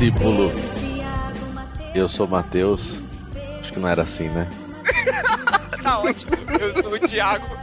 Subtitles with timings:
[0.00, 0.50] Discípulo.
[1.94, 2.94] Eu sou Mateus.
[3.60, 4.48] Acho que não era assim, né?
[5.82, 6.32] tá ótimo.
[6.58, 7.44] Eu sou o Thiago.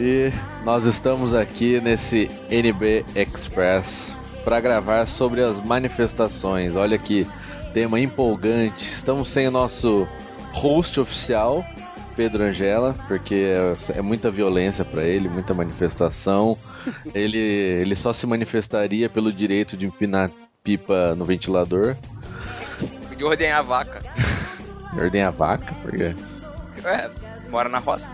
[0.00, 0.30] E
[0.64, 4.14] nós estamos aqui nesse NB Express
[4.44, 6.76] para gravar sobre as manifestações.
[6.76, 7.26] Olha que
[7.74, 8.92] tema empolgante.
[8.92, 10.06] Estamos sem o nosso
[10.52, 11.64] host oficial,
[12.14, 13.54] Pedro Angela, porque
[13.92, 16.56] é muita violência para ele, muita manifestação.
[17.12, 20.30] ele, ele só se manifestaria pelo direito de empinar
[20.62, 21.96] pipa no ventilador.
[23.16, 24.02] De ordenhar a vaca.
[24.96, 25.74] ordenhar a vaca?
[25.82, 26.14] Por quê?
[26.84, 27.10] É,
[27.50, 28.08] mora na roça.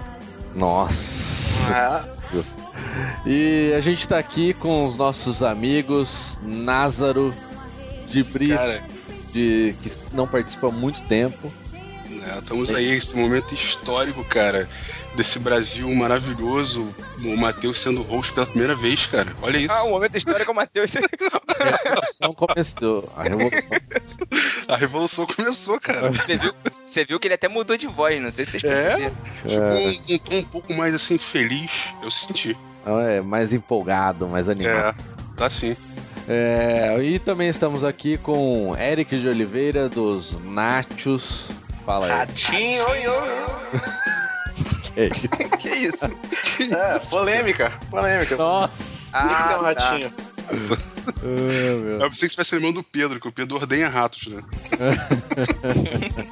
[0.55, 1.75] Nossa.
[1.75, 2.05] Ah.
[3.27, 7.35] E a gente tá aqui com os nossos amigos Názaro
[8.09, 8.59] de Brito,
[9.33, 11.53] de que não participa há muito tempo.
[12.27, 14.69] É, estamos aí esse momento histórico, cara,
[15.15, 16.95] desse Brasil maravilhoso.
[17.25, 19.33] O Matheus sendo host pela primeira vez, cara.
[19.41, 19.73] Olha isso.
[19.73, 20.93] Ah, o momento histórico é o Matheus.
[20.95, 23.13] a revolução começou.
[23.17, 23.79] A revolução.
[24.69, 26.13] a revolução começou, cara.
[26.13, 26.55] Você viu,
[26.87, 29.17] você viu que ele até mudou de voz, não sei se vocês é, perceberam.
[29.47, 31.71] É, um, um tom um pouco mais assim feliz,
[32.03, 32.57] eu senti.
[32.87, 34.95] É, mais empolgado, mais animado.
[34.99, 35.77] É, tá sim.
[36.29, 41.47] É, e também estamos aqui com Eric de Oliveira dos Nachos.
[41.85, 42.13] Fala aí.
[42.13, 43.81] Ratinho, oi, oi.
[45.59, 46.09] que isso?
[46.57, 47.11] Que é, isso?
[47.11, 48.37] polêmica, polêmica.
[48.37, 49.17] Nossa.
[49.17, 50.11] Ah, então, ratinho.
[50.11, 50.25] Tá.
[51.23, 54.43] oh, eu pensei que estivesse lembrando do Pedro, que o Pedro ordenha ratos, né?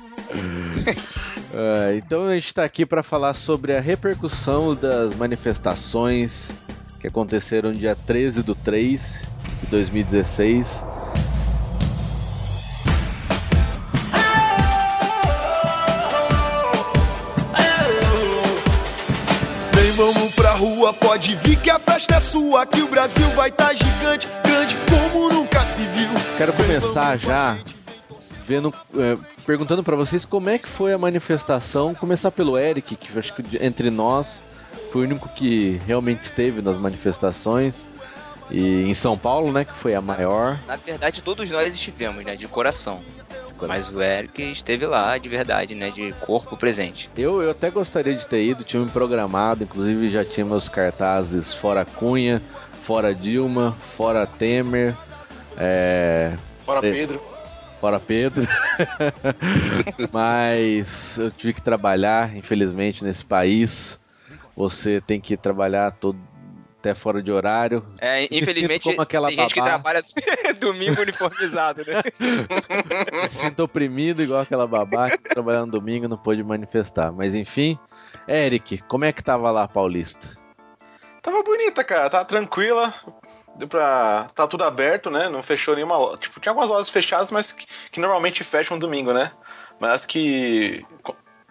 [1.54, 6.50] é, então a gente está aqui para falar sobre a repercussão das manifestações
[7.00, 9.22] que aconteceram dia 13 do 3
[9.62, 10.84] de 2016
[20.10, 23.68] vamos pra rua, pode vir que a festa é sua, que o Brasil vai estar
[23.68, 26.08] tá gigante, grande como nunca se viu.
[26.36, 27.56] Quero começar já
[28.44, 31.94] vendo, é, perguntando para vocês como é que foi a manifestação.
[31.94, 34.42] Começar pelo Eric, que acho que entre nós
[34.90, 37.86] foi o único que realmente esteve nas manifestações.
[38.50, 40.58] E em São Paulo, né, que foi a maior.
[40.66, 43.00] Na verdade, todos nós estivemos, né, de coração.
[43.69, 45.91] Mas o Eric esteve lá de verdade, né?
[45.91, 47.11] De corpo presente.
[47.17, 51.55] Eu, eu até gostaria de ter ido, tinha me programado, inclusive já tinha meus cartazes
[51.55, 52.43] fora Cunha,
[52.83, 54.95] fora Dilma, fora Temer.
[55.56, 56.33] É...
[56.59, 57.21] Fora Pedro.
[57.81, 58.47] Fora Pedro.
[60.12, 63.99] Mas eu tive que trabalhar, infelizmente, nesse país.
[64.55, 66.19] Você tem que trabalhar todo,
[66.82, 67.87] até fora de horário.
[68.00, 69.48] É, infelizmente, como aquela tem babá.
[69.48, 70.03] gente que trabalha
[70.59, 72.03] domingo uniformizado, né?
[73.22, 77.12] Me sinto oprimido igual aquela babá que trabalhando domingo não pôde manifestar.
[77.12, 77.78] Mas enfim,
[78.26, 80.37] Eric, como é que tava lá Paulista?
[81.22, 82.93] Tava bonita, cara, tava tranquila.
[83.56, 84.26] Deu pra.
[84.34, 85.28] Tá tudo aberto, né?
[85.28, 86.16] Não fechou nenhuma.
[86.19, 89.31] Tipo, tinha algumas lojas fechadas, mas que, que normalmente fecham domingo, né?
[89.78, 90.84] Mas que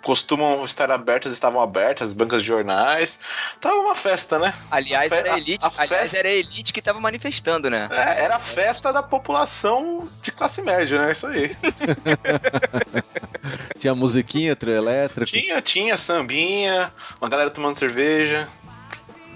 [0.01, 3.19] costumam estar abertas, estavam abertas, bancas de jornais.
[3.59, 4.53] Tava uma festa, né?
[4.69, 6.17] Aliás, fe era a elite, a, a aliás, festa...
[6.17, 7.87] era a elite que tava manifestando, né?
[7.91, 11.11] É, era a festa da população de classe média, né?
[11.11, 11.55] Isso aí.
[13.79, 15.31] tinha musiquinha, trio elétrico?
[15.31, 18.47] Tinha, tinha sambinha, uma galera tomando cerveja.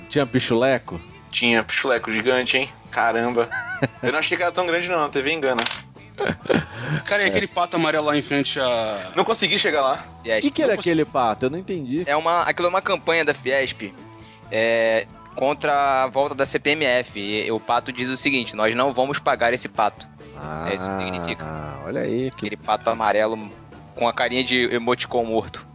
[0.09, 0.99] Tinha pichuleco?
[1.31, 2.69] Tinha pichuleco gigante, hein?
[2.91, 3.49] Caramba.
[4.01, 5.63] Eu não achei que era tão grande não, a TV engana.
[7.05, 9.11] Cara, e aquele pato amarelo lá em frente a.
[9.15, 9.99] Não consegui chegar lá.
[10.19, 11.45] O que, que era aquele pato?
[11.45, 12.03] Eu não entendi.
[12.06, 13.94] É uma, aquilo é uma campanha da Fiesp
[14.51, 17.19] é, contra a volta da CPMF.
[17.19, 20.07] E o pato diz o seguinte: nós não vamos pagar esse pato.
[20.38, 21.44] Ah, é isso que significa.
[21.44, 22.31] Ah, olha aí.
[22.31, 22.47] Que...
[22.47, 23.50] Aquele pato amarelo
[23.95, 25.65] com a carinha de emoticon morto.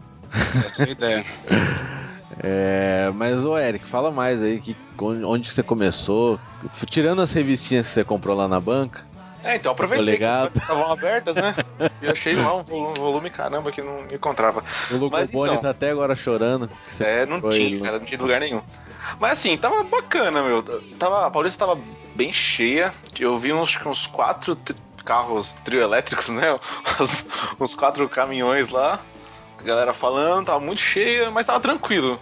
[0.67, 1.25] Essa é a ideia.
[2.43, 6.41] É, mas o Eric, fala mais aí, que, onde que você começou?
[6.87, 9.05] Tirando as revistinhas que você comprou lá na banca,
[9.43, 11.55] é, então aproveitei que as estavam abertas, né?
[12.03, 14.63] E achei lá um volume, volume, caramba que não encontrava.
[14.91, 16.71] O Luca Mas, Boni então, tá até agora chorando.
[16.99, 17.81] É, não tinha, ele.
[17.81, 18.63] cara, não tinha lugar nenhum.
[19.19, 20.63] Mas assim, tava bacana, meu.
[20.99, 21.81] Tava, a Paulista tava
[22.15, 22.93] bem cheia.
[23.19, 24.57] Eu vi uns, uns quatro
[25.05, 26.59] carros trio elétricos, né?
[27.01, 27.27] Uns,
[27.59, 29.01] uns quatro caminhões lá.
[29.59, 32.21] A galera falando, tava muito cheia, mas tava tranquilo.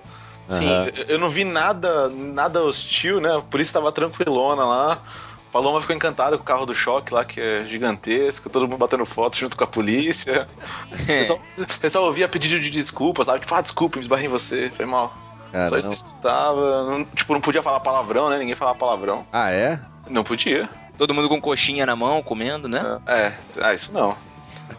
[0.48, 0.90] Sim, uhum.
[1.08, 3.42] eu não vi nada, nada hostil, né?
[3.50, 5.02] Por isso tava tranquilona lá.
[5.52, 9.06] Paloma ficou encantada com o carro do choque lá, que é gigantesco, todo mundo batendo
[9.06, 10.48] foto junto com a polícia.
[10.92, 10.94] É.
[10.94, 13.40] O, pessoal, o pessoal ouvia pedido de desculpas, sabe?
[13.40, 15.16] Tipo, ah, desculpa, me esbarrei em você, foi mal.
[15.50, 15.94] Cara, Só isso não...
[15.94, 16.84] escutava.
[16.84, 18.38] Não, tipo, não podia falar palavrão, né?
[18.38, 19.26] Ninguém falava palavrão.
[19.32, 19.80] Ah, é?
[20.08, 20.68] Não podia.
[20.98, 23.00] Todo mundo com coxinha na mão, comendo, né?
[23.06, 23.34] É, é.
[23.62, 24.16] ah, isso não.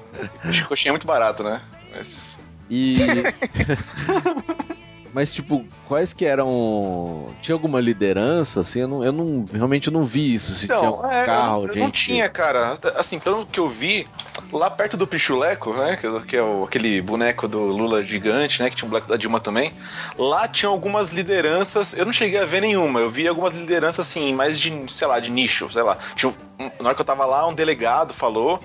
[0.67, 1.59] coxinha é muito barato, né?
[1.95, 2.39] Mas...
[2.69, 2.95] E.
[5.13, 7.33] Mas, tipo, quais que eram.
[7.41, 8.81] Tinha alguma liderança, assim?
[8.81, 10.55] Eu, não, eu não realmente não vi isso.
[10.55, 11.79] Se não, tinha um é, carro, eu, gente...
[11.79, 12.77] Não tinha, cara.
[12.95, 14.07] Assim, pelo que eu vi,
[14.51, 15.97] lá perto do Pichuleco, né?
[15.97, 18.69] Que, que é o, aquele boneco do Lula gigante, né?
[18.69, 19.73] Que tinha um boneco da Dilma também.
[20.17, 21.93] Lá tinha algumas lideranças.
[21.93, 22.99] Eu não cheguei a ver nenhuma.
[22.99, 25.97] Eu vi algumas lideranças, assim, mais de, sei lá, de nicho, sei lá.
[26.15, 26.31] Tinha,
[26.79, 28.61] na hora que eu tava lá, um delegado falou.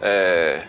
[0.00, 0.62] É,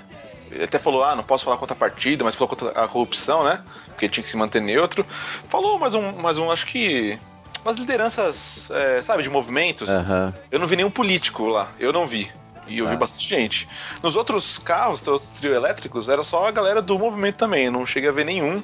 [0.54, 3.44] ele até falou, ah, não posso falar contra a partida, mas falou contra a corrupção,
[3.44, 3.64] né?
[3.88, 5.06] Porque tinha que se manter neutro.
[5.50, 7.20] Falou mais um, mais um acho que.
[7.66, 9.90] Umas lideranças, é, sabe, de movimentos.
[9.90, 10.34] Uhum.
[10.52, 11.70] Eu não vi nenhum político lá.
[11.80, 12.30] Eu não vi.
[12.68, 12.90] E eu ah.
[12.90, 13.68] vi bastante gente.
[14.02, 17.66] Nos outros carros, os trio elétricos, era só a galera do movimento também.
[17.66, 18.62] Eu não cheguei a ver nenhum.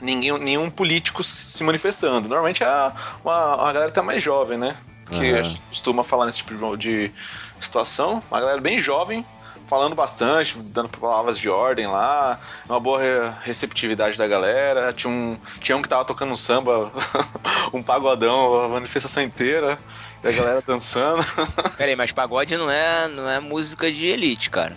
[0.00, 2.28] Ninguém, nenhum político se manifestando.
[2.28, 2.92] Normalmente é a,
[3.24, 4.76] uma, a galera que tá mais jovem, né?
[5.06, 5.38] Que uhum.
[5.38, 7.12] a gente costuma falar nesse tipo de
[7.60, 8.22] situação.
[8.28, 9.24] Uma galera bem jovem
[9.66, 12.38] falando bastante, dando palavras de ordem lá,
[12.68, 14.92] uma boa receptividade da galera.
[14.92, 16.92] Tinha um, tinha um que tava tocando um samba,
[17.72, 19.78] um pagodão, a manifestação inteira,
[20.22, 21.24] e a galera dançando.
[21.76, 24.76] Peraí, mas pagode não é, não é música de elite, cara.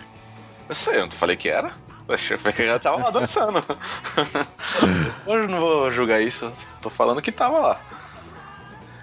[0.68, 1.70] Eu sei, eu não falei que era.
[2.38, 3.62] Foi que ela tava lá dançando.
[5.26, 6.50] Hoje não vou julgar isso,
[6.80, 7.80] tô falando que tava lá.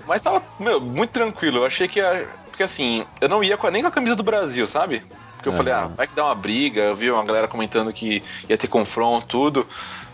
[0.08, 1.60] Mas tava, meu, muito tranquilo.
[1.60, 2.28] Eu achei que ia.
[2.46, 5.04] Porque assim, eu não ia com, nem com a camisa do Brasil, sabe?
[5.46, 6.82] Porque eu falei, ah, vai que dá uma briga.
[6.82, 9.68] Eu vi uma galera comentando que ia ter confronto, tudo.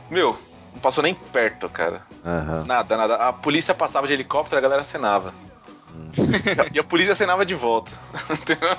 [0.09, 0.37] Meu,
[0.73, 2.01] não passou nem perto, cara.
[2.25, 2.65] Uhum.
[2.65, 3.15] Nada, nada.
[3.15, 5.33] A polícia passava de helicóptero, a galera acenava.
[5.95, 6.11] Hum.
[6.73, 7.91] e a polícia acenava de volta.
[8.29, 8.75] Entendeu?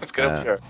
[0.00, 0.40] Mas que era é.
[0.40, 0.60] pior.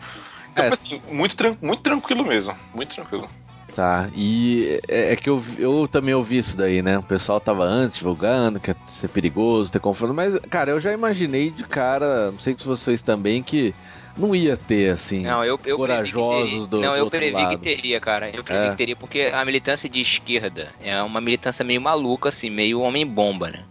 [0.52, 0.68] Então, é.
[0.68, 2.56] assim, muito, tran muito tranquilo mesmo.
[2.74, 3.28] Muito tranquilo.
[3.74, 6.96] Tá, e é, é, que eu, eu também ouvi isso daí, né?
[6.96, 10.94] O pessoal tava antes divulgando que ia ser perigoso, ter confronto, mas, cara, eu já
[10.94, 13.74] imaginei de cara, não sei se vocês também, que
[14.16, 18.30] não ia ter, assim, não, eu, eu corajosos do Não, eu previ que teria, cara.
[18.30, 18.70] Eu previ é.
[18.70, 23.50] que teria, porque a militância de esquerda é uma militância meio maluca, assim, meio homem-bomba,
[23.50, 23.64] né?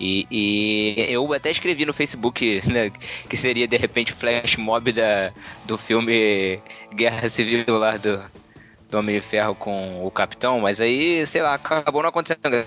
[0.00, 2.90] E, e, eu até escrevi no Facebook né,
[3.28, 5.30] que seria de repente o flash mob da,
[5.66, 6.58] do filme
[6.94, 8.18] Guerra Civil lá do,
[8.90, 12.64] do Homem de Ferro com o Capitão, mas aí, sei lá, acabou não acontecendo.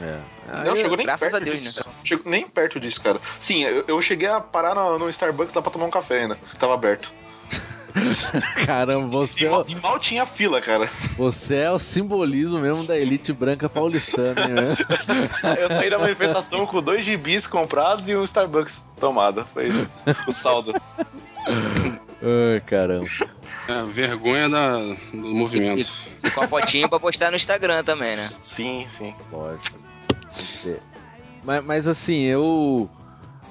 [0.00, 0.20] É.
[0.64, 1.88] não, chegou nem perto Deus, disso.
[1.88, 1.94] Né?
[2.02, 3.20] Chegou nem perto disso, cara.
[3.38, 6.38] Sim, eu, eu cheguei a parar no, no, Starbucks lá pra tomar um café ainda.
[6.58, 7.12] Tava aberto.
[8.66, 9.46] Caramba, você.
[9.46, 10.88] E mal, e mal, tinha fila, cara.
[11.16, 14.76] Você é o simbolismo mesmo da elite branca paulistana, né?
[15.60, 19.46] eu saí da manifestação com dois gibis comprados e um Starbucks tomado.
[19.46, 19.88] Foi isso.
[20.26, 20.72] O saldo.
[21.46, 23.06] Ai, caramba.
[23.68, 25.80] É, vergonha da, do movimento.
[26.22, 28.28] E, e, com a fotinha pra postar no Instagram também, né?
[28.40, 29.14] Sim, sim.
[29.30, 29.72] Pode.
[31.42, 32.88] Mas, mas assim, eu.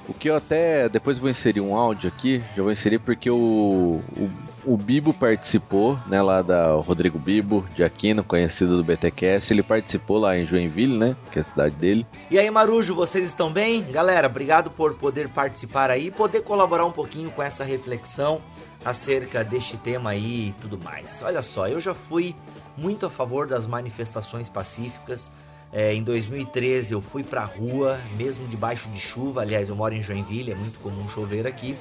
[0.07, 0.87] O que eu até.
[0.89, 2.43] Depois vou inserir um áudio aqui.
[2.55, 4.29] Já vou inserir porque o, o,
[4.65, 6.21] o Bibo participou, né?
[6.21, 9.51] Lá da Rodrigo Bibo, de Aquino, conhecido do BTcast.
[9.51, 11.15] Ele participou lá em Joinville, né?
[11.31, 12.05] Que é a cidade dele.
[12.29, 13.83] E aí, Marujo, vocês estão bem?
[13.91, 18.41] Galera, obrigado por poder participar aí e poder colaborar um pouquinho com essa reflexão
[18.83, 21.21] acerca deste tema aí e tudo mais.
[21.23, 22.35] Olha só, eu já fui
[22.77, 25.31] muito a favor das manifestações pacíficas.
[25.71, 29.41] É, em 2013 eu fui pra rua, mesmo debaixo de chuva.
[29.41, 31.75] Aliás, eu moro em Joinville, é muito comum chover aqui.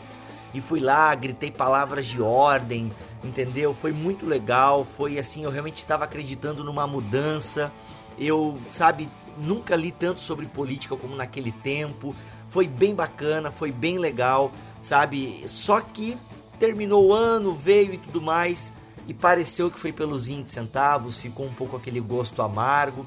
[0.55, 2.93] E fui lá, gritei palavras de ordem,
[3.25, 3.75] entendeu?
[3.75, 4.85] Foi muito legal.
[4.85, 7.73] Foi assim, eu realmente estava acreditando numa mudança.
[8.19, 12.15] Eu, sabe, nunca li tanto sobre política como naquele tempo.
[12.49, 15.43] Foi bem bacana, foi bem legal, sabe?
[15.47, 16.19] Só que
[16.63, 18.73] terminou o ano, veio e tudo mais,
[19.09, 23.05] e pareceu que foi pelos 20 centavos, ficou um pouco aquele gosto amargo.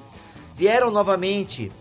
[0.54, 1.72] Vieram novamente,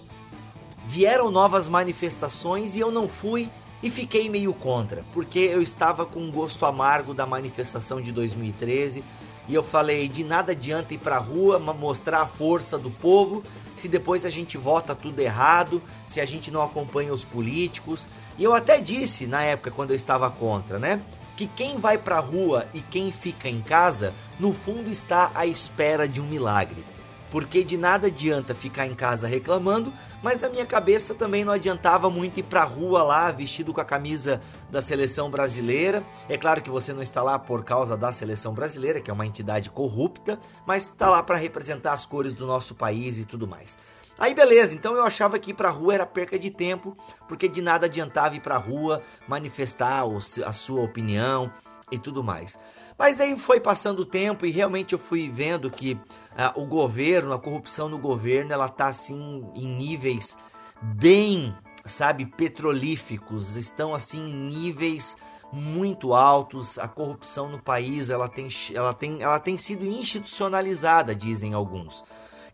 [0.87, 3.51] vieram novas manifestações e eu não fui
[3.83, 9.03] e fiquei meio contra, porque eu estava com um gosto amargo da manifestação de 2013
[9.49, 13.43] e eu falei: de nada adianta ir pra rua mostrar a força do povo
[13.75, 18.09] se depois a gente vota tudo errado, se a gente não acompanha os políticos.
[18.39, 21.03] E eu até disse na época quando eu estava contra, né?
[21.37, 25.47] Que quem vai para a rua e quem fica em casa, no fundo está à
[25.47, 26.85] espera de um milagre.
[27.31, 32.09] Porque de nada adianta ficar em casa reclamando, mas na minha cabeça também não adiantava
[32.09, 36.05] muito ir para a rua lá vestido com a camisa da seleção brasileira.
[36.29, 39.27] É claro que você não está lá por causa da seleção brasileira, que é uma
[39.27, 43.77] entidade corrupta, mas está lá para representar as cores do nosso país e tudo mais.
[44.19, 46.97] Aí beleza, então eu achava que ir pra rua era perca de tempo,
[47.29, 50.05] porque de nada adiantava ir pra rua, manifestar
[50.45, 51.53] a sua opinião
[51.91, 52.59] e tudo mais.
[52.97, 57.33] Mas aí foi passando o tempo e realmente eu fui vendo que uh, o governo,
[57.33, 60.37] a corrupção no governo, ela tá assim em níveis
[60.81, 61.55] bem,
[61.85, 65.17] sabe, petrolíficos, estão assim em níveis
[65.53, 66.79] muito altos.
[66.79, 72.05] A corrupção no país, ela tem, ela tem, ela tem sido institucionalizada, dizem alguns.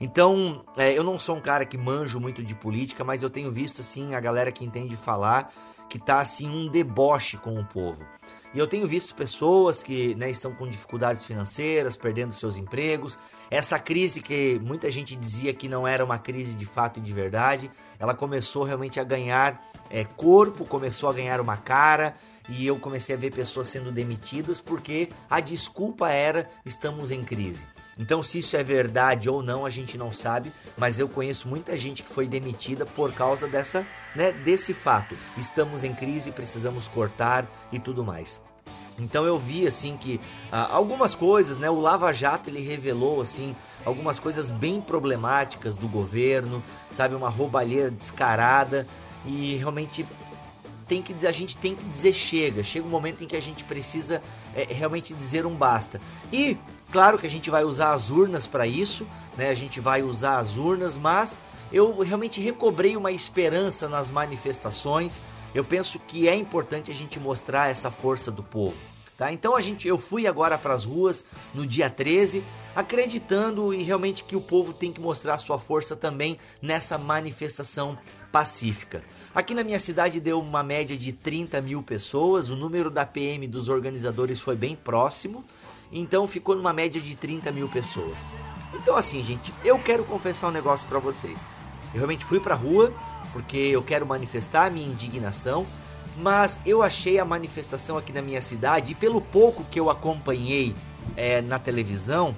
[0.00, 3.52] Então, é, eu não sou um cara que manjo muito de política, mas eu tenho
[3.52, 5.52] visto assim a galera que entende falar
[5.90, 8.02] que tá assim um deboche com o povo.
[8.54, 13.19] E eu tenho visto pessoas que né, estão com dificuldades financeiras, perdendo seus empregos.
[13.50, 17.12] Essa crise que muita gente dizia que não era uma crise de fato e de
[17.12, 22.14] verdade, ela começou realmente a ganhar é, corpo, começou a ganhar uma cara.
[22.49, 27.66] E eu comecei a ver pessoas sendo demitidas porque a desculpa era estamos em crise.
[28.00, 31.76] Então, se isso é verdade ou não, a gente não sabe, mas eu conheço muita
[31.76, 35.14] gente que foi demitida por causa dessa, né, desse fato.
[35.37, 38.40] Estamos em crise, precisamos cortar e tudo mais.
[38.99, 40.19] Então eu vi assim que
[40.50, 41.71] ah, algumas coisas, né?
[41.71, 43.54] O Lava Jato ele revelou assim
[43.85, 48.87] algumas coisas bem problemáticas do governo, sabe, uma roubalheira descarada
[49.25, 50.07] e realmente
[50.87, 52.62] tem que a gente tem que dizer chega.
[52.62, 54.23] Chega um momento em que a gente precisa
[54.54, 56.00] é, realmente dizer um basta.
[56.33, 56.59] E
[56.93, 59.07] Claro que a gente vai usar as urnas para isso,
[59.37, 59.51] né?
[59.51, 61.39] A gente vai usar as urnas, mas
[61.73, 65.21] eu realmente recobrei uma esperança nas manifestações.
[65.55, 68.77] Eu penso que é importante a gente mostrar essa força do povo.
[69.21, 69.31] Tá?
[69.31, 72.43] Então a gente, eu fui agora para as ruas no dia 13,
[72.75, 77.99] acreditando e realmente que o povo tem que mostrar sua força também nessa manifestação
[78.33, 79.05] pacífica.
[79.35, 83.47] Aqui na minha cidade deu uma média de 30 mil pessoas, o número da PM
[83.47, 85.45] dos organizadores foi bem próximo.
[85.93, 88.17] Então ficou numa média de 30 mil pessoas.
[88.75, 91.39] Então assim, gente, eu quero confessar um negócio para vocês.
[91.93, 92.93] Eu realmente fui pra rua
[93.33, 95.67] porque eu quero manifestar a minha indignação,
[96.19, 100.75] mas eu achei a manifestação aqui na minha cidade, e pelo pouco que eu acompanhei
[101.17, 102.35] é, na televisão,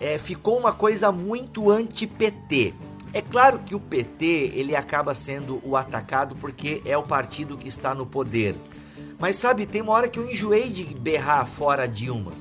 [0.00, 2.74] é, ficou uma coisa muito anti-PT.
[3.12, 7.66] É claro que o PT ele acaba sendo o atacado porque é o partido que
[7.66, 8.54] está no poder.
[9.18, 12.32] Mas sabe, tem uma hora que eu enjoei de berrar fora Dilma.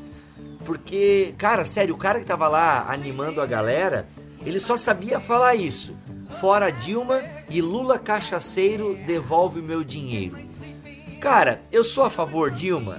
[0.67, 4.05] Porque, cara, sério, o cara que tava lá animando a galera,
[4.45, 5.95] ele só sabia falar isso.
[6.41, 10.38] Fora Dilma e Lula cachaceiro devolve meu dinheiro.
[11.21, 12.97] Cara, eu sou a favor Dilma?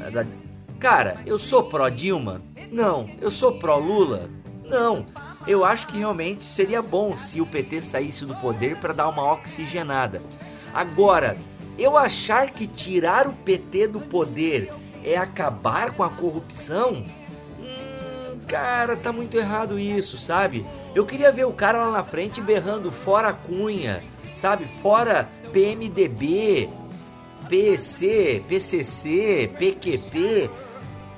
[0.80, 2.40] Cara, eu sou pró Dilma?
[2.72, 3.06] Não.
[3.20, 4.30] Eu sou pró Lula?
[4.64, 5.04] Não.
[5.46, 9.30] Eu acho que realmente seria bom se o PT saísse do poder para dar uma
[9.30, 10.22] oxigenada.
[10.72, 11.37] Agora,
[11.78, 14.72] eu achar que tirar o PT do poder
[15.04, 17.04] é acabar com a corrupção,
[18.49, 20.67] cara, tá muito errado isso, sabe?
[20.95, 24.02] Eu queria ver o cara lá na frente berrando fora Cunha,
[24.35, 24.67] sabe?
[24.83, 26.69] Fora PMDB,
[27.49, 30.50] PC, PCC, PQP,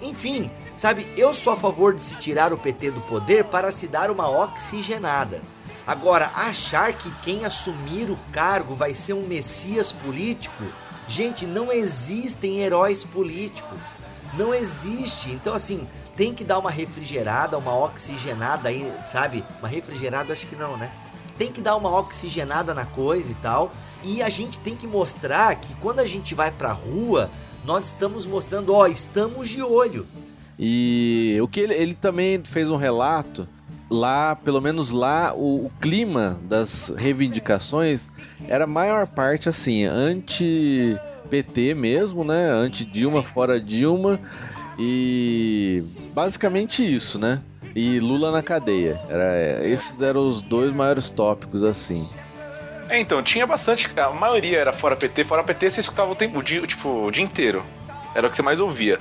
[0.03, 1.07] enfim, sabe?
[1.17, 4.29] Eu sou a favor de se tirar o PT do poder para se dar uma
[4.29, 5.41] oxigenada.
[5.87, 10.65] Agora, achar que quem assumir o cargo vai ser um messias político,
[11.09, 13.79] gente, não existem heróis políticos.
[14.35, 15.31] Não existe.
[15.31, 15.89] Então, assim,
[16.21, 19.43] tem que dar uma refrigerada, uma oxigenada aí, sabe?
[19.59, 20.93] Uma refrigerada acho que não, né?
[21.39, 23.73] Tem que dar uma oxigenada na coisa e tal.
[24.05, 27.31] E a gente tem que mostrar que quando a gente vai pra rua,
[27.65, 30.07] nós estamos mostrando, ó, estamos de olho.
[30.59, 33.49] E o que ele, ele também fez um relato
[33.89, 38.11] lá, pelo menos lá, o, o, clima das reivindicações
[38.47, 39.87] era maior parte assim,
[41.31, 42.51] anti-PT mesmo, né?
[42.51, 44.21] Anti-Dilma, fora Dilma.
[44.79, 45.83] E
[46.13, 47.41] basicamente isso, né?
[47.75, 49.01] E Lula na cadeia.
[49.09, 52.07] Era, esses eram os dois maiores tópicos, assim.
[52.89, 53.89] É, então, tinha bastante.
[53.99, 55.25] A maioria era fora PT.
[55.25, 57.65] Fora PT você escutava o tempo, o dia, tipo, o dia inteiro.
[58.15, 58.99] Era o que você mais ouvia.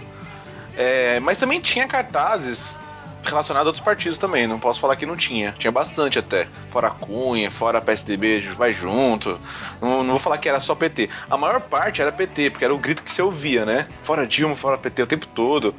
[0.77, 2.79] É, mas também tinha cartazes
[3.23, 4.47] relacionado a outros partidos também.
[4.47, 5.53] Não posso falar que não tinha.
[5.57, 6.47] Tinha bastante até.
[6.69, 9.39] Fora Cunha, fora PSDB, vai junto.
[9.81, 11.09] Não, não, vou falar que era só PT.
[11.29, 13.87] A maior parte era PT, porque era o grito que você ouvia, né?
[14.03, 15.73] Fora Dilma, fora PT o tempo todo.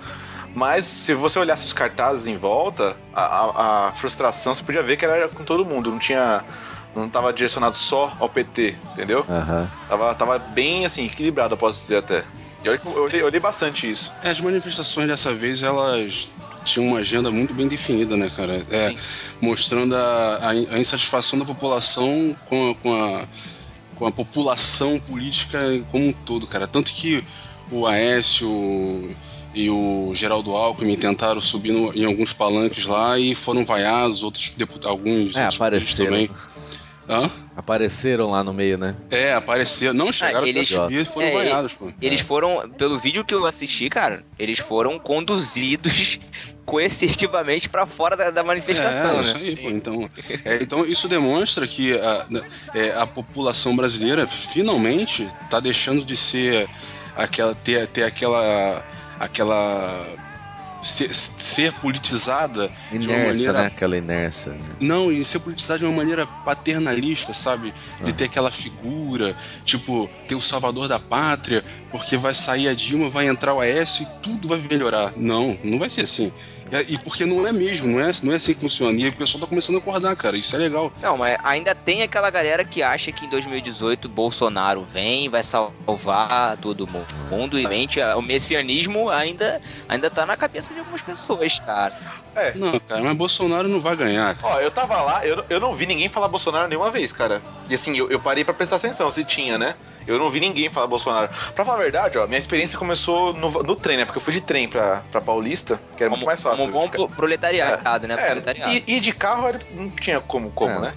[0.55, 4.97] Mas se você olhasse os cartazes em volta, a, a, a frustração você podia ver
[4.97, 5.91] que era com todo mundo.
[5.91, 6.45] Não tinha
[6.95, 9.25] não estava direcionado só ao PT, entendeu?
[9.29, 9.67] Uhum.
[9.89, 12.25] Tava, tava bem assim, equilibrado, eu posso dizer até.
[12.65, 14.13] E olha eu olhei, eu olhei bastante isso.
[14.23, 16.29] É, as manifestações dessa vez, elas
[16.65, 18.65] tinha uma agenda muito bem definida, né, cara?
[18.71, 18.95] É,
[19.41, 23.25] mostrando a, a, a, insatisfação da população com a, com a,
[23.97, 25.59] com a população política
[25.91, 26.67] como um todo, cara.
[26.67, 27.25] Tanto que
[27.71, 29.11] o Aécio
[29.55, 34.51] e o Geraldo Alckmin tentaram subir no, em alguns palanques lá e foram vaiados, outros
[34.51, 36.07] deputados, alguns é, apareceram.
[36.11, 36.31] também.
[37.09, 37.29] Hã?
[37.61, 38.97] Apareceram lá no meio, né?
[39.11, 39.93] É, apareceram.
[39.93, 41.93] Não chegaram ah, eles, até subir, foram é, banhados, pô.
[42.01, 42.25] Eles é.
[42.25, 46.19] foram, pelo vídeo que eu assisti, cara, eles foram conduzidos
[46.65, 49.21] coercitivamente para fora da, da, manifestação, é, né?
[49.21, 50.11] Isso aí, pô, então,
[50.43, 52.27] é, então isso demonstra que a,
[52.75, 56.67] é, a população brasileira finalmente está deixando de ser
[57.15, 58.83] aquela ter, ter aquela
[59.19, 60.07] aquela
[60.83, 63.53] ser, ser politizada inércia, de uma maneira.
[63.53, 63.67] Né?
[63.67, 64.53] Aquela inércia.
[64.53, 64.59] Né?
[64.81, 67.73] Não, e ser politizada de uma maneira paternalista, sabe?
[68.03, 68.13] De ah.
[68.13, 73.27] ter aquela figura, tipo, ter o salvador da pátria, porque vai sair a Dilma, vai
[73.27, 75.13] entrar o Aécio e tudo vai melhorar.
[75.17, 76.33] Não, não vai ser assim.
[76.73, 78.99] É, e porque não é mesmo, não é, não é assim que funciona.
[78.99, 80.37] E o pessoal tá começando a acordar, cara.
[80.37, 80.93] Isso é legal.
[81.03, 86.57] Não, mas ainda tem aquela galera que acha que em 2018 Bolsonaro vem, vai salvar
[86.59, 87.59] todo mundo.
[87.59, 87.65] E
[88.17, 91.93] o messianismo ainda, ainda tá na cabeça de algumas pessoas, cara.
[92.35, 92.53] É.
[92.55, 94.35] Não, cara, mas Bolsonaro não vai ganhar.
[94.37, 94.55] Cara.
[94.55, 97.43] Ó, eu tava lá, eu, eu não vi ninguém falar Bolsonaro nenhuma vez, cara.
[97.69, 99.75] E assim, eu, eu parei para prestar atenção se tinha, né?
[100.07, 101.29] Eu não vi ninguém falar Bolsonaro.
[101.55, 104.05] Pra falar a verdade, ó, minha experiência começou no, no trem, né?
[104.05, 106.71] Porque eu fui de trem pra, pra Paulista, que era como, muito mais fácil.
[106.71, 108.15] Como bom proletariado, né?
[108.19, 108.55] é, né?
[108.59, 110.95] É, e, e, de carro era, não tinha como, como é, né?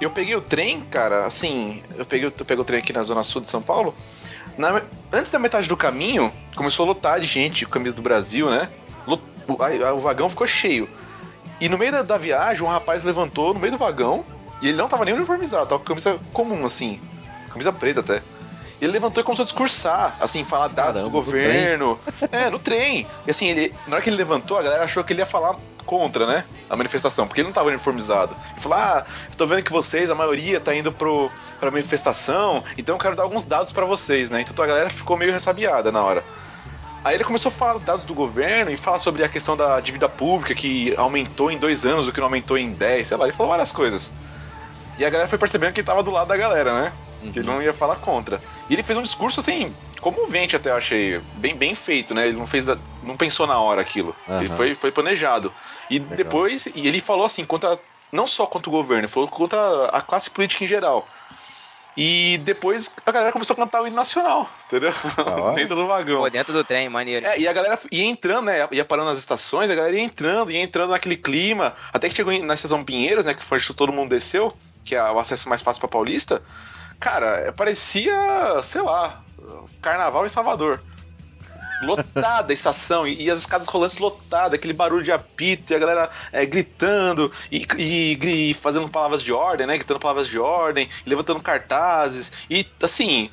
[0.00, 3.22] Eu peguei o trem, cara, assim, eu peguei, eu peguei o trem aqui na zona
[3.22, 3.94] sul de São Paulo.
[4.56, 4.82] Na,
[5.12, 8.68] antes da metade do caminho, começou a lotar de gente, camisa do Brasil, né?
[9.06, 10.88] Lot, o, vagão ficou cheio.
[11.60, 14.24] E no meio da, da, viagem, um rapaz levantou no meio do vagão
[14.60, 17.00] e ele não tava nem uniformizado, tava com camisa comum, assim.
[17.48, 18.22] Camisa preta até.
[18.80, 21.98] Ele levantou e começou a discursar, assim, falar dados Caramba, do governo.
[22.32, 23.06] É, no trem.
[23.26, 25.56] E assim, ele, na hora que ele levantou, a galera achou que ele ia falar
[25.84, 26.44] contra, né?
[26.68, 28.36] A manifestação, porque ele não estava uniformizado.
[28.52, 29.04] Ele falou: Ah,
[29.36, 33.22] tô vendo que vocês, a maioria, tá indo pro, pra manifestação, então eu quero dar
[33.22, 34.40] alguns dados para vocês, né?
[34.40, 36.24] Então a galera ficou meio ressabiada na hora.
[37.04, 40.08] Aí ele começou a falar dados do governo e falar sobre a questão da dívida
[40.08, 43.32] pública que aumentou em dois anos, o que não aumentou em dez, sei lá, ele
[43.34, 44.10] falou várias coisas.
[44.98, 46.92] E a galera foi percebendo que ele tava do lado da galera, né?
[47.22, 47.32] Uhum.
[47.32, 48.40] Que ele não ia falar contra.
[48.70, 51.20] E ele fez um discurso assim, comovente até, eu achei.
[51.36, 52.28] Bem, bem feito, né?
[52.28, 52.66] Ele não fez.
[53.02, 54.14] Não pensou na hora aquilo.
[54.28, 54.40] Uhum.
[54.40, 55.52] Ele foi, foi planejado.
[55.90, 56.16] E Legal.
[56.16, 56.66] depois.
[56.74, 57.78] E ele falou assim, contra.
[58.12, 61.04] Não só contra o governo, ele falou contra a classe política em geral.
[61.96, 64.92] E depois a galera começou a cantar o hino nacional, entendeu?
[65.16, 66.22] Ah, dentro do vagão.
[66.22, 67.24] Pô, dentro do trem, maneiro.
[67.24, 68.66] É, e a galera ia entrando, né?
[68.72, 71.72] Ia parando nas estações, a galera ia entrando, ia entrando naquele clima.
[71.92, 73.34] Até que chegou na estação Pinheiros, né?
[73.34, 74.52] Que foi todo mundo desceu,
[74.82, 76.42] que é o acesso mais fácil pra Paulista.
[76.98, 78.14] Cara, parecia,
[78.62, 79.22] sei lá,
[79.80, 80.80] carnaval em Salvador.
[81.84, 85.78] Lotada a estação e, e, as escadas rolantes lotadas, aquele barulho de apito e a
[85.78, 89.76] galera é, gritando e, e, e, fazendo palavras de ordem, né?
[89.76, 93.30] Gritando palavras de ordem, levantando cartazes e assim,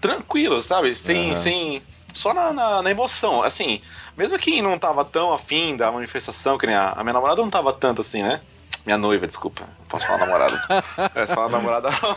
[0.00, 0.94] tranquilo, sabe?
[0.94, 1.30] Sem.
[1.30, 1.36] Uhum.
[1.36, 1.82] sem
[2.12, 3.42] só na, na, na, emoção.
[3.42, 3.80] Assim,
[4.16, 7.50] mesmo quem não tava tão afim da manifestação, que nem a, a minha namorada não
[7.50, 8.40] tava tanto assim, né?
[8.84, 9.62] Minha noiva, desculpa.
[9.78, 10.62] Não posso falar namorada.
[11.26, 12.14] Se falar namorada, não.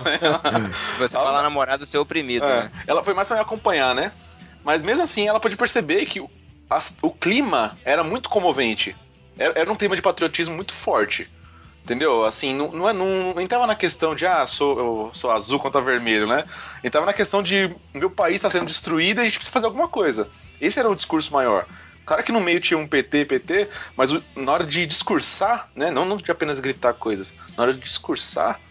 [0.73, 1.25] Se você ela...
[1.25, 2.63] falar namorada, você é oprimido, é.
[2.63, 2.71] né?
[2.87, 4.11] Ela foi mais pra me acompanhar, né?
[4.63, 6.29] Mas mesmo assim, ela pôde perceber que o,
[6.69, 8.95] a, o clima era muito comovente.
[9.37, 11.29] Era, era, um clima de patriotismo muito forte.
[11.83, 12.23] Entendeu?
[12.23, 15.59] Assim, não, não, é, não, não entrava na questão de, ah, sou, eu sou azul
[15.59, 16.45] contra vermelho, né?
[16.81, 19.89] Entrava na questão de, meu país está sendo destruído e a gente precisa fazer alguma
[19.89, 20.29] coisa.
[20.61, 21.67] Esse era o discurso maior.
[22.05, 25.91] Claro que no meio tinha um PT, PT, mas na hora de discursar, né?
[25.91, 28.61] Não, não de apenas gritar coisas, na hora de discursar,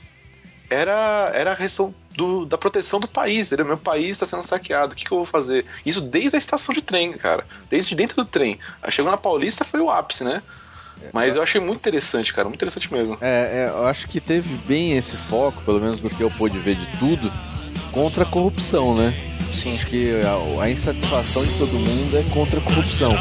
[0.71, 3.67] era, era a questão do, da proteção do país, entendeu?
[3.67, 5.65] Meu país está sendo saqueado, o que, que, eu vou fazer?
[5.85, 7.45] Isso desde a estação de trem, cara.
[7.69, 8.59] Desde dentro do trem.
[8.91, 10.43] Chegou na Paulista foi o ápice, né?
[11.13, 13.19] Mas eu achei muito interessante, cara, muito interessante mesmo.
[13.21, 16.59] É, é, eu acho que teve bem esse foco, pelo menos do que eu pude
[16.59, 17.33] ver de tudo,
[17.91, 19.13] contra a corrupção, né?
[19.51, 19.75] Sim.
[19.75, 23.13] Acho que a, a insatisfação de todo mundo é contra a corrupção.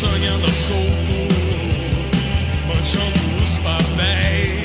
[0.00, 1.12] Mas sonhando solto,
[2.66, 4.60] manchando os papéis.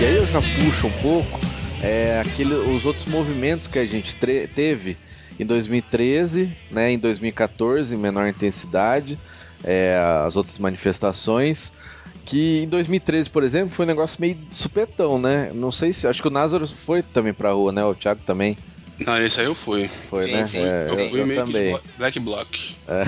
[0.00, 1.40] E aí eu já puxo um pouco
[1.82, 4.98] é, aquele, os outros movimentos que a gente teve
[5.40, 9.18] em 2013, né, em 2014, em menor intensidade,
[9.64, 11.72] é, as outras manifestações.
[12.24, 15.50] Que em 2013, por exemplo, foi um negócio meio supetão, né?
[15.52, 16.06] Não sei se.
[16.06, 17.84] Acho que o Názaro foi também pra rua, né?
[17.84, 18.56] O Thiago também.
[19.00, 19.90] Não, esse aí eu fui.
[20.08, 20.44] Foi, sim, né?
[20.44, 21.76] Sim, é, eu, fui eu meio também.
[21.98, 22.76] Black Block.
[22.86, 23.04] É.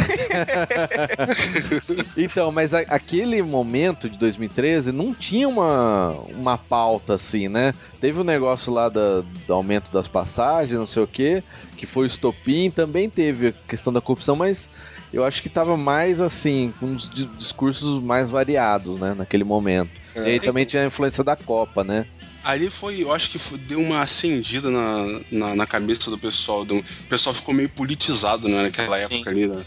[2.21, 7.73] então, mas a, aquele momento de 2013 não tinha uma, uma pauta assim, né?
[8.01, 11.43] Teve o um negócio lá da, do aumento das passagens, não sei o que,
[11.77, 14.69] que foi o estopim, também teve a questão da corrupção, mas
[15.13, 19.91] eu acho que tava mais assim, com uns discursos mais variados, né, naquele momento.
[20.15, 20.21] É.
[20.21, 22.07] E aí também tinha a influência da Copa, né?
[22.47, 26.63] ali foi, eu acho que foi, deu uma acendida na, na, na cabeça do pessoal.
[26.63, 29.17] o pessoal ficou meio politizado né, naquela Sim.
[29.17, 29.65] época ali, né?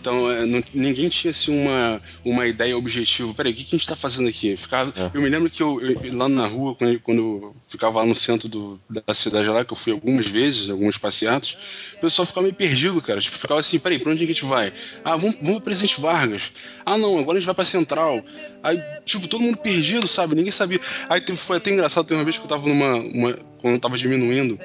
[0.00, 3.34] Então, é, não, ninguém tinha assim, uma, uma ideia objetiva.
[3.34, 4.56] Peraí, o que, que a gente está fazendo aqui?
[4.56, 5.10] Ficava, é.
[5.12, 8.16] Eu me lembro que eu, eu, lá na rua, quando, quando eu ficava lá no
[8.16, 11.58] centro do, da cidade lá, que eu fui algumas vezes, algumas passeatas,
[11.98, 13.20] o pessoal ficava meio perdido, cara.
[13.20, 14.72] Tipo, ficava assim, peraí, pra onde a gente vai?
[15.04, 16.50] Ah, vamos, vamos para Presidente Vargas.
[16.86, 18.24] Ah, não, agora a gente vai pra Central.
[18.62, 20.34] Aí, tipo, todo mundo perdido, sabe?
[20.34, 20.80] Ninguém sabia.
[21.10, 22.94] Aí foi até engraçado, tem uma vez que eu tava numa.
[22.94, 24.58] Uma, quando eu tava diminuindo,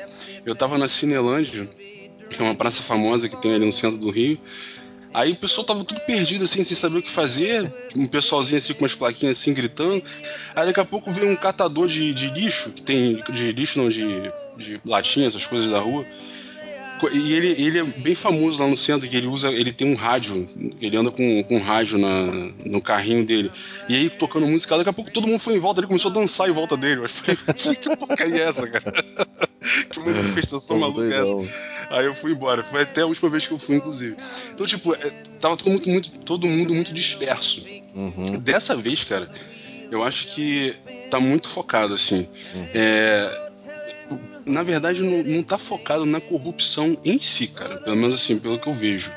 [0.46, 1.70] eu tava na Cinelândia,
[2.30, 4.40] que é uma praça famosa que tem ali no centro do Rio.
[5.16, 7.74] Aí o pessoal tava tudo perdido, assim, sem saber o que fazer.
[7.96, 10.04] Um pessoalzinho assim com umas plaquinhas assim gritando.
[10.54, 13.24] Aí daqui a pouco veio um catador de, de lixo, que tem.
[13.32, 14.04] De lixo não, de,
[14.58, 16.06] de latinha, essas coisas da rua.
[17.12, 19.96] E ele, ele é bem famoso lá no centro, que ele usa, ele tem um
[19.96, 20.48] rádio,
[20.82, 22.32] ele anda com, com um rádio na,
[22.66, 23.52] no carrinho dele.
[23.90, 26.14] E aí, tocando música, daqui a pouco todo mundo foi em volta, ele começou a
[26.14, 27.02] dançar em volta dele.
[27.02, 28.94] Eu falei, que, que porcaria é essa, cara?
[29.92, 31.76] que manifestação maluca é essa?
[31.90, 32.64] Aí eu fui embora.
[32.64, 34.16] Foi até a última vez que eu fui, inclusive.
[34.54, 37.66] Então, tipo, é, tava todo mundo muito, todo mundo muito disperso.
[37.94, 38.40] Uhum.
[38.40, 39.30] Dessa vez, cara,
[39.92, 40.74] eu acho que
[41.10, 42.28] tá muito focado, assim.
[42.54, 42.68] Uhum.
[42.74, 43.45] É,
[44.46, 47.78] na verdade, não, não tá focado na corrupção em si, cara.
[47.78, 49.12] Pelo menos assim, pelo que eu vejo.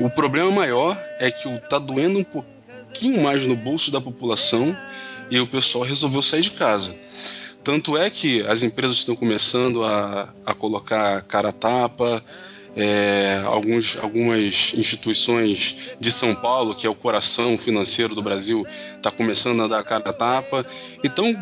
[0.00, 4.76] O problema maior é que tá doendo um pouquinho mais no bolso da população
[5.30, 6.94] e o pessoal resolveu sair de casa.
[7.64, 12.22] Tanto é que as empresas estão começando a, a colocar cara tapa,
[12.76, 18.64] é, alguns, algumas instituições de São Paulo, que é o coração financeiro do Brasil,
[18.96, 20.64] está começando a dar cara tapa.
[21.02, 21.36] Então,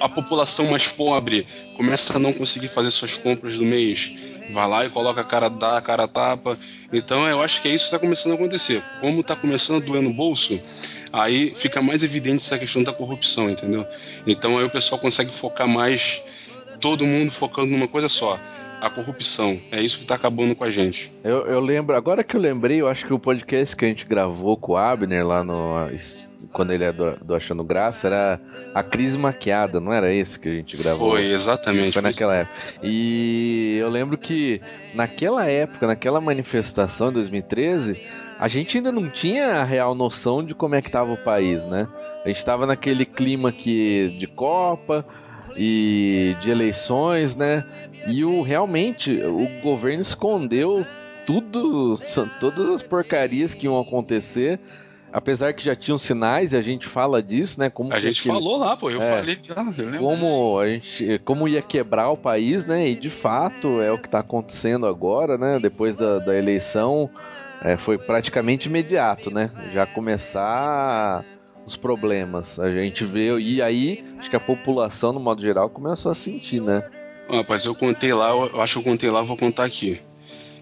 [0.00, 1.46] a população mais pobre
[1.76, 4.12] começa a não conseguir fazer suas compras do mês,
[4.50, 6.58] vai lá e coloca a cara, dá a cara tapa.
[6.92, 8.82] Então eu acho que é isso que está começando a acontecer.
[9.00, 10.60] Como está começando a doer no bolso,
[11.12, 13.86] aí fica mais evidente essa questão da corrupção, entendeu?
[14.26, 16.22] Então aí o pessoal consegue focar mais,
[16.80, 18.38] todo mundo focando numa coisa só.
[18.78, 19.58] A corrupção.
[19.72, 21.10] É isso que está acabando com a gente.
[21.24, 24.04] Eu, eu lembro, agora que eu lembrei, eu acho que o podcast que a gente
[24.04, 25.74] gravou com o Abner lá no
[26.56, 28.40] quando ele é do, do, Achando Graça, era
[28.74, 31.10] a crise maquiada, não era esse que a gente gravou?
[31.10, 31.92] Foi, exatamente.
[31.92, 32.56] Foi naquela época.
[32.82, 34.62] E eu lembro que
[34.94, 38.00] naquela época, naquela manifestação em 2013,
[38.40, 41.62] a gente ainda não tinha a real noção de como é que estava o país,
[41.66, 41.86] né?
[42.24, 45.04] A gente estava naquele clima que de Copa
[45.54, 47.64] e de eleições, né?
[48.08, 50.86] E o realmente o governo escondeu
[51.26, 51.96] tudo,
[52.40, 54.58] todas as porcarias que iam acontecer
[55.16, 57.70] apesar que já tinham sinais e a gente fala disso, né?
[57.70, 58.34] Como a gente aquele...
[58.34, 62.66] falou lá, pô, eu é, falei eu como a gente, como ia quebrar o país,
[62.66, 62.86] né?
[62.86, 65.58] E de fato é o que está acontecendo agora, né?
[65.58, 67.08] Depois da, da eleição,
[67.62, 69.50] é, foi praticamente imediato, né?
[69.72, 71.24] Já começar
[71.64, 72.60] os problemas.
[72.60, 76.60] A gente vê e aí acho que a população no modo geral começou a sentir,
[76.60, 76.86] né?
[77.30, 79.98] Rapaz, eu contei lá, eu acho que eu contei lá, vou contar aqui.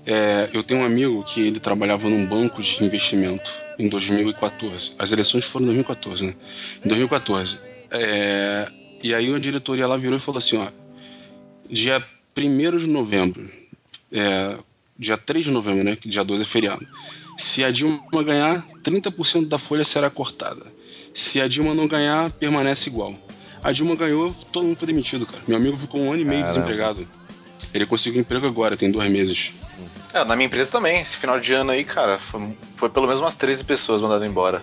[0.07, 4.93] É, eu tenho um amigo que ele trabalhava num banco de investimento em 2014.
[4.99, 6.35] As eleições foram em 2014, né?
[6.85, 7.59] Em 2014.
[7.91, 8.69] É,
[9.03, 10.67] e aí a diretoria lá virou e falou assim, ó,
[11.69, 12.05] dia
[12.37, 13.51] 1 de novembro,
[14.13, 14.57] é,
[14.99, 15.97] dia 3 de novembro, né?
[15.97, 16.87] Que dia 12 é feriado.
[17.37, 20.65] Se a Dilma ganhar, 30% da folha será cortada.
[21.13, 23.15] Se a Dilma não ganhar, permanece igual.
[23.63, 25.43] A Dilma ganhou, todo mundo foi demitido, cara.
[25.47, 26.53] Meu amigo ficou um ano e meio Caramba.
[26.53, 27.09] desempregado.
[27.73, 29.53] Ele conseguiu emprego agora, tem dois meses.
[30.15, 31.01] É, na minha empresa também.
[31.01, 34.63] Esse final de ano aí, cara, foi, foi pelo menos umas 13 pessoas mandadas embora.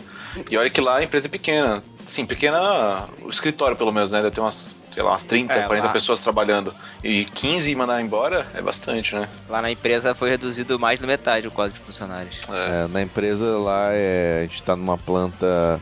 [0.49, 1.83] E olha que lá a empresa é pequena.
[2.05, 3.09] Sim, pequena.
[3.21, 4.21] O escritório, pelo menos, né?
[4.21, 5.91] Deve ter umas, sei lá, umas 30, é, 40 lá...
[5.91, 6.73] pessoas trabalhando.
[7.03, 9.27] E 15 mandar embora é bastante, né?
[9.49, 12.39] Lá na empresa foi reduzido mais da metade o quadro de funcionários.
[12.49, 12.85] É.
[12.85, 15.81] é na empresa lá é, a gente tá numa planta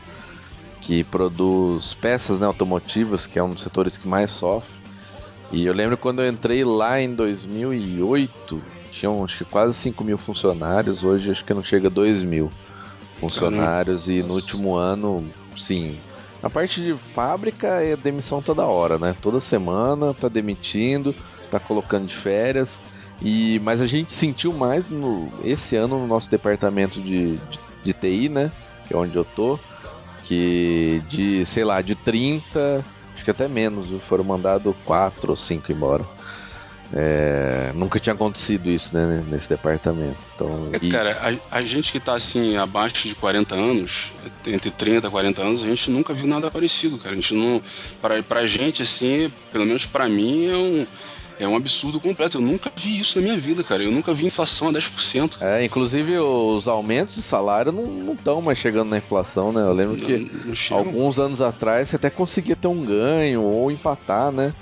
[0.80, 4.80] que produz peças né, automotivas, que é um dos setores que mais sofre.
[5.52, 8.60] E eu lembro quando eu entrei lá em 2008,
[9.00, 12.50] tinham acho que quase 5 mil funcionários, hoje acho que não chega a 2 mil
[13.18, 15.26] funcionários, e no último ano,
[15.58, 15.98] sim.
[16.42, 19.14] A parte de fábrica é demissão toda hora, né?
[19.20, 21.14] Toda semana tá demitindo,
[21.50, 22.80] tá colocando de férias.
[23.20, 27.92] E, mas a gente sentiu mais no, esse ano no nosso departamento de, de, de
[27.92, 28.50] TI, né?
[28.86, 29.58] Que é onde eu tô.
[30.24, 32.82] Que de, sei lá, de 30
[33.14, 34.00] acho que até menos, viu?
[34.00, 36.06] foram mandados quatro ou cinco embora.
[36.92, 40.20] É, nunca tinha acontecido isso né, nesse departamento.
[40.34, 40.90] Então, é, e...
[40.90, 44.12] Cara, a, a, gente que tá assim abaixo de 40 anos,
[44.46, 47.12] entre 30 e 40 anos, a gente nunca viu nada parecido, cara.
[47.12, 47.62] A gente não.
[48.00, 50.86] Pra, pra gente, assim, pelo menos pra mim, é um
[51.40, 52.36] é um absurdo completo.
[52.36, 53.82] Eu nunca vi isso na minha vida, cara.
[53.82, 55.38] Eu nunca vi inflação a 10%.
[55.40, 59.62] É, inclusive os aumentos de salário não estão mais chegando na inflação, né?
[59.62, 60.30] Eu lembro não, que
[60.70, 64.52] não alguns anos atrás você até conseguia ter um ganho ou empatar, né?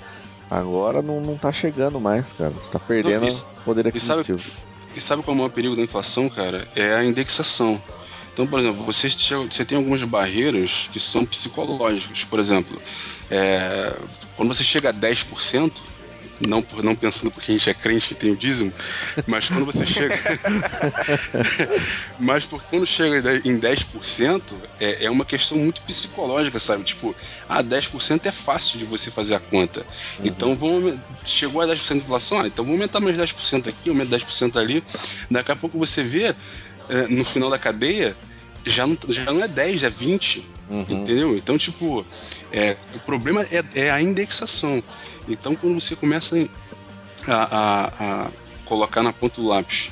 [0.49, 2.51] Agora não, não tá chegando mais, cara.
[2.51, 4.21] Você tá perdendo não, poder aquisitivo.
[4.21, 4.51] E sabe,
[4.95, 6.67] e sabe qual é o maior perigo da inflação, cara?
[6.75, 7.81] É a indexação.
[8.33, 12.23] Então, por exemplo, você, você tem algumas barreiras que são psicológicas.
[12.23, 12.81] Por exemplo,
[13.29, 13.95] é,
[14.35, 15.73] quando você chega a 10%,
[16.47, 18.73] não, não pensando porque a gente é crente e tem o dízimo,
[19.27, 20.15] mas quando você chega.
[22.19, 26.83] mas porque quando chega em 10%, é, é uma questão muito psicológica, sabe?
[26.83, 27.15] Tipo,
[27.47, 29.81] ah, 10% é fácil de você fazer a conta.
[29.81, 30.25] Uhum.
[30.25, 30.97] Então vamos.
[31.25, 34.83] Chegou a 10% de inflação, ah, então vamos aumentar mais 10% aqui, aumenta 10% ali.
[35.29, 36.35] Daqui a pouco você vê,
[36.89, 38.15] é, no final da cadeia,
[38.65, 40.45] já não, já não é 10, é 20.
[40.69, 40.81] Uhum.
[40.81, 41.37] Entendeu?
[41.37, 42.05] Então, tipo,
[42.51, 44.83] é, o problema é, é a indexação.
[45.27, 46.35] Então, quando você começa
[47.27, 48.31] a, a, a
[48.65, 49.91] colocar na ponta do lápis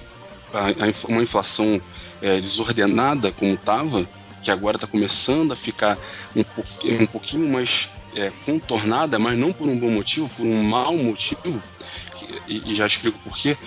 [0.54, 1.82] a, uma inflação
[2.22, 4.08] é, desordenada como estava,
[4.42, 5.98] que agora está começando a ficar
[6.36, 6.42] um,
[7.02, 11.62] um pouquinho mais é, contornada, mas não por um bom motivo, por um mau motivo,
[12.48, 13.58] e, e já explico por quê.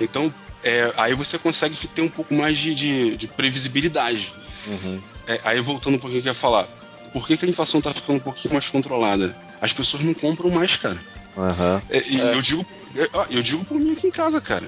[0.00, 4.34] Então, é, aí você consegue ter um pouco mais de, de, de previsibilidade.
[4.66, 5.00] Uhum.
[5.26, 6.68] É, aí voltando um pouquinho que eu ia falar,
[7.12, 9.36] por que, que a inflação está ficando um pouquinho mais controlada?
[9.60, 11.00] As pessoas não compram mais, cara.
[11.36, 11.80] Uhum.
[11.90, 12.34] É, e é.
[12.34, 14.66] eu digo, é, eu digo por mim aqui em casa, cara.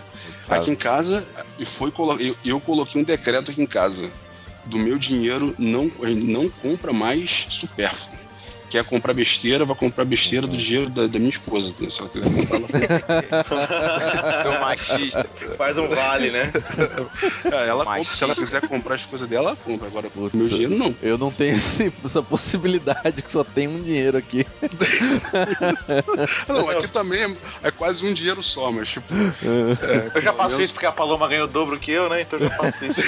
[0.48, 1.26] Aqui em casa,
[1.64, 4.10] foi, eu, eu coloquei um decreto aqui em casa.
[4.66, 8.23] Do meu dinheiro não, não compra mais supérfluo
[8.74, 11.70] quer comprar besteira, vai comprar besteira do dinheiro da, da minha esposa.
[11.70, 12.66] Se ela quiser comprar, ela
[14.42, 15.24] Seu machista.
[15.56, 16.52] Faz um vale, né?
[17.44, 19.86] É, ela compra, se ela quiser comprar as coisas dela, ela compra.
[19.86, 20.92] Agora, o meu dinheiro não.
[21.00, 24.44] Eu não tenho esse, essa possibilidade que só tem um dinheiro aqui.
[26.48, 27.32] não, aqui também é,
[27.62, 29.14] é, quase um dinheiro só, mas tipo.
[29.14, 32.22] É, eu já faço isso porque a Paloma ganhou o dobro que eu, né?
[32.22, 33.02] Então eu já faço isso.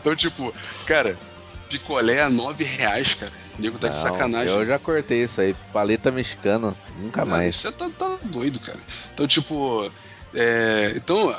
[0.00, 0.54] então, tipo,
[0.86, 1.18] cara,
[1.68, 3.32] picolé a nove reais, cara.
[3.58, 4.52] O nego tá de sacanagem.
[4.52, 5.54] Eu já cortei isso aí.
[5.72, 7.56] Paleta mexicana, nunca não, mais.
[7.56, 8.78] Você tá, tá, doido, cara.
[9.12, 9.90] Então, tipo.
[10.34, 11.34] É, então,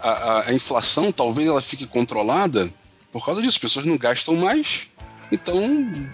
[0.00, 2.68] a, a, a, inflação talvez ela fique controlada
[3.12, 3.56] por causa disso.
[3.56, 4.86] As pessoas não gastam mais.
[5.32, 5.56] Então,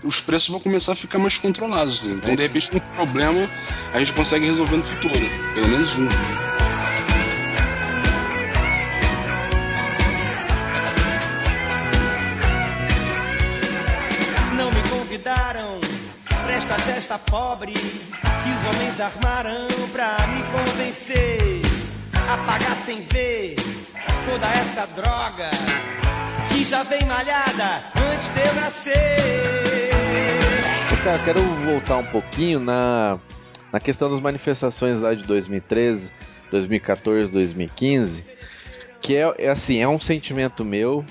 [0.05, 2.03] os preços vão começar a ficar mais controlados.
[2.03, 2.15] Né?
[2.15, 3.49] Então, de repente, um problema
[3.93, 5.15] a gente consegue resolver no futuro.
[5.55, 6.09] Pelo menos um.
[17.11, 21.61] Testa pobre que os homens armaram pra me convencer
[22.15, 23.57] a pagar sem ver
[24.25, 25.51] toda essa droga
[26.53, 29.91] que já vem malhada antes de eu nascer.
[31.03, 33.19] Cara, eu quero voltar um pouquinho na,
[33.73, 36.13] na questão das manifestações lá de 2013,
[36.49, 38.25] 2014, 2015,
[39.01, 41.05] que é, é assim, é um sentimento meu,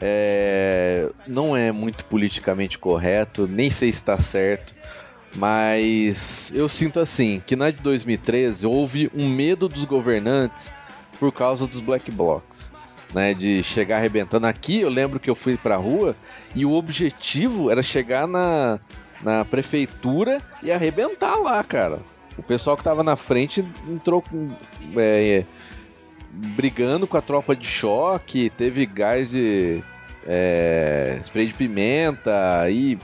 [0.00, 4.80] é, não é muito politicamente correto, nem sei se está certo,
[5.34, 10.70] mas eu sinto assim que na de 2013 houve um medo dos governantes
[11.18, 12.70] por causa dos black blocs,
[13.14, 14.46] né, de chegar arrebentando.
[14.46, 16.14] Aqui eu lembro que eu fui pra rua
[16.54, 18.78] e o objetivo era chegar na,
[19.22, 22.00] na prefeitura e arrebentar lá, cara.
[22.36, 24.50] O pessoal que tava na frente entrou com.
[24.96, 25.44] É,
[26.56, 29.82] brigando com a tropa de choque, teve gás de
[30.26, 32.98] é, spray de pimenta e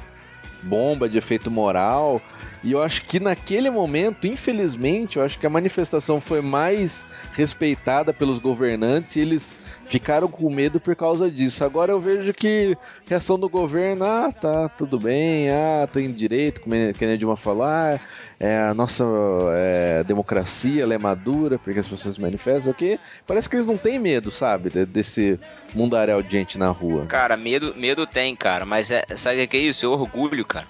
[0.62, 2.20] bomba de efeito moral.
[2.62, 8.12] E eu acho que naquele momento, infelizmente, eu acho que a manifestação foi mais respeitada
[8.12, 11.64] pelos governantes e eles ficaram com medo por causa disso.
[11.64, 16.60] Agora eu vejo que a reação do governo, ah, tá tudo bem, ah, tem direito,
[16.60, 18.00] como a Dilma falar, ah,
[18.40, 19.04] é, a nossa
[19.52, 22.98] é, democracia é madura porque as pessoas manifestam, ok?
[23.26, 25.38] Parece que eles não têm medo, sabe, desse
[25.74, 27.06] mundaréu de gente na rua.
[27.06, 29.84] Cara, medo, medo tem, cara, mas é, sabe o que é isso?
[29.84, 30.66] É orgulho, cara.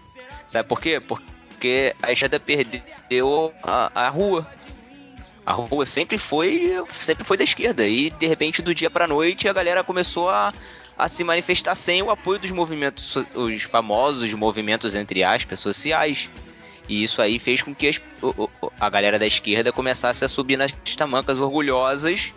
[0.46, 0.98] Sabe por quê?
[0.98, 4.46] Porque a esquerda perdeu a, a rua.
[5.44, 9.48] A rua sempre foi, sempre foi da esquerda e de repente do dia para noite
[9.48, 10.52] a galera começou a,
[10.96, 16.30] a se manifestar sem o apoio dos movimentos, os famosos movimentos entre aspas sociais.
[16.88, 18.00] E isso aí fez com que as,
[18.80, 22.32] a galera da esquerda começasse a subir nas tamancas orgulhosas.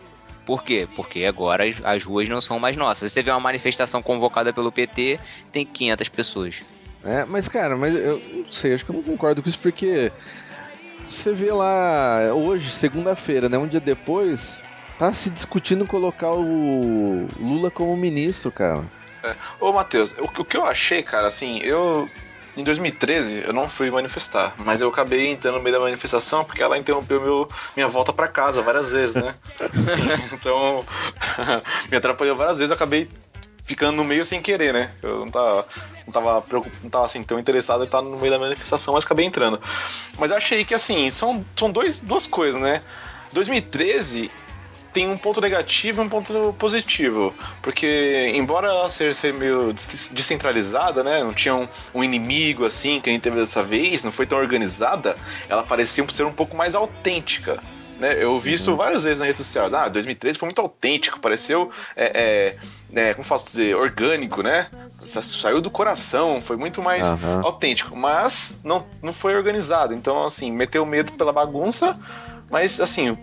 [0.46, 0.88] Por quê?
[0.96, 3.12] Porque agora as, as ruas não são mais nossas.
[3.12, 5.20] Você vê uma manifestação convocada pelo PT,
[5.52, 6.62] tem 500 pessoas.
[7.04, 10.12] É, mas cara, mas eu não sei, acho que eu não concordo com isso porque
[11.06, 14.60] você vê lá hoje, segunda-feira, né, um dia depois,
[15.00, 18.84] tá se discutindo colocar o Lula como ministro, cara.
[19.24, 19.36] É.
[19.60, 22.08] Ô, Matheus, o, o que eu achei, cara, assim, eu
[22.56, 26.62] em 2013, eu não fui manifestar, mas eu acabei entrando no meio da manifestação porque
[26.62, 29.36] ela interrompeu meu, minha volta para casa várias vezes, né?
[30.34, 30.86] então,
[31.90, 33.10] me atrapalhou várias vezes, eu acabei
[33.64, 34.92] ficando no meio sem querer, né?
[35.02, 35.66] Eu não tava,
[36.06, 36.46] não tava,
[36.84, 39.62] não tava assim, tão interessado em estar no meio da manifestação, mas acabei entrando.
[40.18, 42.82] Mas eu achei que assim, são, são dois, duas coisas, né?
[43.32, 44.30] 2013
[44.92, 47.34] tem um ponto negativo e um ponto positivo.
[47.62, 51.24] Porque, embora ela ser, ser meio descentralizada, né?
[51.24, 54.38] Não tinha um, um, inimigo assim que a gente teve dessa vez, não foi tão
[54.38, 55.16] organizada,
[55.48, 57.62] ela parecia ser um pouco mais autêntica.
[58.02, 58.16] Né?
[58.20, 58.78] Eu vi isso uhum.
[58.78, 59.70] várias vezes na rede social.
[59.76, 62.58] Ah, 2013 foi muito autêntico, pareceu, é,
[62.96, 64.68] é, é, como posso dizer, orgânico, né?
[65.06, 67.46] Saiu do coração, foi muito mais uhum.
[67.46, 67.96] autêntico.
[67.96, 69.94] Mas não, não foi organizado.
[69.94, 71.96] Então, assim, meteu medo pela bagunça,
[72.50, 73.16] mas, assim,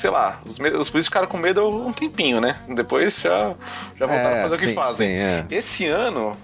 [0.00, 2.56] sei lá, os, os polícios ficaram com medo um tempinho, né?
[2.74, 3.54] Depois já,
[3.98, 5.08] já voltaram é, a fazer sim, o que fazem.
[5.08, 5.46] Sim, é.
[5.50, 6.34] Esse ano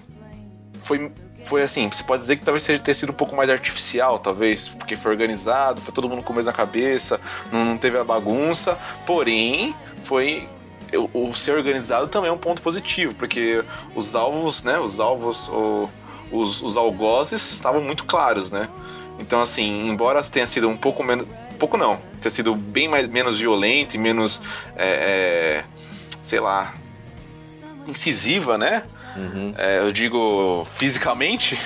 [0.83, 1.11] foi
[1.43, 4.67] foi assim, você pode dizer que talvez seja ter sido um pouco mais artificial, talvez,
[4.67, 8.03] porque foi organizado, foi todo mundo com o mesmo na cabeça, não, não teve a
[8.03, 10.47] bagunça, porém, foi
[10.93, 13.63] o, o, ser organizado também é um ponto positivo, porque
[13.95, 15.89] os alvos, né, os alvos, o,
[16.33, 18.67] os, os algozes estavam muito claros, né?
[19.17, 21.25] Então, assim, embora tenha sido um pouco menos.
[21.59, 24.41] Pouco não, tenha sido bem mais, menos violento e menos.
[24.75, 25.65] É, é,
[26.21, 26.73] sei lá.
[27.87, 28.83] incisiva, né?
[29.15, 29.53] Uhum.
[29.57, 31.57] É, eu digo fisicamente,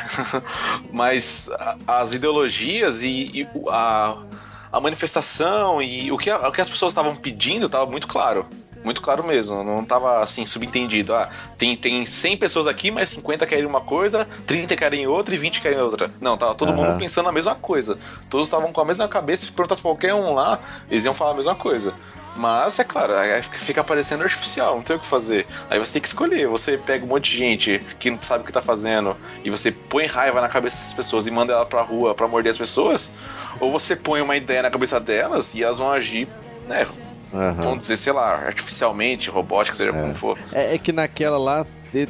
[0.93, 1.49] mas
[1.85, 4.23] as ideologias e, e, a,
[4.71, 8.45] a manifestação e o que, o que as pessoas estavam pedindo estava muito claro.
[8.83, 11.13] Muito claro mesmo, não estava assim subentendido.
[11.13, 15.37] Ah, tem, tem 100 pessoas aqui, mas 50 querem uma coisa, 30 querem outra e
[15.37, 16.09] 20 querem outra.
[16.19, 16.77] Não, tava todo uhum.
[16.77, 17.97] mundo pensando a mesma coisa.
[18.29, 19.45] Todos estavam com a mesma cabeça.
[19.45, 21.93] Se perguntasse qualquer um lá, eles iam falar a mesma coisa.
[22.35, 23.13] Mas é claro,
[23.51, 25.45] fica parecendo artificial, não tem o que fazer.
[25.69, 26.47] Aí você tem que escolher.
[26.47, 29.71] Você pega um monte de gente que não sabe o que tá fazendo e você
[29.71, 33.11] põe raiva na cabeça dessas pessoas e manda ela pra rua pra morder as pessoas,
[33.59, 36.27] ou você põe uma ideia na cabeça delas e elas vão agir,
[36.67, 36.87] né?
[37.33, 37.53] Uhum.
[37.53, 40.01] Vamos dizer, sei lá, artificialmente, robótica, seja é.
[40.01, 40.37] como for.
[40.51, 41.65] É, é, que naquela lá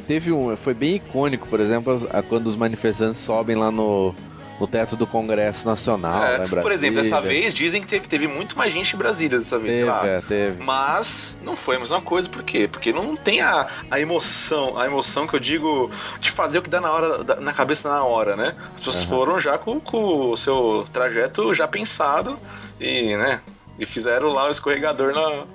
[0.06, 0.56] teve um.
[0.56, 4.14] Foi bem icônico, por exemplo, quando os manifestantes sobem lá no
[4.62, 6.24] no teto do Congresso Nacional.
[6.24, 9.36] É, né, por exemplo, dessa vez dizem que teve, teve, muito mais gente em Brasília
[9.36, 10.06] dessa vez, teve, lá.
[10.06, 10.62] É, teve.
[10.62, 12.68] Mas não foi a mesma coisa, por quê?
[12.70, 16.70] Porque não tem a, a emoção, a emoção que eu digo de fazer o que
[16.70, 18.54] dá na hora, na cabeça na hora, né?
[18.72, 19.08] As pessoas uhum.
[19.08, 22.38] foram já com, com o seu trajeto já pensado
[22.80, 23.40] e, né?
[23.78, 25.46] E fizeram lá o escorregador na.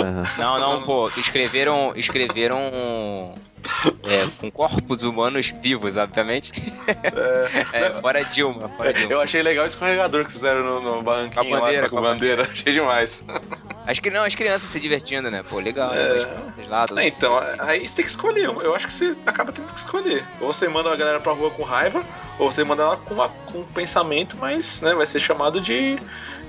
[0.00, 0.22] Uhum.
[0.38, 1.08] Não, não, pô.
[1.16, 1.92] Escreveram.
[1.96, 2.60] Escreveram
[4.04, 6.52] é, com corpos humanos vivos, obviamente.
[7.72, 9.12] É, é fora Dilma, fora Dilma.
[9.12, 12.00] Eu achei legal o escorregador que fizeram no, no banquinho a bandeira, lá, com a
[12.00, 12.36] bandeira.
[12.42, 12.52] bandeira.
[12.52, 13.24] Achei demais.
[13.86, 15.42] Acho que não, as crianças se divertindo, né?
[15.48, 15.92] Pô, legal.
[15.94, 16.68] É...
[16.68, 18.44] Lá, é, então, aí você tem que escolher.
[18.44, 20.24] Eu acho que você acaba tendo que escolher.
[20.40, 22.04] Ou você manda a galera pra rua com raiva,
[22.38, 25.98] ou você manda ela com, uma, com um pensamento, mas né, vai ser chamado de.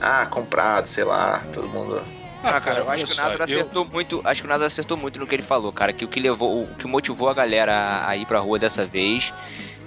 [0.02, 2.02] Ah, comprado, sei lá, todo mundo
[2.44, 4.22] ah, cara, eu acho que o Názaro acertou muito.
[4.24, 5.94] Acho que o acertou muito no que ele falou, cara.
[5.94, 9.32] Que o que levou, o que motivou a galera a ir pra rua dessa vez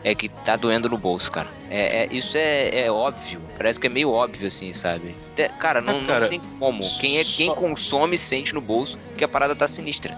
[0.04, 1.48] é que tá doendo no bolso, cara.
[1.68, 3.40] É, é isso é, é, óbvio.
[3.56, 5.16] Parece que é meio óbvio, assim, sabe?
[5.58, 6.82] Cara, não, ah, cara, não tem como.
[7.00, 10.16] Quem, é, quem consome sente no bolso que a parada tá sinistra.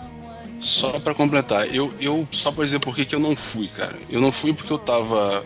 [0.61, 3.95] Só para completar, eu, eu só pra dizer por que, que eu não fui, cara.
[4.11, 5.45] Eu não fui porque eu tava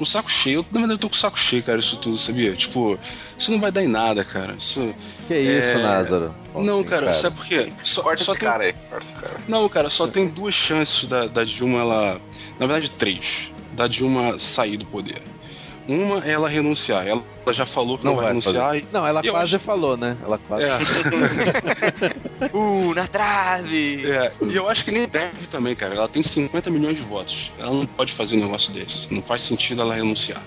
[0.00, 0.60] com o saco cheio.
[0.60, 2.56] Eu, na verdade, eu tô com o saco cheio, cara, isso tudo, sabia?
[2.56, 2.98] Tipo,
[3.38, 4.54] isso não vai dar em nada, cara.
[4.58, 4.94] Isso.
[5.28, 5.42] Que é...
[5.42, 6.34] isso, Názaro?
[6.54, 7.68] Não, cara, cara, sabe por quê?
[7.84, 8.48] Só, Corta só esse tem...
[8.48, 8.72] cara aí.
[8.88, 9.40] Corta esse cara.
[9.46, 12.20] Não, cara, só tem duas chances da, da Dilma, ela.
[12.58, 13.52] Na verdade, três.
[13.74, 15.22] Da Dilma sair do poder.
[15.88, 17.06] Uma é ela renunciar.
[17.06, 18.76] Ela já falou que não, vai, vai renunciar.
[18.76, 18.86] E...
[18.92, 19.64] Não, ela quase acho...
[19.64, 20.16] falou, né?
[20.22, 20.64] Ela quase.
[20.64, 20.76] É.
[22.54, 24.06] uh, na trave!
[24.06, 25.94] É, e eu acho que nem deve também, cara.
[25.94, 27.52] Ela tem 50 milhões de votos.
[27.58, 29.12] Ela não pode fazer um negócio desse.
[29.12, 30.42] Não faz sentido ela renunciar.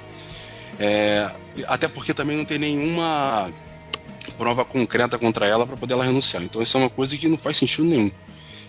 [0.79, 1.29] É,
[1.67, 3.51] até porque também não tem nenhuma
[4.37, 6.43] prova concreta contra ela para poder ela renunciar.
[6.43, 8.11] Então isso é uma coisa que não faz sentido nenhum.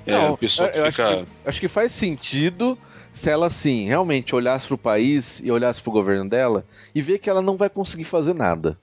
[0.07, 1.09] É, não, a pessoa eu, fica...
[1.09, 2.79] acho, que, acho que faz sentido
[3.15, 7.01] se ela sim realmente olhasse para o país e olhasse para o governo dela e
[7.01, 8.77] ver que ela não vai conseguir fazer nada.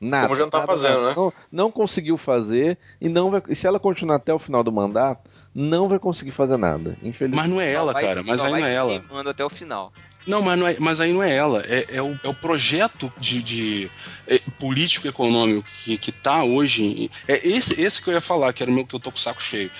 [0.00, 0.28] Nada.
[0.28, 1.14] Como já não tá fazendo, né?
[1.16, 3.42] Não, não, conseguiu fazer e não vai.
[3.48, 6.96] E se ela continuar até o final do mandato, não vai conseguir fazer nada.
[7.02, 7.34] Infelizmente.
[7.34, 8.22] Mas não é ela, cara.
[8.22, 9.02] Mas aí não é ela.
[9.10, 9.92] Manda até o final.
[10.26, 11.62] Não, mas, não é, mas aí não é ela.
[11.66, 13.90] É, é, o, é o projeto de, de
[14.26, 17.10] é, político econômico que, que tá hoje.
[17.28, 19.18] É esse, esse que eu ia falar, que era o meu que eu tô com
[19.18, 19.70] o saco cheio.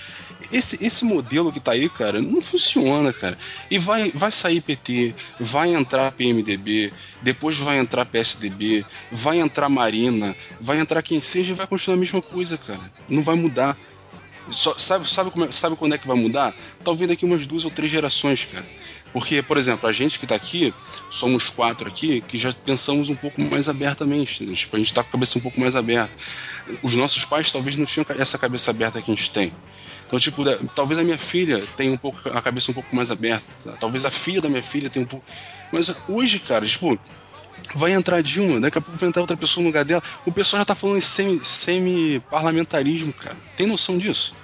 [0.53, 3.36] Esse, esse modelo que tá aí, cara, não funciona, cara.
[3.70, 6.92] E vai, vai sair PT, vai entrar PMDB,
[7.22, 12.01] depois vai entrar PSDB, vai entrar Marina, vai entrar quem seja e vai continuar a
[12.01, 12.92] mesma coisa, cara.
[13.09, 13.76] Não vai mudar.
[14.51, 16.55] Só, sabe, sabe, como é, sabe quando é que vai mudar?
[16.84, 18.66] Talvez daqui umas duas ou três gerações, cara.
[19.14, 20.74] Porque, por exemplo, a gente que está aqui,
[21.09, 24.45] somos quatro aqui, que já pensamos um pouco mais abertamente.
[24.55, 26.18] Tipo, a gente está com a cabeça um pouco mais aberta.
[26.82, 29.53] Os nossos pais talvez não tinham essa cabeça aberta que a gente tem.
[30.07, 30.45] Então, tipo,
[30.75, 33.77] talvez a minha filha tenha um pouco a cabeça um pouco mais aberta.
[33.79, 35.25] Talvez a filha da minha filha tenha um pouco.
[35.73, 36.99] Mas hoje, cara, tipo,
[37.75, 40.03] vai entrar Dilma, daqui a pouco vai entrar outra pessoa no lugar dela.
[40.25, 43.37] O pessoal já tá falando em semi-parlamentarismo, semi cara.
[43.57, 44.35] Tem noção disso?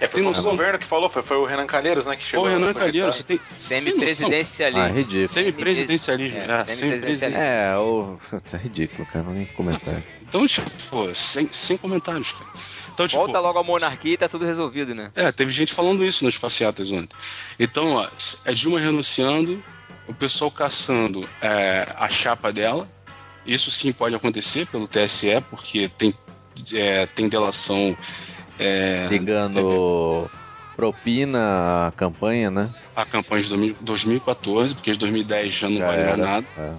[0.00, 2.16] É, foi o governo que falou, foi, foi o Renan Calheiros, né?
[2.16, 3.40] Que chegou foi o Renan Calheiros, você tem.
[3.58, 4.80] Semi-presidencialismo.
[4.80, 5.26] Ah, ridículo.
[5.26, 6.38] Semi-presidencialismo.
[6.38, 7.44] É, é semi-presidencialismo.
[7.44, 8.18] É, o...
[8.52, 10.02] é ridículo, cara, não nem comentar.
[10.20, 12.50] Então, tipo, pô, sem, sem comentários, cara.
[12.92, 15.10] Então, tipo, Volta logo a monarquia e tá tudo resolvido, né?
[15.14, 17.14] É, teve gente falando isso nos passeatas ontem.
[17.58, 18.08] Então, ó,
[18.46, 19.62] é Dilma renunciando,
[20.08, 22.88] o pessoal caçando é, a chapa dela.
[23.44, 26.14] Isso sim pode acontecer pelo TSE, porque tem,
[26.72, 27.96] é, tem delação.
[28.58, 30.30] É, Ligando
[30.76, 32.70] propina a campanha, né?
[32.94, 36.46] A campanha de 2014, porque de 2010 já não já vale mais nada.
[36.58, 36.72] É.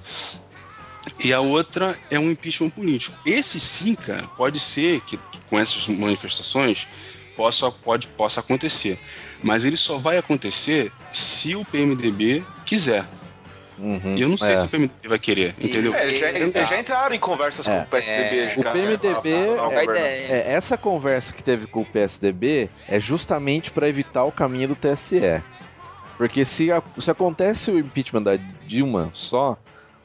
[1.25, 3.17] E a outra é um impeachment político.
[3.25, 5.19] Esse sim, cara, pode ser que
[5.49, 6.88] com essas manifestações
[7.36, 8.99] possa, pode, possa acontecer.
[9.41, 13.05] Mas ele só vai acontecer se o PMDB quiser.
[13.80, 14.57] Uhum, e eu não sei é.
[14.57, 15.93] se o PMDB vai querer, entendeu?
[15.93, 17.78] É, já, eles já entraram em conversas é.
[17.78, 18.39] com o PSDB.
[18.39, 18.53] É.
[18.57, 19.30] O PMDB,
[19.95, 24.69] é, é, essa conversa que teve com o PSDB é justamente para evitar o caminho
[24.69, 25.41] do TSE.
[26.17, 29.57] Porque se, a, se acontece o impeachment da Dilma só,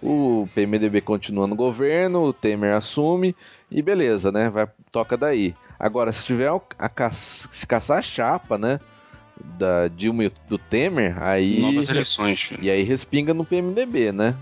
[0.02, 3.34] o PMDB continua no governo, o Temer assume
[3.70, 4.50] e beleza, né?
[4.50, 5.54] Vai, toca daí.
[5.78, 8.78] Agora, se tiver a, a, se caçar a chapa, né?
[9.58, 11.60] Da Dilma e do Temer, aí.
[11.60, 12.52] Novas eleições.
[12.60, 14.36] E aí respinga no PMDB, né?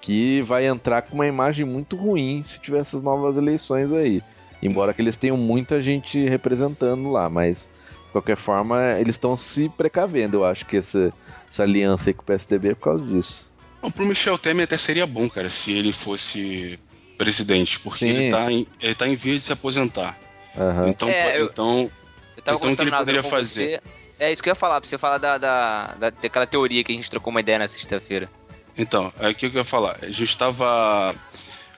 [0.00, 4.22] Que vai entrar com uma imagem muito ruim se tiver essas novas eleições aí.
[4.62, 7.70] Embora que eles tenham muita gente representando lá, mas
[8.06, 10.38] de qualquer forma eles estão se precavendo.
[10.38, 11.12] Eu acho que essa,
[11.48, 13.50] essa aliança aí com o PSDB é por causa disso.
[13.82, 16.78] Bom, pro Michel Temer até seria bom, cara, se ele fosse
[17.16, 20.18] presidente, porque ele tá, em, ele tá em via de se aposentar.
[20.56, 20.88] Uhum.
[20.88, 21.90] Então, é, eu, então, eu
[22.36, 23.82] então o que ele poderia fazer?
[24.18, 26.92] É isso que eu ia falar, pra você falar da, da, da, daquela teoria que
[26.92, 28.30] a gente trocou uma ideia na sexta-feira.
[28.76, 29.98] Então, aí o que eu ia falar?
[30.02, 31.14] A gente estava.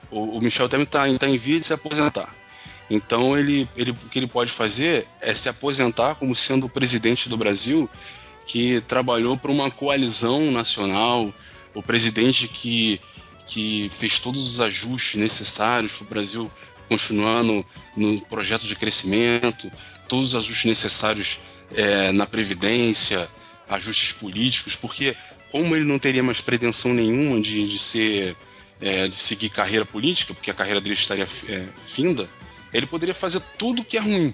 [0.09, 2.33] O, o, Michel Temer está tá em via de se aposentar.
[2.89, 7.29] Então, ele, ele, o que ele pode fazer é se aposentar como sendo o presidente
[7.29, 7.89] do Brasil
[8.45, 11.31] que trabalhou para uma coalizão nacional,
[11.75, 12.99] o presidente que
[13.49, 16.51] que fez todos os ajustes necessários para o Brasil
[16.87, 17.65] continuar no,
[17.97, 19.71] no, projeto de crescimento,
[20.07, 21.39] todos os ajustes necessários
[21.75, 23.29] é, na Previdência,
[23.69, 25.15] ajustes políticos, porque
[25.51, 28.35] como ele não teria mais pretensão nenhuma de, de ser
[28.81, 32.29] é, de seguir carreira política, porque a carreira dele estaria é, finda,
[32.73, 34.33] ele poderia fazer tudo que é ruim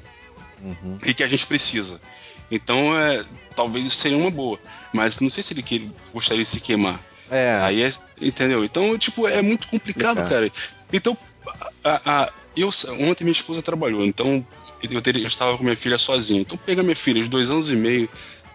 [0.62, 0.98] uhum.
[1.06, 2.00] e que a gente precisa.
[2.52, 3.26] Então, é,
[3.56, 4.60] talvez seria uma boa,
[4.94, 7.00] mas não sei se ele que, gostaria de se queimar.
[7.30, 7.60] É.
[7.64, 7.90] Aí é,
[8.22, 8.64] entendeu?
[8.64, 10.30] Então, tipo, é muito complicado, é.
[10.30, 10.52] cara.
[10.94, 11.18] Então,
[11.84, 12.70] a, a, eu,
[13.00, 14.46] ontem minha esposa trabalhou, então
[14.82, 16.42] eu, teria, eu estava com minha filha sozinha.
[16.42, 18.10] Então, pega minha filha de dois anos e meio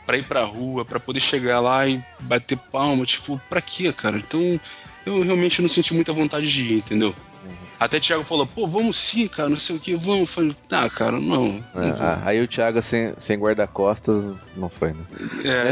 [0.06, 4.16] para ir pra rua, para poder chegar lá e bater palma, tipo, pra quê, cara?
[4.16, 4.60] Então,
[5.06, 7.14] eu realmente não senti muita vontade de ir, entendeu?
[7.44, 7.54] Uhum.
[7.78, 10.20] Até o Thiago falou, pô, vamos sim, cara, não sei o que, vamos.
[10.20, 11.64] Eu falei, tá, cara, não.
[11.74, 14.22] É, não ah, aí o Thiago sem, sem guarda-costas
[14.56, 15.04] não foi, né?
[15.44, 15.70] É.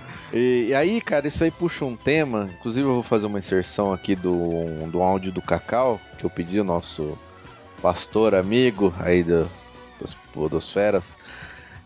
[0.32, 2.48] E, e, aí, cara, isso aí puxa um tema.
[2.58, 6.60] Inclusive, eu vou fazer uma inserção aqui do, do áudio do Cacau, que eu pedi,
[6.60, 7.18] o nosso
[7.80, 9.48] pastor amigo aí do,
[10.00, 11.16] das Podosferas,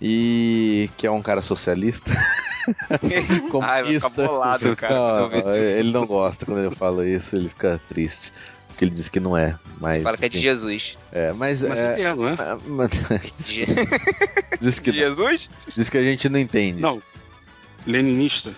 [0.00, 2.10] e que é um cara socialista.
[3.50, 4.08] Comunista.
[4.08, 4.94] Ai, bolado, cara.
[4.94, 8.32] Não, ele não gosta quando eu falo isso, ele fica triste.
[8.68, 10.02] Porque ele diz que não é, mas.
[10.02, 10.98] Fala que é de Jesus.
[11.12, 11.62] É, mas.
[11.62, 12.88] Mas é, é não é?
[14.60, 15.48] diz que Jesus?
[15.76, 16.80] Diz que a gente não entende.
[16.80, 17.00] Não,
[17.86, 18.52] Leninista?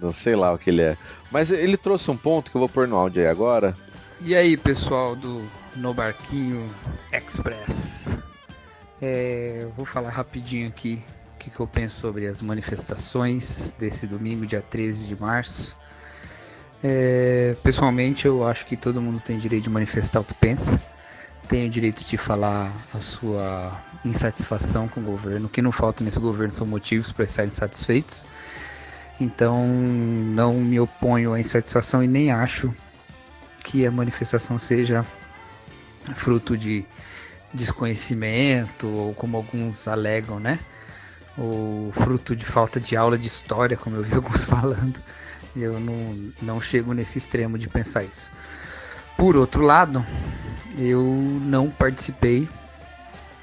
[0.00, 0.96] Não sei lá o que ele é.
[1.30, 3.74] Mas ele trouxe um ponto que eu vou pôr no áudio aí agora.
[4.20, 5.42] E aí, pessoal do
[5.76, 6.68] No Barquinho
[7.12, 8.18] Express.
[9.00, 11.02] É, vou falar rapidinho aqui
[11.34, 15.76] o que, que eu penso sobre as manifestações desse domingo, dia 13 de março.
[16.84, 20.80] É, pessoalmente, eu acho que todo mundo tem direito de manifestar o que pensa.
[21.48, 25.46] Tem o direito de falar a sua insatisfação com o governo.
[25.46, 28.26] O que não falta nesse governo são motivos para estar insatisfeitos.
[29.20, 32.74] Então não me oponho à insatisfação e nem acho
[33.62, 35.06] que a manifestação seja
[36.14, 36.84] fruto de
[37.52, 40.58] desconhecimento ou como alguns alegam, né?
[41.36, 45.00] Ou fruto de falta de aula de história, como eu vi alguns falando.
[45.54, 48.30] Eu não, não chego nesse extremo de pensar isso.
[49.16, 50.04] Por outro lado,
[50.78, 51.02] eu
[51.42, 52.48] não participei,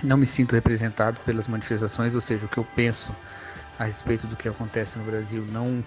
[0.03, 3.15] não me sinto representado pelas manifestações, ou seja, o que eu penso
[3.77, 5.83] a respeito do que acontece no Brasil não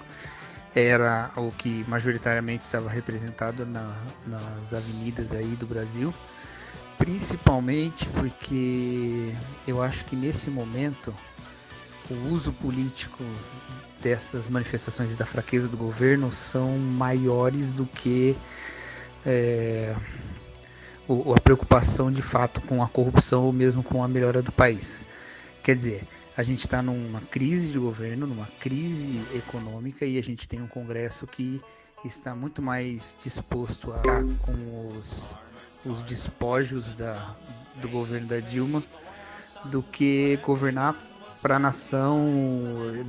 [0.74, 3.94] era o que majoritariamente estava representado na,
[4.26, 6.14] nas avenidas aí do Brasil.
[7.02, 9.34] Principalmente porque
[9.66, 11.12] eu acho que nesse momento
[12.08, 13.24] o uso político
[14.00, 18.36] dessas manifestações da fraqueza do governo são maiores do que
[19.26, 19.96] é,
[21.08, 25.04] a preocupação de fato com a corrupção ou mesmo com a melhora do país.
[25.60, 30.46] Quer dizer, a gente está numa crise de governo, numa crise econômica e a gente
[30.46, 31.60] tem um Congresso que
[32.04, 34.02] está muito mais disposto a
[34.46, 35.36] com os,
[35.84, 37.34] os despojos da,
[37.76, 38.82] do governo da Dilma
[39.64, 40.96] do que governar
[41.40, 42.24] para a nação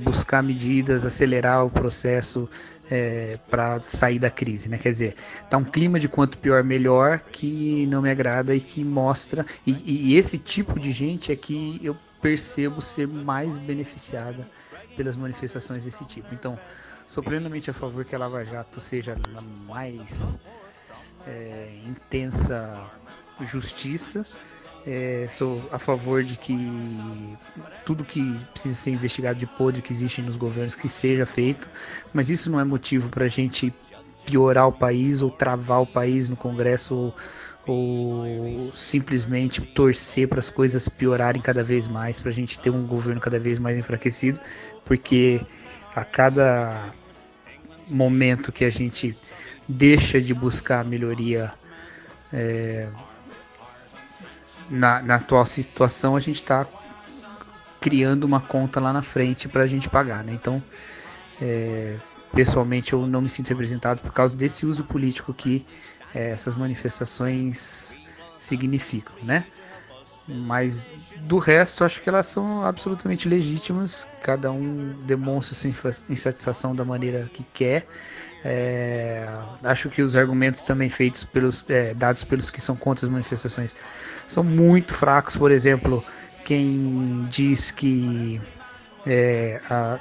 [0.02, 2.50] buscar medidas, acelerar o processo
[2.90, 4.76] é, para sair da crise, né?
[4.76, 5.14] Quer dizer,
[5.48, 10.10] tá um clima de quanto pior melhor que não me agrada e que mostra e,
[10.10, 14.48] e esse tipo de gente é que eu percebo ser mais beneficiada
[14.96, 16.34] pelas manifestações desse tipo.
[16.34, 16.58] Então,
[17.06, 19.14] sou plenamente a favor que a Lava Jato seja
[19.66, 20.38] mais
[21.26, 22.90] é, intensa
[23.40, 24.26] justiça.
[24.86, 26.58] É, sou a favor de que
[27.86, 31.70] tudo que precisa ser investigado de podre que existe nos governos que seja feito,
[32.12, 33.72] mas isso não é motivo para a gente
[34.26, 37.14] piorar o país ou travar o país no Congresso ou,
[37.66, 42.86] ou simplesmente torcer para as coisas piorarem cada vez mais, para a gente ter um
[42.86, 44.38] governo cada vez mais enfraquecido,
[44.84, 45.40] porque
[45.94, 46.92] a cada
[47.88, 49.16] momento que a gente
[49.68, 51.52] deixa de buscar melhoria
[52.32, 52.88] é,
[54.68, 56.66] na, na atual situação a gente está
[57.80, 60.32] criando uma conta lá na frente para a gente pagar, né?
[60.32, 60.62] Então,
[61.40, 61.96] é,
[62.32, 65.66] pessoalmente eu não me sinto representado por causa desse uso político que
[66.14, 68.00] é, essas manifestações
[68.38, 69.46] significam, né?
[70.26, 70.90] Mas
[71.20, 74.08] do resto, acho que elas são absolutamente legítimas.
[74.22, 75.68] Cada um demonstra sua
[76.08, 77.86] insatisfação da maneira que quer.
[78.44, 79.26] É,
[79.62, 83.74] acho que os argumentos também feitos pelos é, dados pelos que são contra as manifestações
[84.28, 85.36] são muito fracos.
[85.36, 86.04] Por exemplo,
[86.44, 88.40] quem diz que
[89.06, 89.98] é, a,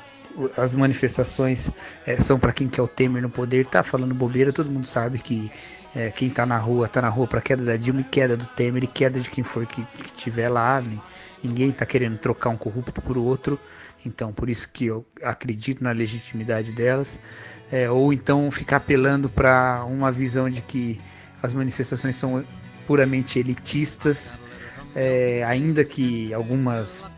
[0.58, 1.72] as manifestações
[2.06, 4.52] é, são para quem quer o Temer no poder, tá falando bobeira.
[4.52, 5.50] Todo mundo sabe que
[5.96, 8.46] é, quem tá na rua, tá na rua para queda da Dilma e queda do
[8.48, 10.84] Temer e queda de quem for que, que tiver lá.
[11.42, 13.60] Ninguém tá querendo trocar um corrupto por outro.
[14.06, 17.20] Então, por isso que eu acredito na legitimidade delas.
[17.72, 21.02] É, ou então ficar apelando para uma visão de que
[21.42, 22.44] as manifestações são
[22.86, 24.40] puramente elitistas,
[24.96, 27.10] é, ainda que algumas,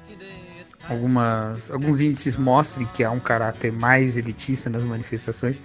[0.88, 5.62] algumas, alguns índices mostrem que há um caráter mais elitista nas manifestações,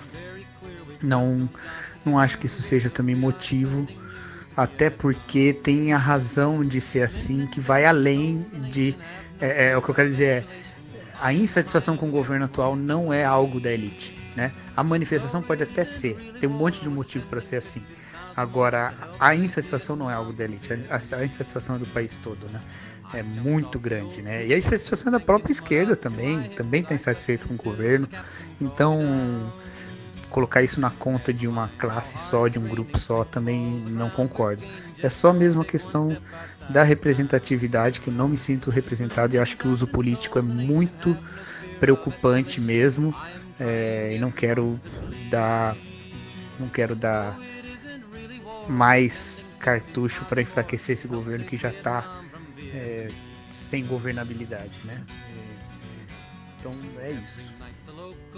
[1.02, 1.48] não,
[2.04, 3.86] não acho que isso seja também motivo,
[4.56, 8.94] até porque tem a razão de ser assim, que vai além de.
[9.40, 10.44] É, é, o que eu quero dizer é.
[11.22, 14.16] A insatisfação com o governo atual não é algo da elite.
[14.34, 14.50] Né?
[14.80, 17.82] A manifestação pode até ser, tem um monte de motivo para ser assim.
[18.34, 22.62] Agora, a insatisfação não é algo da elite, a, insatisfação é do país todo, né?
[23.12, 24.46] É muito grande, né?
[24.46, 28.08] E a insatisfação é da própria esquerda também, também está insatisfeito com o governo.
[28.58, 29.52] Então,
[30.30, 34.64] colocar isso na conta de uma classe só, de um grupo só, também não concordo.
[35.02, 36.16] É só mesmo a questão
[36.70, 40.42] da representatividade, que eu não me sinto representado e acho que o uso político é
[40.42, 41.14] muito
[41.78, 43.14] preocupante mesmo.
[43.60, 44.80] É, e não quero
[45.28, 45.76] dar.
[46.58, 47.38] Não quero dar
[48.68, 52.22] mais cartucho para enfraquecer esse governo que já está
[52.72, 53.08] é,
[53.50, 55.02] sem governabilidade, né?
[56.58, 57.54] Então é isso.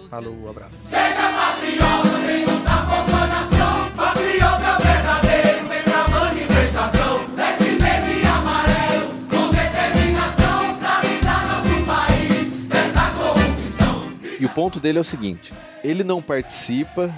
[0.09, 0.77] Falou, um abraço.
[0.77, 1.23] Seja.
[3.97, 4.92] Patriota
[14.43, 15.53] E o ponto dele é o seguinte:
[15.85, 17.15] ele não participa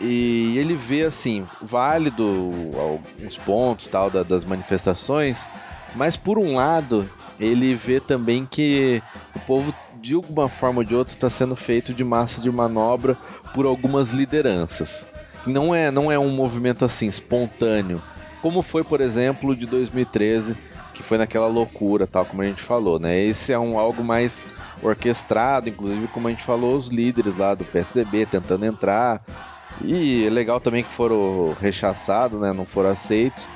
[0.00, 5.48] e ele vê assim, válido alguns pontos tal da, das manifestações,
[5.94, 9.00] mas por um lado, ele vê também que
[9.36, 9.72] o povo
[10.02, 13.16] de alguma forma ou de outra está sendo feito de massa de manobra
[13.54, 15.06] por algumas lideranças.
[15.46, 18.02] Não é, não é um movimento assim espontâneo,
[18.42, 20.56] como foi, por exemplo, de 2013,
[21.00, 23.18] que foi naquela loucura, tal como a gente falou, né?
[23.18, 24.46] Esse é um algo mais
[24.82, 29.24] orquestrado, inclusive como a gente falou, os líderes lá do PSDB tentando entrar,
[29.82, 32.52] e é legal também que foram rechaçados, né?
[32.52, 33.48] Não foram aceitos.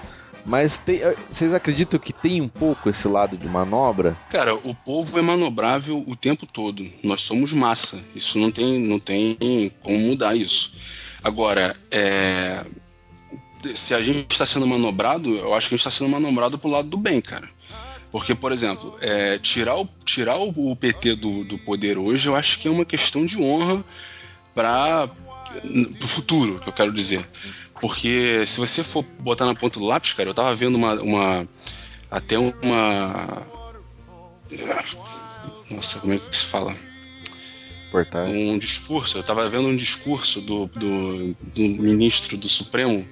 [0.47, 4.15] Mas tem, eh, vocês acreditam que tem um pouco esse lado de manobra?
[4.31, 6.87] Cara, o povo é manobrável o tempo todo.
[7.03, 7.99] Nós somos massa.
[8.15, 10.75] Isso não tem, não tem como mudar isso.
[11.23, 12.63] Agora, é,
[13.75, 16.71] se a gente está sendo manobrado, eu acho que a gente está sendo manobrado pro
[16.71, 17.49] lado do bem, cara.
[18.11, 22.61] Porque, por exemplo, é, tirar, o, tirar o, PT do, do poder hoje, eu acho
[22.61, 23.85] que é uma questão de honra
[24.55, 25.09] para
[25.99, 27.27] pro futuro, que eu quero dizer.
[27.81, 30.95] Porque se você for botar na ponta do lápis, cara, eu tava vendo uma.
[31.03, 31.49] uma
[32.11, 33.43] até uma.
[35.71, 36.75] Nossa, como é que se fala?
[38.29, 39.19] Um discurso.
[39.19, 43.07] Eu tava vendo um discurso do, do, do ministro do Supremo,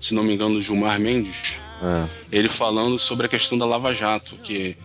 [0.00, 1.54] se não me engano, Gilmar Mendes.
[1.82, 2.08] É.
[2.30, 4.76] Ele falando sobre a questão da Lava Jato, que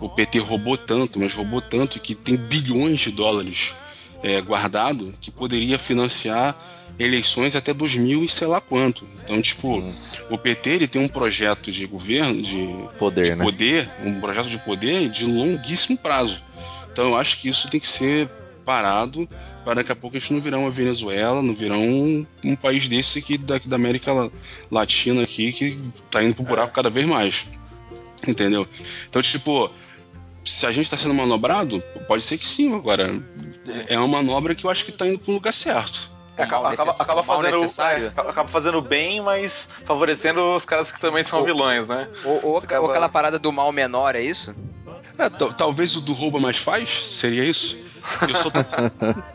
[0.00, 3.74] o PT roubou tanto, mas roubou tanto que tem bilhões de dólares
[4.22, 6.56] é, guardado que poderia financiar
[6.98, 9.06] eleições até 2000 e sei lá quanto.
[9.22, 9.94] Então, tipo, hum.
[10.30, 13.44] o PT ele tem um projeto de governo, de poder, de né?
[13.44, 16.42] poder um projeto de poder de longuíssimo prazo.
[16.90, 18.28] Então, eu acho que isso tem que ser
[18.64, 19.28] parado
[19.64, 22.88] para daqui a pouco a gente não virar uma Venezuela, não virar um, um país
[22.88, 24.30] desse aqui daqui da América
[24.70, 25.78] Latina aqui que
[26.10, 27.46] tá indo pro buraco cada vez mais.
[28.26, 28.66] Entendeu?
[29.08, 29.70] Então, tipo,
[30.44, 33.10] se a gente está sendo manobrado, pode ser que sim, agora
[33.88, 36.10] é uma manobra que eu acho que está indo para o lugar certo.
[36.36, 41.24] É, acaba, acaba, acaba, fazendo, é, acaba fazendo bem, mas favorecendo os caras que também
[41.24, 42.08] são ou, vilões, né?
[42.24, 42.82] Ou, ou, acaba...
[42.82, 44.54] ou, aquela parada do mal menor, é isso?
[45.18, 47.87] É, talvez o do rouba mais faz, seria isso?
[48.42, 48.52] Sou...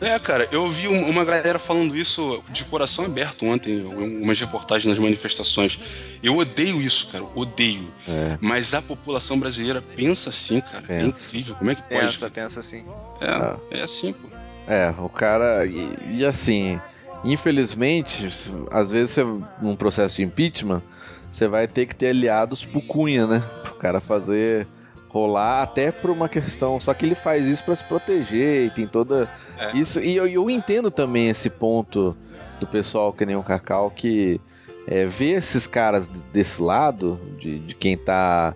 [0.08, 4.98] é, cara, eu vi uma galera falando isso de coração aberto ontem, umas reportagens nas
[4.98, 5.78] manifestações.
[6.22, 7.92] Eu odeio isso, cara, odeio.
[8.08, 8.38] É.
[8.40, 10.78] Mas a população brasileira pensa assim, cara.
[10.78, 11.04] É pensa.
[11.04, 12.06] É incrível, como é que pode?
[12.06, 12.84] Pensa, pensa assim.
[13.20, 13.56] É, ah.
[13.70, 14.28] é assim, pô.
[14.66, 15.66] É, o cara.
[15.66, 16.80] E, e assim,
[17.24, 18.28] infelizmente,
[18.70, 19.24] às vezes você,
[19.60, 20.82] num processo de impeachment,
[21.30, 23.42] você vai ter que ter aliados pro Cunha, né?
[23.62, 24.66] Pro cara fazer
[25.14, 26.80] rolar até por uma questão.
[26.80, 29.28] Só que ele faz isso para se proteger e tem toda.
[29.56, 29.76] É.
[29.76, 30.00] Isso.
[30.00, 32.16] E eu, eu entendo também esse ponto
[32.58, 34.40] do pessoal que nem o Cacau que
[34.88, 38.54] é, vê esses caras desse lado, de, de quem tá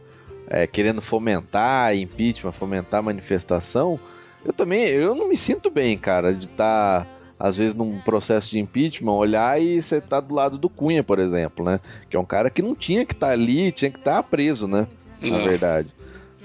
[0.48, 3.98] é, querendo fomentar impeachment, fomentar manifestação.
[4.44, 7.04] Eu também, eu não me sinto bem, cara, de estar.
[7.04, 11.04] Tá, às vezes num processo de impeachment, olhar e você tá do lado do Cunha,
[11.04, 11.78] por exemplo, né?
[12.10, 14.22] Que é um cara que não tinha que estar tá ali, tinha que estar tá
[14.24, 14.88] preso, né?
[15.22, 15.97] Na verdade.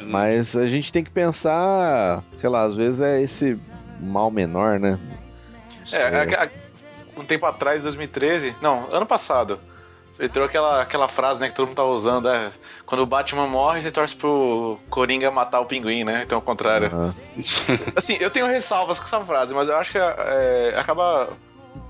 [0.09, 3.59] Mas a gente tem que pensar, sei lá, às vezes é esse
[3.99, 4.99] mal menor, né?
[5.91, 6.51] É, é,
[7.17, 9.59] um tempo atrás, 2013, não, ano passado,
[10.19, 12.51] entrou aquela, aquela frase, né, que todo mundo tá usando, é,
[12.85, 16.23] quando o Batman morre, você torce pro Coringa matar o pinguim, né?
[16.25, 16.91] Então, ao contrário.
[16.93, 17.13] Uhum.
[17.95, 21.29] assim, eu tenho ressalvas com essa frase, mas eu acho que é, acaba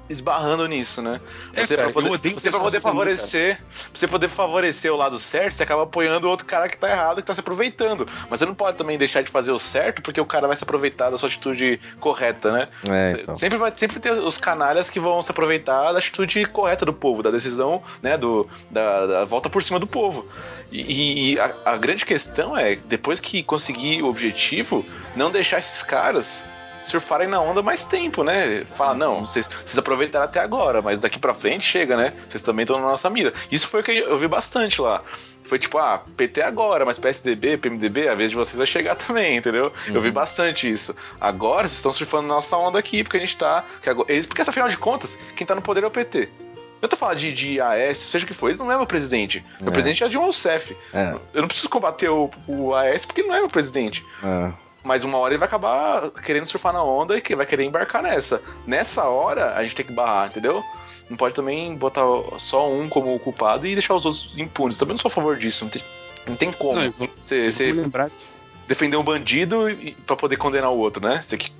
[0.10, 1.20] esbarrando nisso, né?
[1.54, 5.18] É, você, cara, pra poder, você pra poder favorecer, pra você poder favorecer o lado
[5.20, 8.06] certo, você acaba apoiando o outro cara que tá errado, que tá se aproveitando.
[8.30, 10.64] Mas você não pode também deixar de fazer o certo porque o cara vai se
[10.64, 12.68] aproveitar da sua atitude correta, né?
[12.90, 13.36] É, então.
[13.36, 17.24] Sempre vai sempre ter os canalhas que vão se aproveitar da atitude correta do povo,
[17.24, 20.28] da decisão, né, do da, da volta por cima do povo.
[20.72, 24.86] E, e a, a grande questão é, depois que conseguir o objetivo,
[25.16, 26.46] não deixar esses caras
[26.84, 28.66] surfarem na onda mais tempo, né?
[28.76, 32.14] Fala, não, vocês, vocês aproveitaram até agora, mas daqui pra frente chega, né?
[32.28, 33.34] Vocês também estão na nossa mira.
[33.52, 35.02] Isso foi o que eu vi bastante lá.
[35.44, 39.38] Foi tipo, ah, PT agora, mas PSDB, PMDB, a vez de vocês vai chegar também,
[39.38, 39.72] entendeu?
[39.88, 39.96] Uhum.
[39.96, 40.14] Eu vi uhum.
[40.14, 40.96] bastante isso.
[41.20, 43.64] Agora vocês estão surfando na nossa onda aqui, porque a gente tá.
[44.28, 46.30] Porque afinal de contas, quem tá no poder é o PT.
[46.82, 49.42] Eu tô falando de, de AS, seja o que for, ele não é meu presidente.
[49.62, 49.72] Meu é.
[49.72, 50.76] presidente é Dilma Rousseff.
[50.94, 51.16] É.
[51.34, 54.06] Eu não preciso combater o, o AS porque ele não é meu presidente.
[54.22, 54.52] É.
[54.84, 58.04] Mas uma hora ele vai acabar querendo surfar na onda e que vai querer embarcar
[58.04, 58.42] nessa.
[58.68, 60.64] Nessa hora, a gente tem que barrar, entendeu?
[61.10, 62.04] Não pode também botar
[62.38, 64.78] só um como culpado e deixar os outros impunes.
[64.78, 65.64] Também não sou a favor disso.
[65.64, 65.84] Não tem,
[66.28, 66.80] não tem como.
[67.22, 67.48] você,
[68.68, 69.66] defender um bandido
[70.06, 71.22] para poder condenar o outro, né?
[71.22, 71.52] Você tem que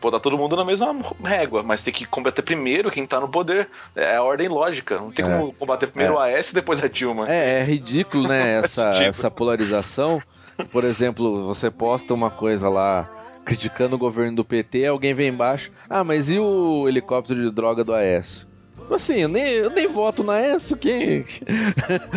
[0.00, 0.94] botar todo mundo na mesma
[1.24, 3.68] régua, mas tem que combater primeiro quem tá no poder.
[3.96, 4.96] É a ordem lógica.
[4.96, 5.28] Não tem é.
[5.28, 6.16] como combater primeiro é.
[6.16, 7.30] o AS e depois a Dilma.
[7.30, 8.58] É, é ridículo, né?
[8.64, 10.20] essa, essa polarização.
[10.70, 13.08] Por exemplo, você posta uma coisa lá
[13.44, 17.82] criticando o governo do PT, alguém vem embaixo, ah, mas e o helicóptero de droga
[17.82, 18.46] do Aécio?
[18.90, 21.24] Assim, eu nem, eu nem voto na Aécio, quem.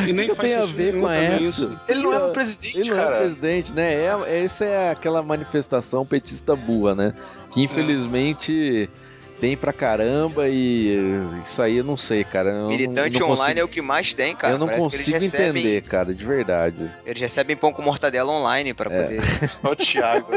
[0.07, 1.79] E nem faz tem a ver com a Aécio.
[1.87, 3.01] Ele não é o presidente, ele cara.
[3.01, 3.93] Ele não é presidente, né?
[3.93, 7.13] É, é, essa é aquela manifestação petista boa, né?
[7.51, 8.89] Que infelizmente.
[8.97, 9.10] É
[9.41, 10.95] tem pra caramba e
[11.43, 12.51] isso aí eu não sei, cara.
[12.51, 13.59] Eu Militante não, não online consigo...
[13.59, 14.53] é o que mais tem, cara.
[14.53, 15.49] Eu não Parece consigo recebem...
[15.49, 16.91] entender, cara, de verdade.
[17.03, 19.01] Eles recebem pão com mortadela online para é.
[19.01, 19.21] poder.
[19.63, 20.27] o Thiago.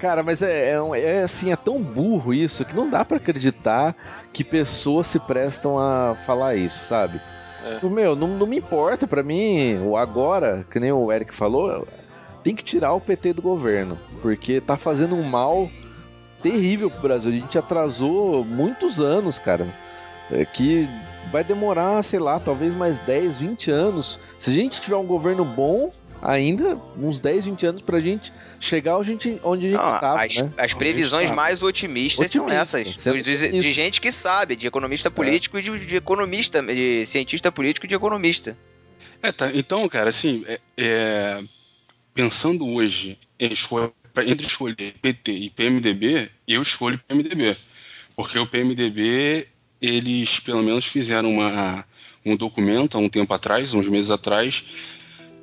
[0.00, 3.94] cara, mas é, é, é, assim, é tão burro isso que não dá para acreditar
[4.32, 7.20] que pessoas se prestam a falar isso, sabe?
[7.64, 7.86] É.
[7.86, 11.86] Meu, não, não me importa, para mim, o agora, que nem o Eric falou,
[12.42, 15.70] tem que tirar o PT do governo, porque tá fazendo um mal
[16.42, 17.30] terrível pro Brasil.
[17.30, 19.66] A gente atrasou muitos anos, cara.
[20.30, 20.88] É que
[21.30, 24.18] vai demorar, sei lá, talvez mais 10, 20 anos.
[24.38, 28.96] Se a gente tiver um governo bom, ainda uns 10, 20 anos pra gente chegar
[28.98, 30.50] onde a gente, onde a gente Não, tava, as, né?
[30.56, 33.02] as previsões mais otimistas, são Otimistas, essas.
[33.14, 33.72] De, de otimista.
[33.72, 37.94] gente que sabe, de economista político e de, de economista, de cientista político e de
[37.94, 38.56] economista.
[39.22, 39.50] É, tá.
[39.54, 41.40] Então, cara, assim, é- é,
[42.14, 47.56] pensando hoje em escolher- pra- entre escolher PT e PMDB, eu escolho PMDB.
[48.14, 49.48] Porque o PMDB,
[49.80, 51.84] eles pelo menos fizeram uma,
[52.24, 54.64] um documento há um tempo atrás, uns meses atrás,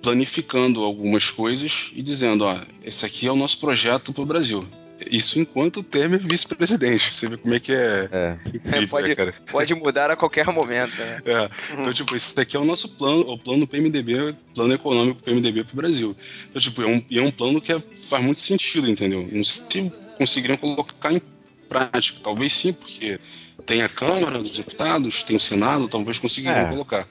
[0.01, 4.65] planificando algumas coisas e dizendo, ó, esse aqui é o nosso projeto para o Brasil.
[5.09, 7.15] Isso enquanto o Temer é vice-presidente.
[7.15, 8.37] Você vê como é que é, É.
[8.53, 9.33] incrível, pode, né, cara?
[9.49, 10.95] pode mudar a qualquer momento.
[10.97, 11.21] né?
[11.25, 11.49] É.
[11.73, 15.75] Então, tipo, esse daqui é o nosso plano, o plano PMDB, plano econômico PMDB pro
[15.77, 16.15] Brasil.
[16.49, 19.27] Então, tipo, é um, e é um plano que é- faz muito sentido, entendeu?
[19.31, 21.21] Não sei se conseguiriam colocar em
[21.69, 22.19] prática.
[22.21, 23.19] Talvez sim, porque
[23.65, 26.69] tem a Câmara dos Deputados, tem o Senado, talvez conseguiriam É.
[26.69, 27.07] colocar.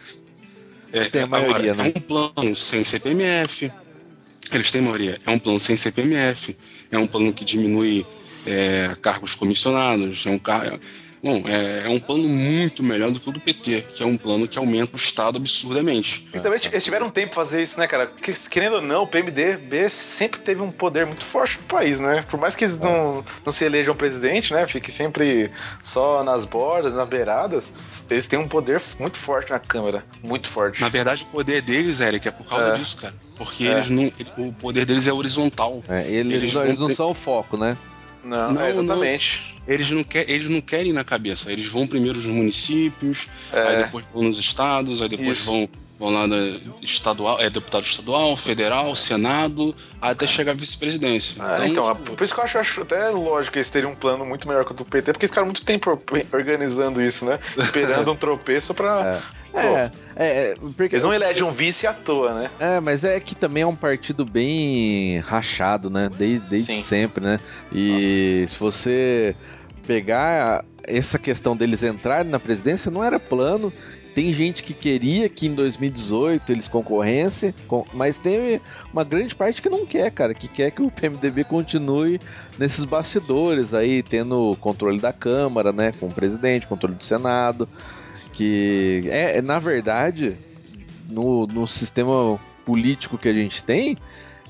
[0.93, 1.85] É, Tem a agora, maioria, né?
[1.95, 2.01] É um
[2.33, 3.71] plano sem CPMF.
[4.53, 5.21] Eles têm maioria.
[5.27, 6.57] É um plano sem CPMF.
[6.91, 8.07] É um plano que diminui
[8.47, 10.27] é, cargos comissionados.
[10.27, 10.79] É um, car...
[11.23, 14.17] Bom, é, é um plano muito melhor do que o do PT, que é um
[14.17, 16.29] plano que aumenta o Estado absurdamente.
[16.33, 18.07] E também eles tiveram tempo pra fazer isso, né, cara?
[18.07, 22.25] Que, querendo ou não, o PMDB sempre teve um poder muito forte no país, né?
[22.29, 24.65] Por mais que eles não, não se elejam presidente, né?
[24.67, 25.51] Fique sempre
[25.83, 27.73] só nas bordas, nas beiradas,
[28.09, 30.05] eles têm um poder muito forte na Câmara.
[30.23, 30.81] Muito forte.
[30.81, 32.75] Na verdade, o poder deles, Eric, é por causa É.
[32.75, 33.15] disso, cara.
[33.39, 33.73] Porque É.
[33.73, 34.15] eles não, ele-
[34.49, 35.83] o poder deles é horizontal.
[35.89, 37.77] É, eles, Eles não, eles não são o foco, né?
[38.25, 39.55] Não, Não, é, exatamente.
[39.67, 41.53] Eles não, quer, eles não querem ir na cabeça.
[41.53, 43.61] Eles vão primeiro nos municípios, É.
[43.63, 45.47] aí depois vão nos estados, aí depois Isso.
[45.51, 45.69] vão,
[45.99, 46.37] vão lá na
[46.81, 51.43] estadual, é deputado estadual, federal, senado, até chegar à vice-presidência.
[51.43, 53.97] Ah, então, tipo, por isso que eu acho, acho até lógico que eles teriam um
[53.97, 56.01] plano muito melhor que o do PT, porque eles ficaram muito tempo
[56.33, 57.39] organizando isso, né?
[57.59, 59.21] Esperando um tropeço pra.
[59.51, 62.51] Pô, É, é, é, porque, Eles não elegem um vice à toa, né?
[62.61, 66.11] É, mas é que também é um partido bem rachado, né?
[66.17, 67.41] Desde, desde sempre, né?
[67.73, 69.35] E se você
[69.87, 73.73] pegar essa questão deles entrarem na presidência, não era plano.
[74.19, 77.55] Tem gente que queria que em 2018 eles concorressem,
[77.95, 78.61] mas tem
[78.93, 82.19] uma grande parte que não quer, cara, que quer que o PMDB continue
[82.59, 87.69] nesses bastidores aí, tendo controle da Câmara, né, com o presidente, controle do Senado,
[88.33, 90.35] que é, é, na verdade,
[91.09, 93.97] no, no sistema político que a gente tem,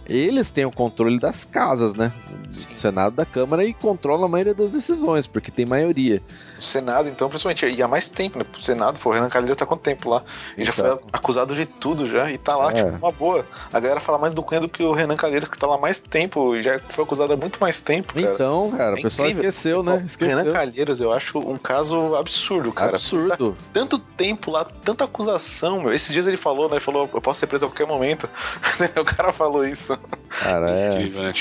[0.08, 2.12] eles têm o controle das casas, né?
[2.48, 6.22] Do Senado da Câmara e controlam a maioria das decisões, porque tem maioria.
[6.56, 8.44] O Senado, então, principalmente, e há mais tempo, né?
[8.56, 10.22] O Senado, pô, o Renan Calheiros tá quanto tempo lá?
[10.56, 12.84] Ele já foi acusado de tudo já, e tá lá, É.
[12.84, 13.46] tipo, uma boa.
[13.72, 15.78] A galera fala mais do Cunha do que o Renan Calheiros, que tá lá há
[15.78, 18.32] mais tempo, e já foi acusado há muito mais tempo, cara.
[18.32, 19.92] Então, cara, É o pessoal esqueceu, né?
[19.92, 20.52] Ó, Renan Esqueceu.
[20.52, 22.96] Calheiros, eu acho um caso absurdo, cara.
[22.96, 23.28] Absurdo.
[23.52, 25.92] Tá tanto tempo lá, tanta acusação, meu.
[25.92, 26.76] Esses dias ele falou, né?
[26.76, 28.28] Ele falou, eu posso ser preso a qualquer momento.
[28.98, 29.97] o cara falou isso.
[30.28, 31.32] Cara, é, incrível, né,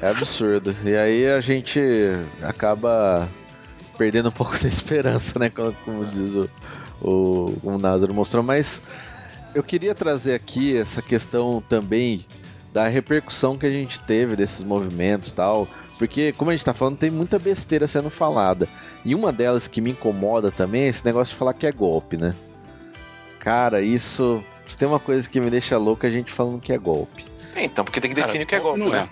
[0.00, 0.74] é absurdo.
[0.84, 1.80] E aí a gente
[2.42, 3.28] acaba
[3.96, 5.50] perdendo um pouco da esperança, né?
[5.50, 6.50] Como, como diz o,
[7.00, 8.42] o, o Názaro mostrou.
[8.42, 8.80] Mas
[9.54, 12.24] eu queria trazer aqui essa questão também
[12.72, 15.68] da repercussão que a gente teve desses movimentos e tal.
[15.98, 18.68] Porque, como a gente tá falando, tem muita besteira sendo falada.
[19.04, 22.16] E uma delas que me incomoda também é esse negócio de falar que é golpe,
[22.16, 22.32] né?
[23.40, 24.42] Cara, isso.
[24.66, 27.24] Se tem uma coisa que me deixa louco é a gente falando que é golpe.
[27.54, 29.08] É, então, porque tem que Cara, definir o que é golpe, não né?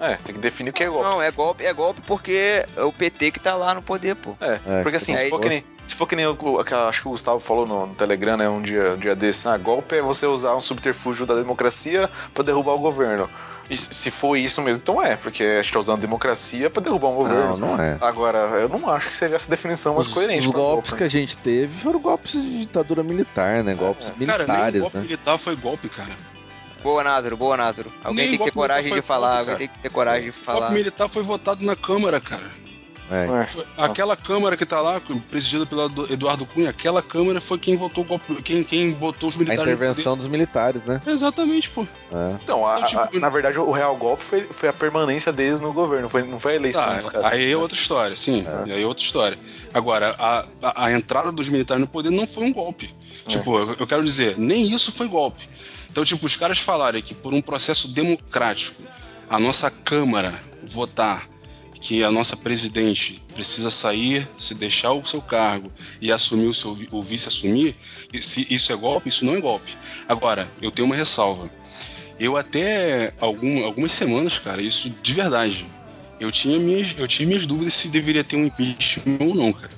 [0.00, 1.04] É, tem que definir o que é golpe.
[1.04, 4.34] Não, é golpe, é golpe porque é o PT que tá lá no poder, pô.
[4.40, 6.36] É, É, porque assim, que se for que nem, se for que nem o,
[6.88, 9.58] acho que o Gustavo falou no, no Telegram, né, um dia, um dia desse, ah,
[9.58, 13.28] golpe é você usar um subterfúgio da democracia pra derrubar o governo.
[13.68, 16.82] E se for isso mesmo, então é, porque a gente tá usando a democracia pra
[16.82, 17.56] derrubar um governo.
[17.56, 17.96] Não, não é.
[18.00, 20.40] Agora, eu não acho que seja essa definição mais Os, coerente.
[20.40, 23.74] os golpes golpe, que a gente teve foram golpes de ditadura militar, né?
[23.74, 25.02] Golpes Cara, nem o militares, golpe né?
[25.04, 26.16] militar foi golpe, cara.
[26.82, 27.92] Boa, Názaro, boa, Názaro.
[28.02, 30.30] Alguém Nem tem que ter coragem foi de falar, alguém tem que ter coragem de
[30.30, 30.58] O falar.
[30.60, 32.58] golpe militar foi votado na Câmara, cara.
[33.12, 33.24] É.
[33.26, 33.84] É.
[33.84, 38.04] Aquela Câmara que tá lá, presidida pelo Edu- Eduardo Cunha, aquela Câmara foi quem votou
[38.04, 41.00] o golpe, quem, quem botou os A militares no intervenção dos militares, né?
[41.04, 41.82] Exatamente, pô.
[41.82, 42.36] É.
[42.42, 45.60] Então, a- Então, tipo, a- na verdade, o real golpe foi, foi a permanência deles
[45.60, 47.32] no governo, foi, não foi a eleição Tá, dos caras.
[47.32, 48.46] aí é outra história, sim.
[48.64, 49.36] Aí é outra história.
[49.74, 52.94] Agora, a, a, a entrada dos militares no poder não foi um golpe.
[53.26, 55.48] Tipo, eu, eu quero dizer, nem isso foi golpe.
[55.90, 58.82] Então, tipo, os caras falarem que por um processo democrático,
[59.28, 61.28] a nossa Câmara votar
[61.80, 66.76] que a nossa presidente precisa sair, se deixar o seu cargo e assumir o, seu,
[66.90, 67.74] o vice assumir,
[68.20, 69.74] se isso é golpe, isso não é golpe.
[70.06, 71.50] Agora, eu tenho uma ressalva.
[72.18, 75.66] Eu até algum, algumas semanas, cara, isso de verdade,
[76.20, 79.72] eu tinha minhas, eu tinha minhas dúvidas se deveria ter um impeachment ou não, cara.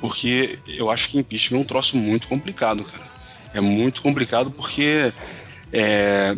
[0.00, 3.12] Porque eu acho que impeachment é um troço muito complicado, cara.
[3.52, 5.12] É muito complicado porque
[5.72, 6.36] é,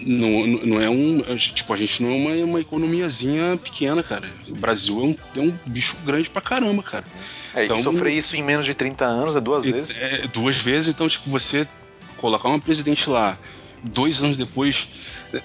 [0.00, 1.22] não, não é um.
[1.36, 4.28] Tipo, a gente não é uma, uma economiazinha pequena, cara.
[4.48, 7.04] O Brasil é um, é um bicho grande pra caramba, cara.
[7.54, 9.98] É, então, e sofrer isso em menos de 30 anos é duas é, vezes?
[9.98, 11.68] É, duas vezes, então, tipo, você
[12.16, 13.38] colocar uma presidente lá,
[13.84, 14.88] dois anos depois.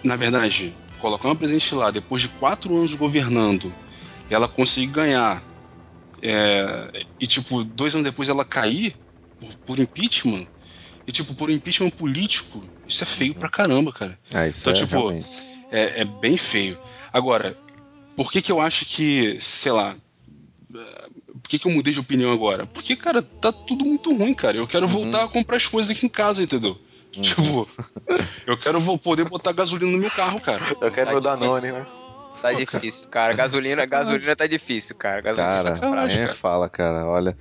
[0.03, 3.73] Na verdade, colocar uma presidente lá, depois de quatro anos governando,
[4.29, 5.43] ela conseguir ganhar.
[6.21, 8.95] É, e, tipo, dois anos depois ela cair
[9.39, 10.47] por, por impeachment
[11.05, 14.17] e, tipo, por impeachment político, isso é feio pra caramba, cara.
[14.33, 15.11] É, então, é tipo,
[15.71, 16.77] é, é, bem feio.
[17.11, 17.55] Agora,
[18.15, 19.95] por que que eu acho que, sei lá.
[21.41, 22.65] Por que, que eu mudei de opinião agora?
[22.65, 24.57] Porque, cara, tá tudo muito ruim, cara.
[24.57, 24.91] Eu quero uhum.
[24.91, 26.77] voltar a comprar as coisas aqui em casa, entendeu?
[27.15, 27.21] Uhum.
[27.21, 27.69] Tipo,
[28.47, 30.61] eu quero poder botar gasolina no meu carro, cara.
[30.81, 31.85] Eu quero tá meu Danone, né?
[32.41, 33.33] Tá difícil, cara.
[33.33, 35.21] Gasolina, gasolina tá difícil, cara.
[35.21, 37.05] Gasolina cara, tá fala, cara.
[37.05, 37.37] Olha,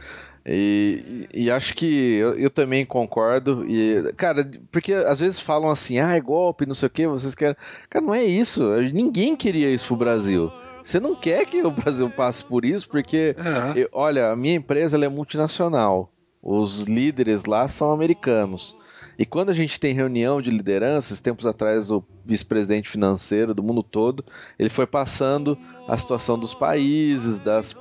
[0.47, 3.65] e, e, acho que eu, eu, também concordo.
[3.67, 7.35] E, cara, porque às vezes falam assim, ah, é golpe, não sei o que, vocês
[7.35, 7.57] querem.
[7.89, 8.63] Cara, não é isso.
[8.93, 10.53] Ninguém queria isso pro Brasil.
[10.85, 13.79] Você não quer que o Brasil passe por isso, porque, é.
[13.81, 16.13] eu, olha, a minha empresa é multinacional.
[16.43, 18.77] Os líderes lá são americanos.
[19.19, 23.83] E quando a gente tem reunião de lideranças, tempos atrás o vice-presidente financeiro do mundo
[23.83, 24.25] todo,
[24.59, 25.57] ele foi passando
[25.89, 27.75] a situação dos países, das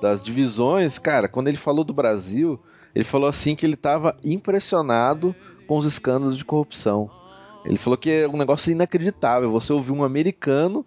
[0.00, 2.58] das divisões, cara, quando ele falou do Brasil,
[2.94, 5.34] ele falou assim que ele estava impressionado
[5.66, 7.10] com os escândalos de corrupção.
[7.64, 9.50] Ele falou que é um negócio inacreditável.
[9.52, 10.84] Você ouvir um americano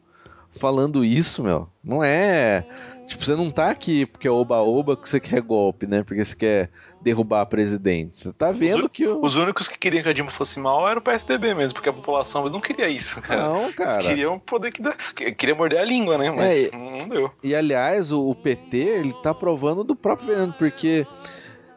[0.51, 2.65] falando isso, meu, não é.
[3.07, 6.03] Tipo, você não tá aqui porque é oba-oba que você quer golpe, né?
[6.03, 6.69] Porque você quer
[7.03, 8.19] derrubar presidente.
[8.19, 9.05] Você tá vendo os, que.
[9.05, 9.19] O...
[9.21, 11.93] Os únicos que queriam que a Dilma fosse mal era o PSDB mesmo, porque a
[11.93, 13.43] população não queria isso, cara.
[13.43, 13.95] Não, cara.
[13.95, 14.93] Eles queriam poder que dá.
[14.93, 16.31] Queria morder a língua, né?
[16.31, 17.31] Mas é, não deu.
[17.43, 21.05] E aliás, o, o PT, ele tá provando do próprio veneno, porque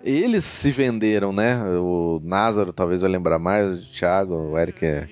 [0.02, 1.62] eles se venderam, né?
[1.78, 5.08] O Názaro talvez vai lembrar mais, o Thiago, o Eric é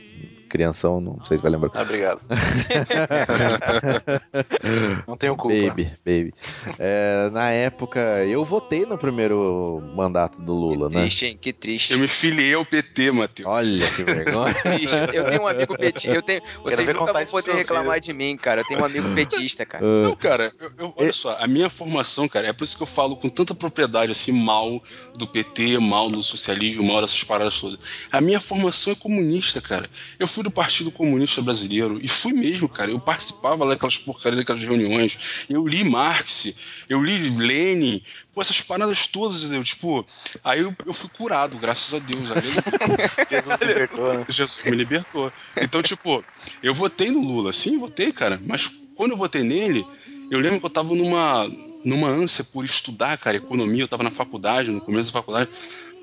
[0.54, 1.72] crianção, não sei se vai lembrar.
[1.74, 2.20] Ah, obrigado.
[5.08, 5.56] não tenho culpa.
[5.56, 6.32] Baby, baby.
[6.78, 11.00] É, na época, eu votei no primeiro mandato do Lula, que né?
[11.00, 11.36] Triste, hein?
[11.40, 11.92] Que triste.
[11.92, 13.48] Eu me filiei ao PT, Matheus.
[13.48, 14.54] Olha que vergonha.
[15.12, 16.08] eu tenho um amigo petista.
[16.08, 18.60] Eu tenho, vocês nunca vão poder reclamar de mim, cara.
[18.60, 19.84] Eu tenho um amigo petista, cara.
[19.84, 22.86] Não, cara, eu, eu, olha só, a minha formação, cara, é por isso que eu
[22.86, 24.80] falo com tanta propriedade, assim, mal
[25.16, 27.80] do PT, mal do socialismo, mal dessas paradas todas.
[28.12, 29.90] A minha formação é comunista, cara.
[30.16, 31.98] Eu fui do Partido Comunista Brasileiro.
[32.00, 32.90] E fui mesmo, cara.
[32.90, 35.46] Eu participava daquelas porcarias, daquelas reuniões.
[35.48, 36.54] Eu li Marx,
[36.88, 39.64] eu li Lenin, pô, essas paradas todas, entendeu?
[39.64, 40.06] Tipo,
[40.44, 42.28] aí eu, eu fui curado, graças a Deus.
[43.30, 44.26] Jesus me libertou, né?
[44.28, 45.32] Jesus me libertou.
[45.56, 46.22] Então, tipo,
[46.62, 48.40] eu votei no Lula, sim, votei, cara.
[48.46, 49.84] Mas quando eu votei nele,
[50.30, 51.50] eu lembro que eu tava numa,
[51.84, 53.82] numa ânsia por estudar, cara, economia.
[53.82, 55.48] Eu tava na faculdade, no começo da faculdade.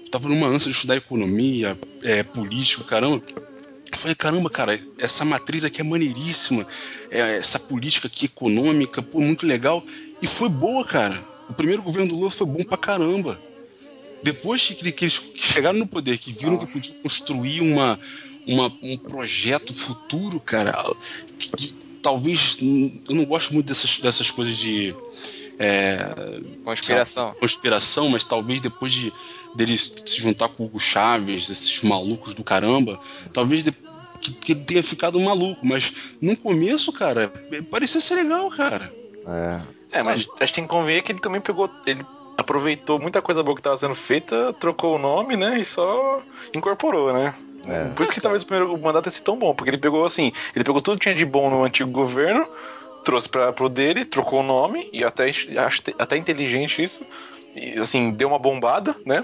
[0.03, 3.23] Eu tava numa ânsia de estudar economia, é, política, caramba.
[3.91, 6.65] Eu falei, caramba, cara, essa matriz aqui é maneiríssima,
[7.09, 9.83] é, essa política aqui econômica, pô, muito legal.
[10.21, 11.21] E foi boa, cara.
[11.49, 13.37] O primeiro governo do Lula foi bom pra caramba.
[14.23, 17.99] Depois que, que eles chegaram no poder, que viram que podiam construir uma,
[18.47, 20.71] uma, um projeto futuro, cara,
[21.37, 22.57] que, que, talvez.
[22.61, 24.95] Eu não gosto muito dessas, dessas coisas de.
[25.59, 27.27] É, conspiração.
[27.27, 29.11] Sabe, conspiração, mas talvez depois de
[29.55, 32.99] dele se juntar com o Hugo Chaves, esses malucos do caramba,
[33.33, 33.71] talvez de,
[34.21, 37.31] que, que, ele tenha ficado maluco, mas no começo, cara,
[37.69, 38.91] parecia ser legal, cara.
[39.27, 39.81] É.
[39.91, 41.69] É, mas a gente tem que convir que ele também pegou.
[41.85, 42.03] Ele
[42.37, 45.59] aproveitou muita coisa boa que estava sendo feita, trocou o nome, né?
[45.59, 46.21] E só
[46.53, 47.33] incorporou, né?
[47.67, 47.85] É.
[47.89, 50.31] Por isso que talvez o primeiro mandato tenha sido tão bom, porque ele pegou assim,
[50.55, 52.47] ele pegou tudo que tinha de bom no antigo governo,
[53.03, 57.05] trouxe para pro dele, trocou o nome, e até acho até inteligente isso,
[57.55, 59.23] e, assim, deu uma bombada, né?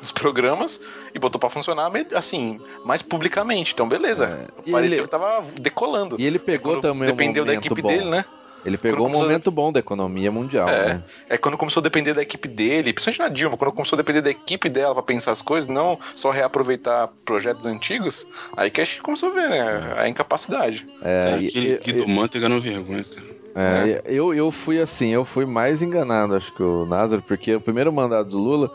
[0.00, 0.78] Nos programas
[1.14, 3.72] e botou para funcionar assim, mais publicamente.
[3.72, 4.48] Então, beleza.
[4.66, 4.70] É.
[4.70, 5.04] Parecia ele...
[5.04, 6.16] que tava decolando.
[6.18, 7.08] E ele pegou também.
[7.08, 7.88] Dependeu um da equipe bom.
[7.88, 8.24] dele, né?
[8.66, 11.02] Ele pegou um momento bom da economia mundial, é, né?
[11.28, 14.20] É quando começou a depender da equipe dele, principalmente na Dilma, quando começou a depender
[14.22, 18.26] da equipe dela para pensar as coisas, não só reaproveitar projetos antigos,
[18.56, 19.94] aí que a gente começou a ver, né?
[19.96, 20.84] A incapacidade.
[21.00, 23.35] É, é que, que do Manteiga não vergonha, cara.
[23.56, 24.02] É, é.
[24.04, 27.90] Eu, eu fui assim, eu fui mais enganado, acho que o Názaro, porque o primeiro
[27.90, 28.70] mandato do Lula,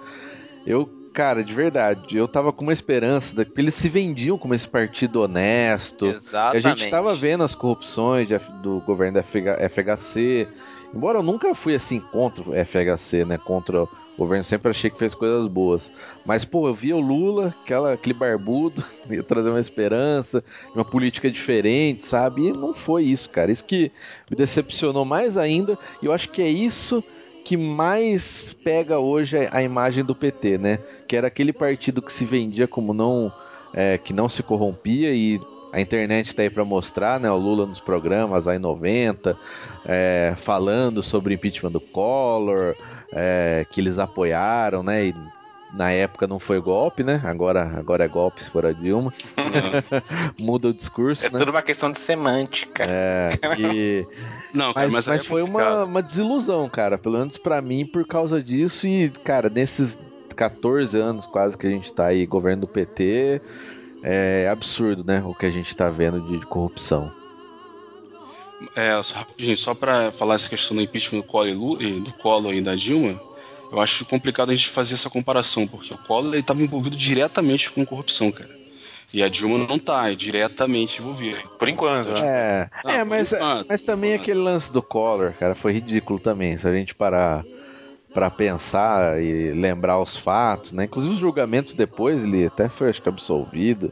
[0.66, 4.68] eu, cara, de verdade, eu tava com uma esperança, de, eles se vendiam como esse
[4.68, 6.08] partido honesto.
[6.08, 6.66] Exatamente.
[6.66, 8.28] a gente tava vendo as corrupções
[8.64, 10.48] do governo da FHC,
[10.94, 13.86] embora eu nunca fui assim contra o FHC, né, contra
[14.22, 15.92] governo sempre achei que fez coisas boas.
[16.26, 20.44] Mas, pô, eu via o Lula, aquela, aquele barbudo, ia trazer uma esperança,
[20.74, 22.48] uma política diferente, sabe?
[22.48, 23.52] E não foi isso, cara.
[23.52, 23.92] Isso que
[24.30, 25.78] me decepcionou mais ainda.
[26.02, 27.04] E eu acho que é isso
[27.44, 30.80] que mais pega hoje a imagem do PT, né?
[31.08, 33.32] Que era aquele partido que se vendia como não.
[33.74, 35.40] É, que não se corrompia e
[35.72, 37.32] a internet está aí para mostrar, né?
[37.32, 39.38] O Lula nos programas aí 90,
[39.86, 42.76] é, falando sobre impeachment do Collor,
[43.12, 45.08] é, que eles apoiaram, né?
[45.08, 45.16] E
[45.74, 47.22] na época não foi golpe, né?
[47.24, 49.14] Agora, agora é golpe se for a Dilma.
[50.40, 51.26] Muda o discurso.
[51.26, 51.38] É né?
[51.38, 52.84] tudo uma questão de semântica.
[52.88, 54.08] É, e...
[54.54, 56.98] Não, cara, mas, mas, mas é foi uma, uma desilusão, cara.
[56.98, 58.86] Pelo menos pra mim, por causa disso.
[58.86, 59.98] E, cara, nesses
[60.36, 63.42] 14 anos quase que a gente tá aí governo do PT,
[64.04, 65.24] é absurdo, né?
[65.26, 67.12] O que a gente tá vendo de corrupção.
[68.76, 72.54] É, só, rapidinho, só pra falar essa questão do impeachment do Collor, e, do Collor
[72.54, 73.20] e da Dilma,
[73.72, 77.86] eu acho complicado a gente fazer essa comparação, porque o Collor estava envolvido diretamente com
[77.86, 78.62] corrupção, cara.
[79.14, 81.38] E a Dilma não tá, é diretamente envolvida.
[81.60, 82.22] Por enquanto, né?
[82.24, 86.58] É, Não, é mas, enquanto, mas também aquele lance do Collor, cara, foi ridículo também.
[86.58, 87.44] Se a gente parar
[88.14, 90.86] pra pensar e lembrar os fatos, né?
[90.86, 93.92] Inclusive os julgamentos depois, ele até foi, acho que, absolvido.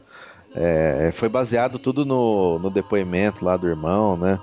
[0.54, 4.38] É, foi baseado tudo no, no depoimento lá do irmão, né?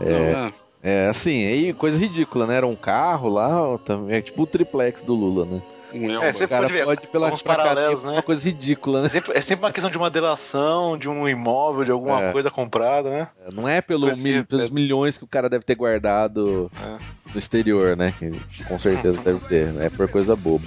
[0.00, 0.52] Não, é.
[0.82, 2.56] É, assim, aí coisa ridícula, né?
[2.56, 5.62] Era um carro lá, também, é tipo o triplex do Lula, né?
[5.92, 6.26] Um Elba.
[6.26, 8.22] É, cara pode ver pode pela alguns paralelos, uma né?
[8.22, 9.06] coisa ridícula, né?
[9.06, 12.32] É sempre, é sempre uma questão de uma delação, de um imóvel, de alguma É.
[12.32, 13.28] coisa comprada, né?
[13.52, 14.70] Não é pelo mil- pelos é.
[14.70, 16.98] milhões que o cara deve ter guardado É.
[17.32, 18.14] no exterior, né?
[18.18, 18.30] Que
[18.64, 19.86] com certeza deve ter, né?
[19.86, 20.64] É por coisa boba.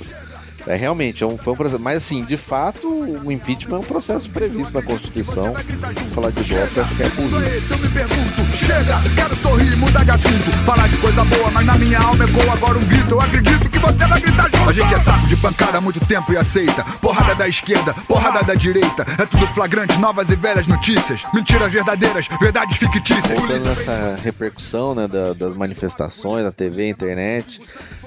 [0.65, 1.81] É realmente, é um, foi um processo.
[1.81, 5.53] Mas assim, de fato, o impeachment é um processo previsto na Constituição.
[5.53, 7.57] Vamos falar de golpe, é burrice.
[7.57, 10.51] Esse eu me pergunto, chega, quero sorrir, mudar de assunto.
[10.65, 13.11] Falar de coisa boa, mas na minha alma ecoa agora um grito.
[13.11, 14.69] Eu acredito que você vai gritar junto.
[14.69, 16.83] A gente é saco de pancada há muito tempo e aceita.
[17.01, 19.05] Porrada da esquerda, porrada da direita.
[19.21, 21.21] É tudo flagrante, novas e velhas notícias.
[21.33, 23.37] Mentiras verdadeiras, verdades fictícias.
[23.37, 27.59] Voltando nessa repercussão né, da- das manifestações na TV, internet,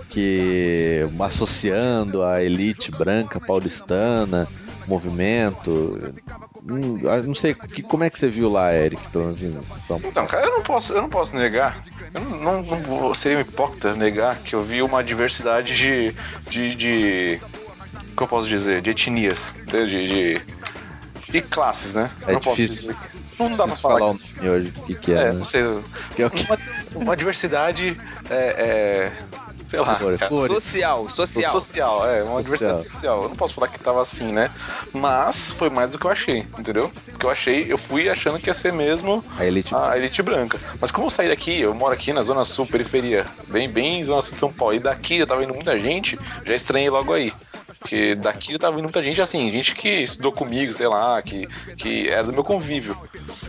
[0.09, 4.47] que associando a elite branca paulistana,
[4.87, 5.99] movimento.
[6.69, 9.79] hum, eu não sei, que, como é que você viu lá, Eric, pelo menos em
[9.79, 10.11] São Paulo?
[10.11, 11.77] Então, cara, eu não posso, eu não posso negar.
[12.15, 16.15] Eu não, não, não seria um hipócrita negar que eu vi uma diversidade de.
[16.49, 16.75] de.
[16.75, 17.41] de
[18.13, 18.81] o que eu posso dizer?
[18.81, 19.55] De etnias.
[19.67, 19.87] De.
[19.87, 20.43] de, de,
[21.33, 22.11] de classes, né?
[22.27, 22.93] É não posso difícil.
[22.95, 22.97] dizer.
[23.11, 23.99] que- Não dá pra falar.
[23.99, 25.33] falar que- nome hoje, o que, que é, é, né?
[25.33, 25.63] não sei.
[26.15, 26.59] Que é o que- Uma,
[26.95, 27.99] uma diversidade.
[28.31, 29.13] É, é,
[29.67, 29.97] sei lá.
[29.97, 30.21] Cores.
[30.53, 31.51] Social, social.
[31.51, 33.25] Social, é, uma diversidade social.
[33.25, 34.51] Eu não posso falar que tava assim, né?
[34.93, 36.91] Mas foi mais do que eu achei, entendeu?
[37.05, 40.59] Porque eu achei, eu fui achando que ia ser mesmo A elite a elite branca.
[40.81, 44.23] Mas como eu saí daqui, eu moro aqui na Zona Sul, periferia, bem, bem Zona
[44.23, 47.33] Sul de São Paulo, e daqui eu tava indo muita gente, já estranhei logo aí.
[47.79, 51.47] Porque daqui eu tava indo muita gente, assim, gente que estudou comigo, sei lá, que,
[51.77, 52.97] que era do meu convívio.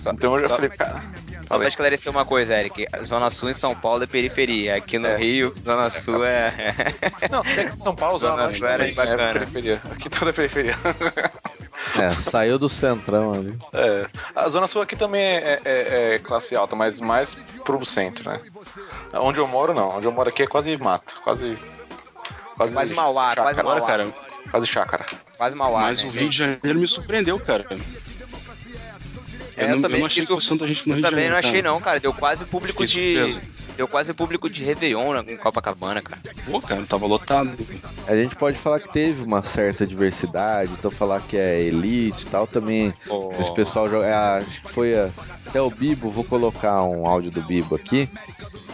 [0.05, 1.01] Então eu já falei, cara.
[1.47, 2.85] Só pra esclarecer uma coisa, Eric.
[3.05, 4.75] Zona Sul em São Paulo é periferia.
[4.75, 5.15] Aqui no É.
[5.17, 6.53] Rio, Zona Sul é.
[7.31, 9.23] não, se bem que em São Paulo, Zona Zona Sul era também, bacana.
[9.23, 9.81] é periferia.
[9.91, 10.73] Aqui tudo é periferia.
[11.97, 13.57] É, saiu do centrão ali.
[13.73, 18.29] É, a Zona Sul aqui também é, é- é classe alta, mas mais pro centro,
[18.29, 18.41] né?
[19.13, 19.95] Onde eu moro, não.
[19.97, 21.57] Onde eu moro aqui é quase mato, quase.
[22.57, 23.43] Quase, Quase Mauá, chácara.
[23.43, 23.87] quase Agora, Mauá.
[23.91, 24.07] cara,
[24.49, 25.05] Quase chácara.
[25.37, 25.81] Quase Mauá.
[25.81, 26.09] mas né?
[26.09, 27.65] o Rio de Janeiro me surpreendeu, cara.
[29.57, 31.31] É, eu, não, também eu não achei que fosse tanta gente no Rio também Janeiro.
[31.33, 31.73] não achei, cara.
[31.73, 31.99] não, cara.
[31.99, 33.17] Deu quase público de.
[33.75, 36.19] Deu quase público de Réveillon né, em Copacabana, cara.
[36.49, 37.51] Pô, cara, tava lotado.
[38.07, 42.27] A gente pode falar que teve uma certa diversidade, então falar que é elite e
[42.27, 42.93] tal também.
[43.39, 44.05] Esse pessoal joga.
[44.07, 45.09] é, acho que foi a-
[45.45, 48.09] até o Bibo, vou colocar um áudio do Bibo aqui.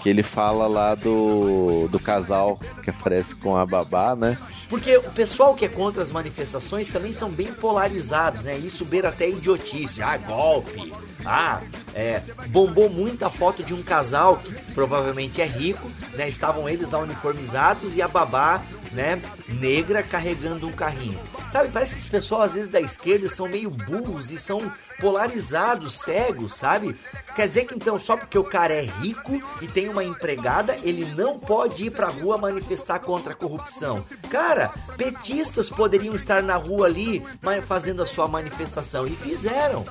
[0.01, 4.37] Que ele fala lá do, do casal que aparece com a babá, né?
[4.73, 8.57] Porque o pessoal que é contra as manifestações também são bem polarizados, né?
[8.57, 10.01] Isso beira até idiotice.
[10.01, 10.91] Ah, golpe.
[11.25, 11.61] Ah,
[11.93, 16.27] é, bombou muito a foto de um casal que provavelmente é rico, né?
[16.27, 18.61] Estavam eles lá uniformizados e a babá,
[18.91, 21.19] né, negra carregando um carrinho.
[21.49, 25.99] Sabe, parece que os pessoal às vezes da esquerda são meio burros e são polarizados,
[25.99, 26.95] cegos, sabe?
[27.35, 31.05] Quer dizer que então só porque o cara é rico e tem uma empregada, ele
[31.05, 34.05] não pode ir pra rua manifestar contra a corrupção.
[34.29, 37.23] Cara, petistas poderiam estar na rua ali
[37.67, 39.85] fazendo a sua manifestação e fizeram.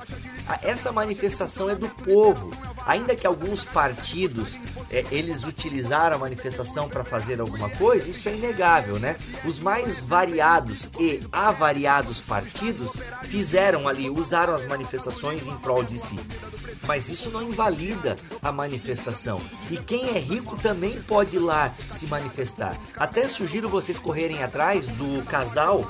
[0.61, 2.51] Essa manifestação é do povo.
[2.85, 4.59] Ainda que alguns partidos
[4.89, 9.15] é, eles utilizaram a manifestação para fazer alguma coisa, isso é inegável, né?
[9.45, 12.93] Os mais variados e avariados partidos
[13.23, 16.19] fizeram ali, usaram as manifestações em prol de si.
[16.85, 19.41] Mas isso não invalida a manifestação.
[19.71, 22.77] E quem é rico também pode ir lá se manifestar.
[22.97, 25.89] Até sugiro vocês correrem atrás do casal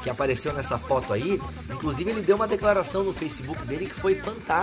[0.00, 1.40] que apareceu nessa foto aí.
[1.68, 4.59] Inclusive ele deu uma declaração no Facebook dele que foi fantástica,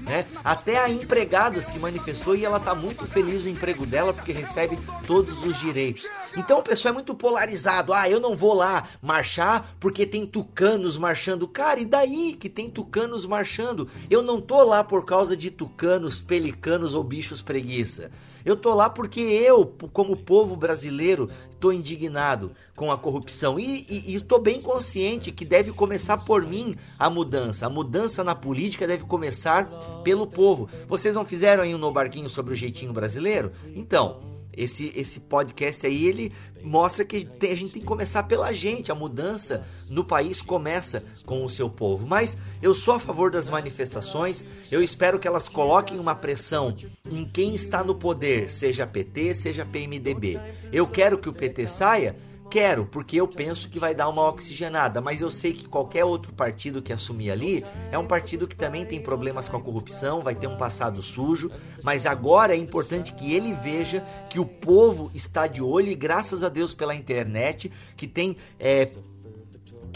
[0.00, 0.24] né?
[0.44, 4.78] Até a empregada se manifestou e ela tá muito feliz no emprego dela porque recebe
[5.06, 6.08] todos os direitos.
[6.36, 7.92] Então o pessoal é muito polarizado.
[7.92, 11.48] Ah, eu não vou lá marchar porque tem tucanos marchando.
[11.48, 13.88] Cara, e daí que tem tucanos marchando?
[14.10, 18.10] Eu não tô lá por causa de tucanos, pelicanos ou bichos preguiça.
[18.46, 21.28] Eu tô lá porque eu, como povo brasileiro,
[21.58, 26.46] tô indignado com a corrupção e, e, e tô bem consciente que deve começar por
[26.46, 27.66] mim a mudança.
[27.66, 29.68] A mudança na política deve começar
[30.04, 30.68] pelo povo.
[30.86, 33.50] Vocês não fizeram aí um no barquinho sobre o jeitinho brasileiro?
[33.74, 36.32] Então, esse, esse podcast aí, ele
[36.62, 38.90] mostra que tem, a gente tem que começar pela gente.
[38.90, 42.06] A mudança no país começa com o seu povo.
[42.06, 44.44] Mas eu sou a favor das manifestações.
[44.72, 46.74] Eu espero que elas coloquem uma pressão
[47.10, 50.40] em quem está no poder, seja PT, seja PMDB.
[50.72, 52.16] Eu quero que o PT saia
[52.50, 56.32] Quero, porque eu penso que vai dar uma oxigenada, mas eu sei que qualquer outro
[56.32, 60.34] partido que assumir ali é um partido que também tem problemas com a corrupção, vai
[60.34, 61.50] ter um passado sujo,
[61.82, 66.44] mas agora é importante que ele veja que o povo está de olho e graças
[66.44, 68.88] a Deus pela internet, que tem é,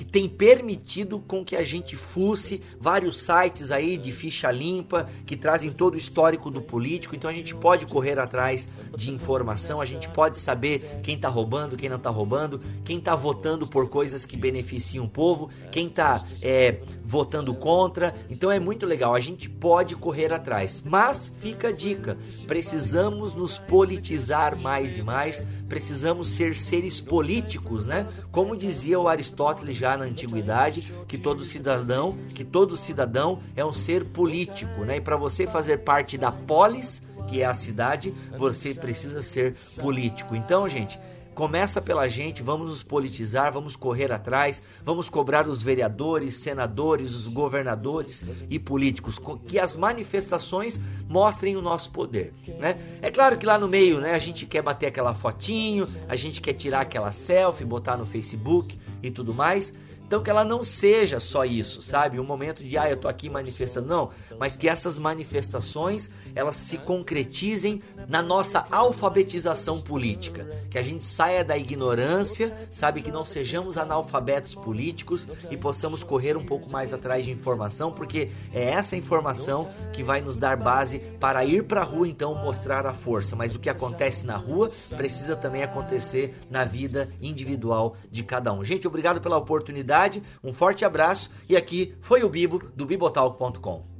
[0.00, 5.36] que tem permitido com que a gente fusse vários sites aí de ficha limpa que
[5.36, 7.14] trazem todo o histórico do político.
[7.14, 11.76] Então a gente pode correr atrás de informação, a gente pode saber quem está roubando,
[11.76, 16.24] quem não está roubando, quem está votando por coisas que beneficiam o povo, quem está
[16.40, 16.80] é,
[17.10, 18.14] votando contra.
[18.30, 20.82] Então é muito legal, a gente pode correr atrás.
[20.86, 28.06] Mas fica a dica: precisamos nos politizar mais e mais, precisamos ser seres políticos, né?
[28.30, 33.72] Como dizia o Aristóteles já na antiguidade, que todo cidadão, que todo cidadão é um
[33.72, 34.98] ser político, né?
[34.98, 40.36] E para você fazer parte da polis, que é a cidade, você precisa ser político.
[40.36, 40.98] Então, gente,
[41.40, 47.28] Começa pela gente, vamos nos politizar, vamos correr atrás, vamos cobrar os vereadores, senadores, os
[47.28, 50.78] governadores e políticos que as manifestações
[51.08, 52.76] mostrem o nosso poder, né?
[53.00, 56.42] É claro que lá no meio, né, a gente quer bater aquela fotinho, a gente
[56.42, 59.72] quer tirar aquela selfie, botar no Facebook e tudo mais,
[60.10, 62.18] então que ela não seja só isso, sabe?
[62.18, 66.78] Um momento de, ah, eu tô aqui manifestando, não, mas que essas manifestações, elas se
[66.78, 73.78] concretizem na nossa alfabetização política, que a gente saia da ignorância, sabe, que não sejamos
[73.78, 79.70] analfabetos políticos e possamos correr um pouco mais atrás de informação, porque é essa informação
[79.92, 83.54] que vai nos dar base para ir para a rua então mostrar a força, mas
[83.54, 88.64] o que acontece na rua precisa também acontecer na vida individual de cada um.
[88.64, 89.99] Gente, obrigado pela oportunidade
[90.42, 93.90] um forte abraço e aqui foi o Bibo do bibotalk.com.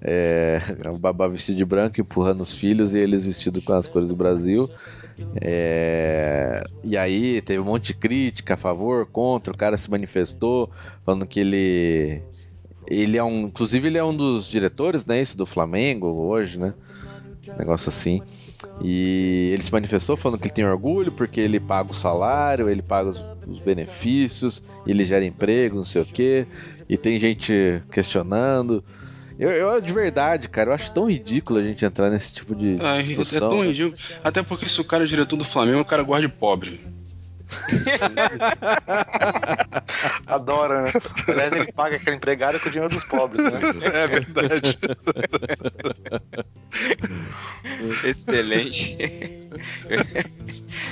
[0.00, 0.60] É,
[0.94, 4.16] o babá vestido de branco empurrando os filhos e eles vestidos com as cores do
[4.16, 4.68] Brasil.
[5.40, 10.70] É, e aí teve um monte de crítica a favor, contra, o cara se manifestou,
[11.04, 12.22] falando que ele.
[12.86, 13.46] Ele é um.
[13.46, 15.20] Inclusive, ele é um dos diretores, né?
[15.20, 16.74] Isso do Flamengo hoje, né?
[17.58, 18.22] Negócio assim.
[18.82, 22.82] E ele se manifestou falando que ele tem orgulho porque ele paga o salário, ele
[22.82, 26.46] paga os, os benefícios, ele gera emprego, não sei o quê.
[26.88, 28.84] E tem gente questionando.
[29.38, 32.78] Eu, eu, de verdade, cara, eu acho tão ridículo a gente entrar nesse tipo de.
[32.80, 33.94] Ah, discussão, é tão ridículo.
[34.24, 36.80] Até porque se o cara é diretor do Flamengo, o cara de pobre.
[40.26, 40.92] Adora, né?
[41.28, 43.60] Aliás, ele paga aquele empregado com o dinheiro dos pobres, né?
[43.94, 44.78] É verdade.
[48.04, 48.96] Excelente.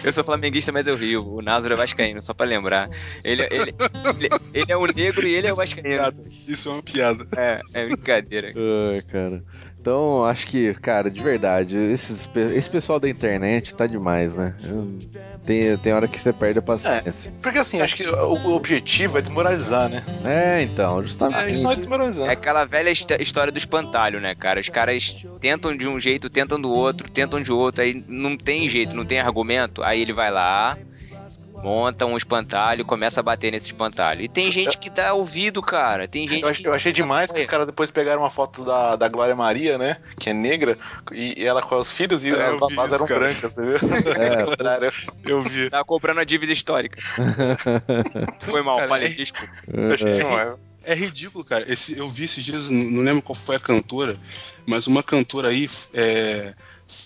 [0.03, 1.27] Eu sou flamenguista, mas eu rio.
[1.27, 2.89] O Názaro é vascaíno, só pra lembrar.
[3.25, 3.75] Ele, ele,
[4.21, 6.03] ele, ele é o negro e ele é o vascaíno.
[6.47, 7.27] Isso é uma piada.
[7.37, 8.53] É, é brincadeira.
[8.93, 9.43] Ai, cara.
[9.85, 12.27] Então, acho que, cara, de verdade, esses,
[12.57, 14.55] esse pessoal da internet tá demais, né?
[15.45, 17.29] Tem, tem hora que você perde a paciência.
[17.29, 20.03] É, porque assim, acho que o, objetivo é desmoralizar, né?
[20.25, 21.39] É, então, justamente.
[21.39, 22.31] É, isso é desmoralizar.
[22.31, 24.59] É aquela velha história do espantalho, né, cara?
[24.59, 28.67] Os caras tentam de um jeito, tentam do outro, tentam de outro, aí não tem
[28.67, 30.79] jeito, não tem argumento, aí ele vai lá
[31.65, 34.21] monta um espantalho e começa a bater nesse espantalho.
[34.21, 36.07] E tem gente que dá ouvido, cara.
[36.07, 36.69] Tem gente eu, achei, que...
[36.69, 39.97] eu achei demais que os caras depois pegaram uma foto da, da Glória Maria, né?
[40.21, 40.77] Que é negra,
[41.11, 43.21] e, e ela com os filhos e é, as babás eram cara.
[43.21, 43.79] brancas, você viu?
[44.15, 45.71] É, eu vi.
[45.71, 47.01] Tava comprando a dívida histórica.
[48.45, 49.53] Foi mal, cara, falei, é, desculpa.
[49.73, 50.55] Eu achei demais.
[50.85, 51.65] É ridículo, cara.
[51.71, 54.19] Esse, eu vi esses dias, não lembro qual foi a cantora,
[54.67, 56.53] mas uma cantora aí é,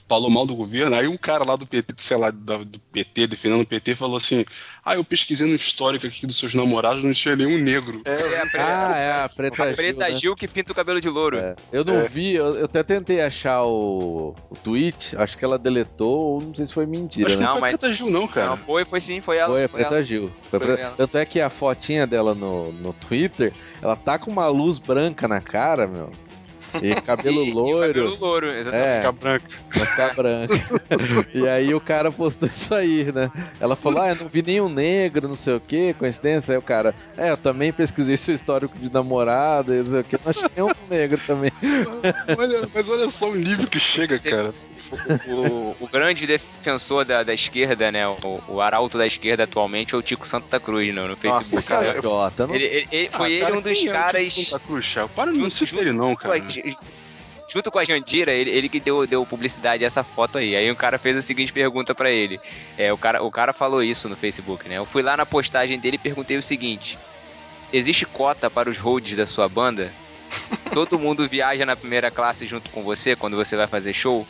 [0.09, 3.61] falou mal do governo, aí um cara lá do PT, sei lá, do PT, defendendo
[3.63, 4.45] o PT, falou assim:
[4.85, 8.03] Ah, eu pesquisei no histórico aqui dos seus namorados, não tinha nenhum negro.
[8.05, 10.21] É, é a preta, ah, é a preta, a preta Gil, né?
[10.21, 11.39] Gil que pinta o cabelo de louro.
[11.39, 11.57] É.
[11.73, 12.09] Eu não é.
[12.09, 16.67] vi, eu, eu, até tentei achar o, o tweet, acho que ela deletou, não sei
[16.67, 17.29] se foi mentira.
[17.29, 17.45] Acho né?
[17.45, 17.79] não, não foi mas...
[17.79, 18.51] Preta Gil, não, cara.
[18.51, 19.49] Não, foi, foi sim, foi ela.
[19.49, 20.05] Foi a Preta ela.
[20.05, 20.31] Gil.
[20.51, 20.91] Foi foi pra...
[20.91, 25.29] Tanto é que a fotinha dela no, no Twitter, ela tá com uma luz branca
[25.29, 26.11] na cara, meu.
[26.89, 27.91] E cabelo e, loiro.
[27.91, 28.89] E cabelo louro, exatamente.
[28.89, 29.47] É, ficar branco.
[29.75, 30.55] Vai ficar branco.
[31.35, 33.31] e aí o cara postou isso aí, né?
[33.61, 36.53] Ela falou, ah, eu não vi nenhum negro, não sei o que, coincidência.
[36.53, 40.17] Aí o cara, é, eu também pesquisei seu histórico de namorada, não sei o que,
[40.17, 41.53] não achei nenhum negro também.
[42.39, 44.55] olha, mas olha só o nível que chega, cara.
[45.27, 48.07] O, o, grande defensor da, da esquerda, né?
[48.07, 48.17] O,
[48.49, 51.57] o, arauto da esquerda atualmente é o Tico Santa Cruz no, no Facebook.
[51.57, 52.03] Nossa, cara, né?
[52.03, 52.55] Jota, não...
[52.55, 54.39] ele, ele, ele, foi ah, ele cara, um dos caras.
[54.39, 56.39] É Santa Cruz, Para não se ele não, cara
[57.49, 60.55] junto com a Jandira, ele, ele que deu, deu publicidade a essa foto aí.
[60.55, 62.39] Aí o cara fez a seguinte pergunta para ele.
[62.77, 64.77] É, o, cara, o cara falou isso no Facebook, né?
[64.77, 66.99] Eu fui lá na postagem dele e perguntei o seguinte:
[67.73, 69.91] Existe cota para os holds da sua banda?
[70.73, 74.27] Todo mundo viaja na primeira classe junto com você quando você vai fazer show?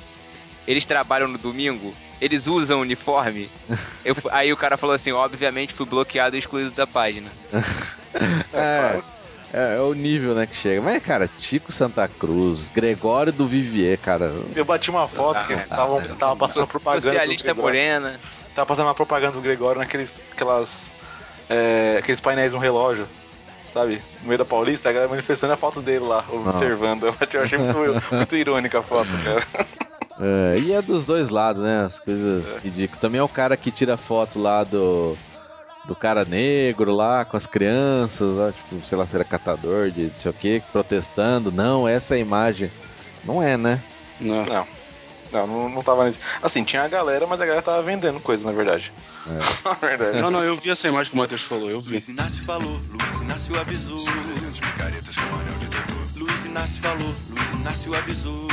[0.67, 1.95] Eles trabalham no domingo?
[2.21, 3.49] Eles usam uniforme?
[4.05, 7.31] Eu, aí o cara falou assim: obviamente fui bloqueado e excluído da página.
[8.53, 9.01] é,
[9.53, 10.81] é, é, o nível, né, que chega.
[10.83, 14.35] Mas, cara, Tico Santa Cruz, Gregório do Vivier, cara.
[14.55, 17.03] Eu bati uma foto que ah, tava, tava passando propaganda.
[17.03, 18.21] Socialista morena.
[18.55, 20.95] Tava passando uma propaganda do Gregório naqueles aquelas,
[21.49, 23.07] é, aqueles painéis no relógio.
[23.71, 24.03] Sabe?
[24.23, 27.05] No meio da Paulista, a galera manifestando a foto dele lá, observando.
[27.05, 29.43] Eu achei muito, muito irônica a foto, cara.
[30.21, 31.85] É, e é dos dois lados, né?
[31.85, 32.59] As coisas é.
[32.61, 33.01] ridículas.
[33.01, 35.17] Também é o cara que tira foto lá do
[35.89, 40.03] do cara negro lá com as crianças, lá, tipo, sei lá se era catador de
[40.03, 41.51] não sei o que, protestando.
[41.51, 42.71] Não, essa é a imagem.
[43.25, 43.83] Não é, né?
[44.21, 44.45] Não.
[44.45, 44.67] Não.
[45.31, 46.21] Não, não, não tava nisso.
[46.43, 48.93] Assim, tinha a galera, mas a galera tava vendendo coisa, na verdade.
[49.27, 49.69] É.
[49.69, 50.23] na verdade.
[50.23, 51.93] Não, não, eu vi essa imagem que o Matheus falou, eu vi.
[51.93, 53.99] Luiz Inácio falou, Luiz Inácio avisou.
[56.15, 58.49] Luiz Inácio falou, Luiz Inácio avisou.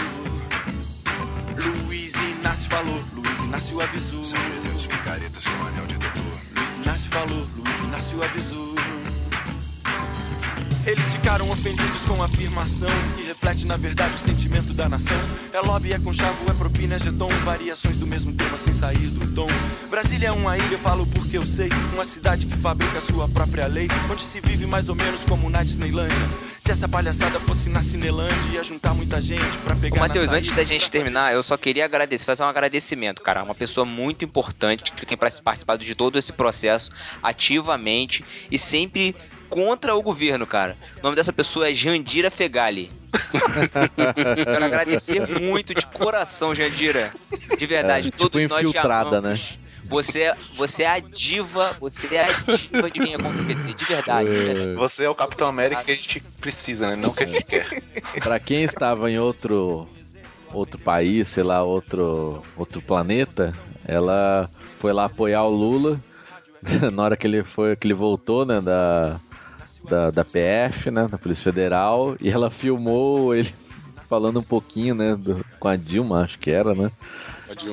[1.88, 4.26] Luiz Inácio falou, Luiz Inácio avisou.
[4.26, 6.25] São 300 picaretas com anel de doutor.
[6.86, 8.76] Inácio falou, Luiz Inácio avisou.
[10.86, 15.18] Eles ficaram ofendidos com a afirmação que reflete na verdade o sentimento da nação.
[15.52, 19.34] É lobby, é conchavo, é propina, é jeton, variações do mesmo tema sem sair do
[19.34, 19.48] tom.
[19.90, 23.66] Brasília é uma ilha, eu falo porque eu sei, uma cidade que fabrica sua própria
[23.66, 26.16] lei, onde se vive mais ou menos como na Disneylândia.
[26.60, 29.98] Se essa palhaçada fosse na Cinelândia, ia juntar muita gente pra pegar.
[29.98, 33.44] Ô, Matheus, antes da gente terminar, eu só queria agradecer, fazer um agradecimento, cara.
[33.44, 36.92] Uma pessoa muito importante que tem participado de todo esse processo
[37.24, 39.16] ativamente e sempre
[39.50, 40.78] contra o governo, cara.
[41.00, 42.92] O nome dessa pessoa é Jandira Fegali.
[44.44, 47.12] Quero agradecer muito de coração, Jandira.
[47.58, 49.24] De verdade, é, tipo todos nós te amamos.
[49.24, 49.36] Né?
[49.86, 53.46] Você, é, você é a diva, você é a diva de quem é contra o
[53.46, 54.74] PT, de verdade, de verdade.
[54.76, 56.96] Você é o Capitão América que a gente precisa, né?
[56.96, 57.82] Não que a gente quer.
[58.24, 59.88] pra quem estava em outro
[60.52, 63.54] outro país, sei lá, outro outro planeta,
[63.86, 64.50] ela
[64.80, 66.02] foi lá apoiar o Lula.
[66.92, 69.20] Na hora que ele foi, que ele voltou, né, da
[69.86, 73.54] da, da PF, né, da Polícia Federal, e ela filmou ele
[74.06, 76.92] falando um pouquinho, né, do, com a Dilma, acho que era, né?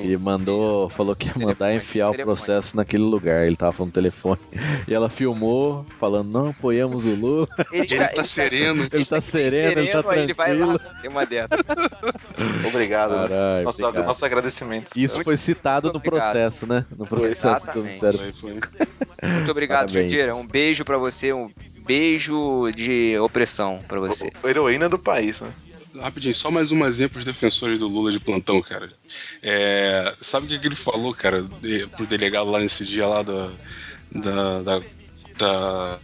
[0.03, 3.45] E mandou, falou que ia mandar enfiar o processo naquele lugar.
[3.45, 4.39] Ele tava falando no telefone.
[4.87, 7.47] E ela filmou, falando: Não, apoiamos o Lula.
[7.71, 8.87] Ele, ele tá, tá sereno.
[8.91, 10.23] Ele tá sereno, ele tá tranquilo.
[10.23, 11.55] Ele vai lá, tem uma dessa.
[12.67, 13.27] obrigado.
[13.27, 14.07] Carai, nosso, obrigado.
[14.07, 14.91] nosso agradecimento.
[14.95, 16.85] Isso foi citado no processo, né?
[16.95, 20.35] No processo do Muito obrigado, Judira.
[20.35, 21.49] Um beijo pra você, um
[21.85, 24.31] beijo de opressão para você.
[24.41, 25.53] O, heroína do país, né?
[25.99, 28.91] Rapidinho, só mais um exemplo dos defensores do Lula de plantão, cara.
[29.43, 33.21] É, sabe o que, que, ele falou, cara, de, pro delegado lá nesse dia lá
[33.21, 33.51] da.
[34.11, 34.79] da, da,
[35.37, 35.99] da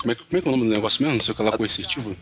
[0.00, 1.16] como, é, como é que é o nome do negócio mesmo?
[1.16, 2.14] Não sei o que lá, coercitivo?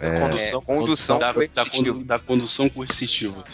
[0.00, 1.64] É, condução, condução da, da,
[2.04, 3.44] da, condução coercitiva.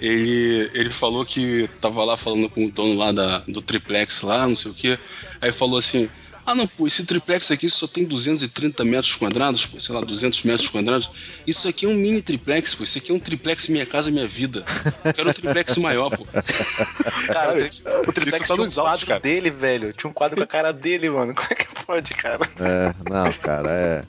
[0.00, 4.46] Ele, ele falou que tava lá falando com o dono lá da, do triplex lá,
[4.48, 4.98] não sei o que.
[5.40, 6.08] Aí falou assim:
[6.44, 10.42] ah, não, pô, esse triplex aqui só tem 230 metros quadrados, pô, sei lá, 200
[10.44, 11.10] metros quadrados.
[11.46, 12.82] Isso aqui é um mini triplex, pô.
[12.82, 14.64] Isso aqui é um triplex Minha Casa Minha Vida.
[15.04, 16.26] Eu quero um triplex maior, pô.
[17.32, 17.54] Cara,
[18.06, 19.20] o, triplex tá tinha um quadro cara.
[19.20, 19.92] dele, velho.
[19.92, 21.32] Tinha um quadro com a cara dele, mano.
[21.34, 22.44] Como é que pode, cara?
[22.58, 24.02] É, não, cara, é.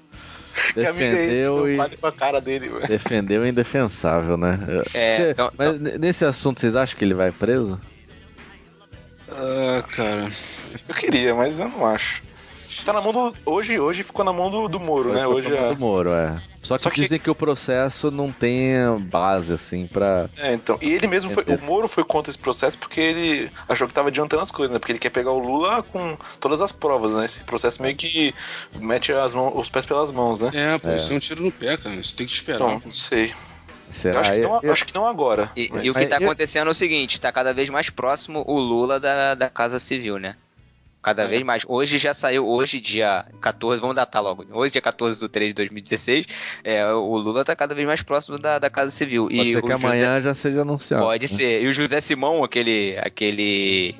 [0.75, 1.97] Defendeu é esse, e...
[1.97, 2.87] com a cara dele, velho.
[2.87, 4.59] Defendeu o indefensável, né?
[4.93, 5.99] É, Você, então, mas então...
[5.99, 7.79] nesse assunto, vocês acham que ele vai preso?
[9.29, 10.25] Ah, cara.
[10.87, 12.21] Eu queria, mas eu não acho.
[12.83, 13.35] tá na mão do.
[13.45, 15.27] Hoje, hoje ficou na mão do, do Moro, hoje né?
[15.27, 15.73] Hoje é.
[15.73, 16.41] do Moro, é.
[16.63, 20.29] Só que, Só que dizem que o processo não tem base, assim, pra.
[20.37, 20.77] É, então.
[20.81, 21.43] E ele mesmo foi.
[21.43, 24.79] O Moro foi contra esse processo porque ele achou que tava adiantando as coisas, né?
[24.79, 27.25] Porque ele quer pegar o Lula com todas as provas, né?
[27.25, 28.33] Esse processo meio que
[28.79, 30.51] mete as mãos, os pés pelas mãos, né?
[30.53, 30.95] É, pô, é.
[30.95, 32.01] isso é um tiro no pé, cara.
[32.01, 32.55] Você tem que esperar.
[32.55, 33.33] Então, não sei.
[33.93, 34.15] Será?
[34.15, 34.73] Eu acho, que não, eu...
[34.73, 35.51] acho que não agora.
[35.55, 35.83] E, mas...
[35.83, 38.99] e o que está acontecendo é o seguinte: está cada vez mais próximo o Lula
[38.99, 40.35] da, da Casa Civil, né?
[41.03, 41.27] Cada é.
[41.27, 41.65] vez mais.
[41.67, 44.45] Hoje já saiu, hoje, dia 14, vamos datar logo.
[44.51, 46.25] Hoje, dia 14 de 3 de 2016,
[46.63, 49.23] é, o Lula está cada vez mais próximo da, da Casa Civil.
[49.23, 49.85] Pode e ser que José...
[49.85, 51.03] amanhã já seja anunciado.
[51.03, 51.27] Pode né?
[51.27, 51.61] ser.
[51.61, 53.95] E o José Simão, aquele, aquele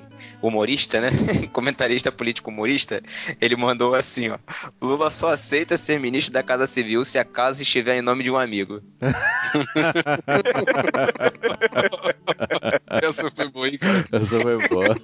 [0.48, 1.10] humorista, né?
[1.52, 3.02] Comentarista político humorista,
[3.40, 4.38] ele mandou assim, ó.
[4.82, 8.32] Lula só aceita ser ministro da Casa Civil se a casa estiver em nome de
[8.32, 8.82] um amigo.
[13.02, 14.06] Essa foi boa, hein, cara?
[14.12, 14.96] Essa foi boa.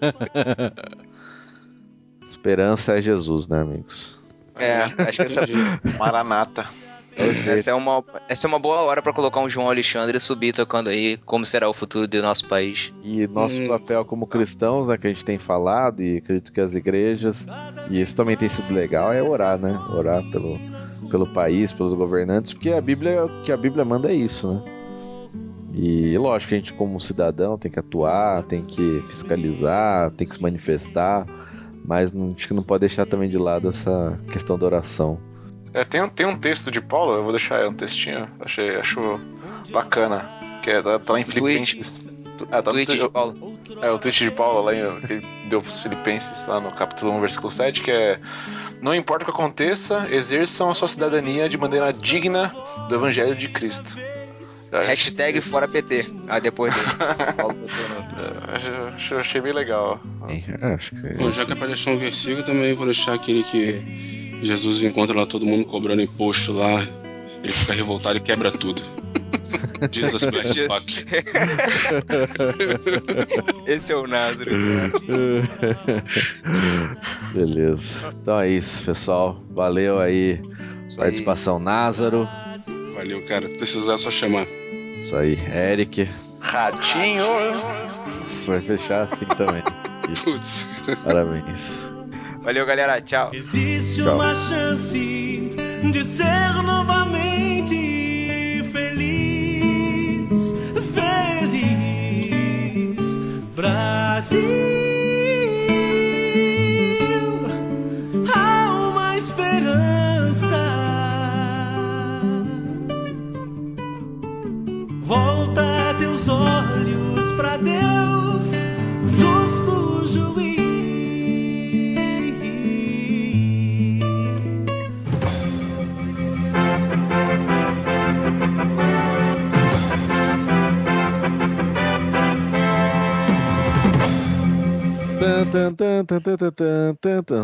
[2.27, 4.19] Esperança é Jesus, né, amigos?
[4.55, 5.43] É, acho que essa
[5.97, 6.65] Maranata.
[7.19, 10.89] Essa é uma, essa é uma boa hora para colocar um João Alexandre subir tocando
[10.89, 12.93] aí como será o futuro do nosso país.
[13.03, 13.67] E nosso hum.
[13.67, 17.45] papel como cristãos, né, que a gente tem falado, e acredito que as igrejas,
[17.89, 19.77] e isso também tem sido legal, é orar, né?
[19.89, 20.57] Orar pelo,
[21.09, 24.61] pelo país, pelos governantes, porque a Bíblia, o que a Bíblia manda é isso, né?
[25.73, 30.35] E lógico que a gente, como cidadão, tem que atuar, tem que fiscalizar, tem que
[30.35, 31.25] se manifestar,
[31.85, 35.19] mas a gente não pode deixar também de lado essa questão da oração.
[35.73, 38.75] É, tem, um, tem um texto de Paulo, eu vou deixar aí um textinho, achei,
[38.75, 38.99] acho
[39.69, 40.29] bacana,
[40.61, 42.13] que é, tá, tá lá em Filipenses.
[42.51, 43.59] É, tá tweet de Paulo.
[43.81, 47.19] É, o tweet de Paulo lá em, que deu pros Filipenses lá no capítulo 1,
[47.19, 48.19] versículo 7, que é
[48.81, 52.53] Não importa o que aconteça, exerçam a sua cidadania de maneira digna
[52.87, 53.97] do Evangelho de Cristo.
[54.71, 56.05] Hashtag fora PT.
[56.27, 56.75] Ah, depois.
[59.11, 59.99] eu achei bem legal.
[60.27, 61.17] É, acho que...
[61.17, 65.45] Bom, já que apareceu um versículo, também vou deixar aquele que Jesus encontra lá todo
[65.45, 66.81] mundo cobrando imposto lá,
[67.43, 68.81] ele fica revoltado e quebra tudo.
[69.91, 71.05] Jesus Black Fuck.
[73.65, 74.51] Esse é o Názaro.
[77.33, 78.13] Beleza.
[78.21, 79.41] Então é isso, pessoal.
[79.51, 80.41] Valeu aí.
[80.87, 81.63] Isso participação aí.
[81.63, 82.27] Názaro.
[82.93, 83.47] Valeu, cara.
[83.47, 84.45] Precisar é só chamar.
[85.03, 85.39] Isso aí.
[85.53, 86.09] Eric.
[86.41, 87.23] Ratinho.
[88.25, 89.63] Isso vai fechar assim também.
[90.23, 90.81] Putz.
[91.03, 91.98] Parabéns.
[92.41, 93.01] Valeu, galera.
[93.01, 93.29] Tchau.
[93.33, 94.15] Existe Tchau.
[94.15, 95.53] uma chance
[95.91, 96.49] de ser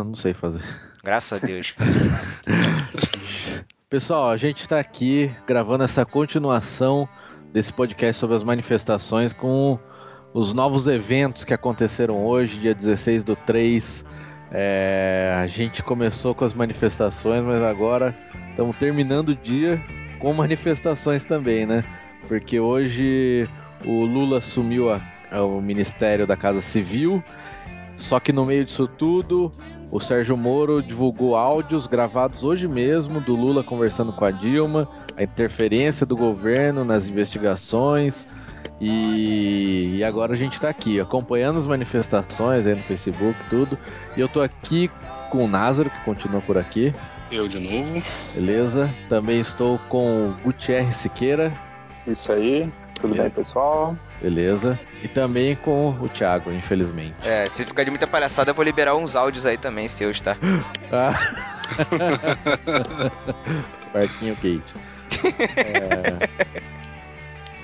[0.04, 0.62] Não sei fazer.
[1.02, 1.74] Graças a Deus.
[3.90, 7.08] Pessoal, a gente está aqui gravando essa continuação
[7.52, 9.76] desse podcast sobre as manifestações com
[10.32, 14.04] os novos eventos que aconteceram hoje, dia 16 do 3.
[14.52, 18.16] É, a gente começou com as manifestações, mas agora
[18.50, 19.82] estamos terminando o dia
[20.20, 21.84] com manifestações também, né?
[22.28, 23.48] Porque hoje
[23.84, 25.00] o Lula assumiu a,
[25.42, 27.22] o Ministério da Casa Civil
[27.96, 29.52] só que no meio disso tudo,
[29.90, 35.22] o Sérgio Moro divulgou áudios gravados hoje mesmo do Lula conversando com a Dilma, a
[35.22, 38.26] interferência do governo nas investigações.
[38.80, 43.78] E, e agora a gente está aqui acompanhando as manifestações aí no Facebook, tudo.
[44.16, 44.90] E eu tô aqui
[45.30, 46.94] com o Názaro, que continua por aqui.
[47.30, 48.02] Eu de novo.
[48.34, 48.94] Beleza.
[49.08, 51.52] Também estou com o Gutierrez Siqueira.
[52.06, 52.70] Isso aí.
[53.00, 53.96] Tudo bem, pessoal?
[54.20, 54.78] Beleza.
[55.02, 57.14] E também com o Thiago, infelizmente.
[57.22, 60.36] É, se ficar de muita palhaçada, eu vou liberar uns áudios aí também seus, tá?
[60.90, 61.56] Ah.
[63.92, 64.74] Barquinho Kate.
[65.56, 66.28] É...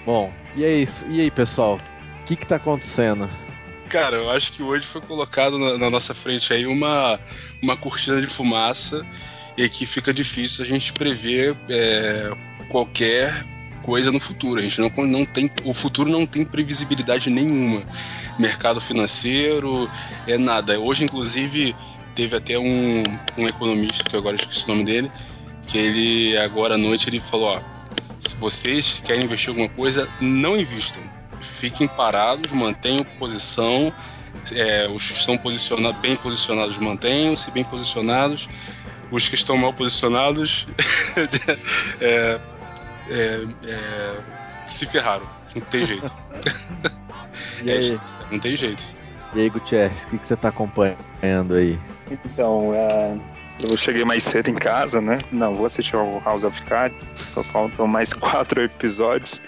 [0.05, 1.07] Bom, e é isso.
[1.09, 1.81] E aí, pessoal?
[2.21, 3.29] O que que tá acontecendo?
[3.89, 7.19] Cara, eu acho que hoje foi colocado na, na nossa frente aí uma,
[7.61, 9.07] uma cortina de fumaça
[9.57, 12.31] e aqui fica difícil a gente prever é,
[12.69, 13.45] qualquer
[13.83, 14.61] coisa no futuro.
[14.61, 15.51] A gente não, não tem.
[15.65, 17.83] O futuro não tem previsibilidade nenhuma.
[18.39, 19.91] Mercado financeiro,
[20.27, 20.79] é nada.
[20.81, 21.75] Hoje, inclusive,
[22.15, 23.03] teve até um,
[23.37, 25.11] um economista, que agora esqueci o nome dele,
[25.67, 27.61] que ele agora à noite ele falou, ó,
[28.19, 31.03] se vocês querem investir em alguma coisa, não invistam.
[31.41, 33.93] Fiquem parados, mantenham posição,
[34.53, 38.49] É, os que estão posicionados, bem posicionados mantenham-se bem posicionados.
[39.11, 40.67] Os que estão mal posicionados
[42.01, 42.41] é,
[43.13, 45.27] é, é, se ferraram.
[45.55, 46.13] Não tem jeito.
[47.65, 47.79] É,
[48.31, 48.83] não tem jeito.
[49.35, 51.79] E aí, Gutierrez, o que, que você está acompanhando aí?
[52.11, 53.17] Então, é,
[53.61, 55.19] eu cheguei mais cedo em casa, né?
[55.31, 57.01] Não, vou assistir ao House of Cards.
[57.33, 59.41] Só faltam mais quatro episódios.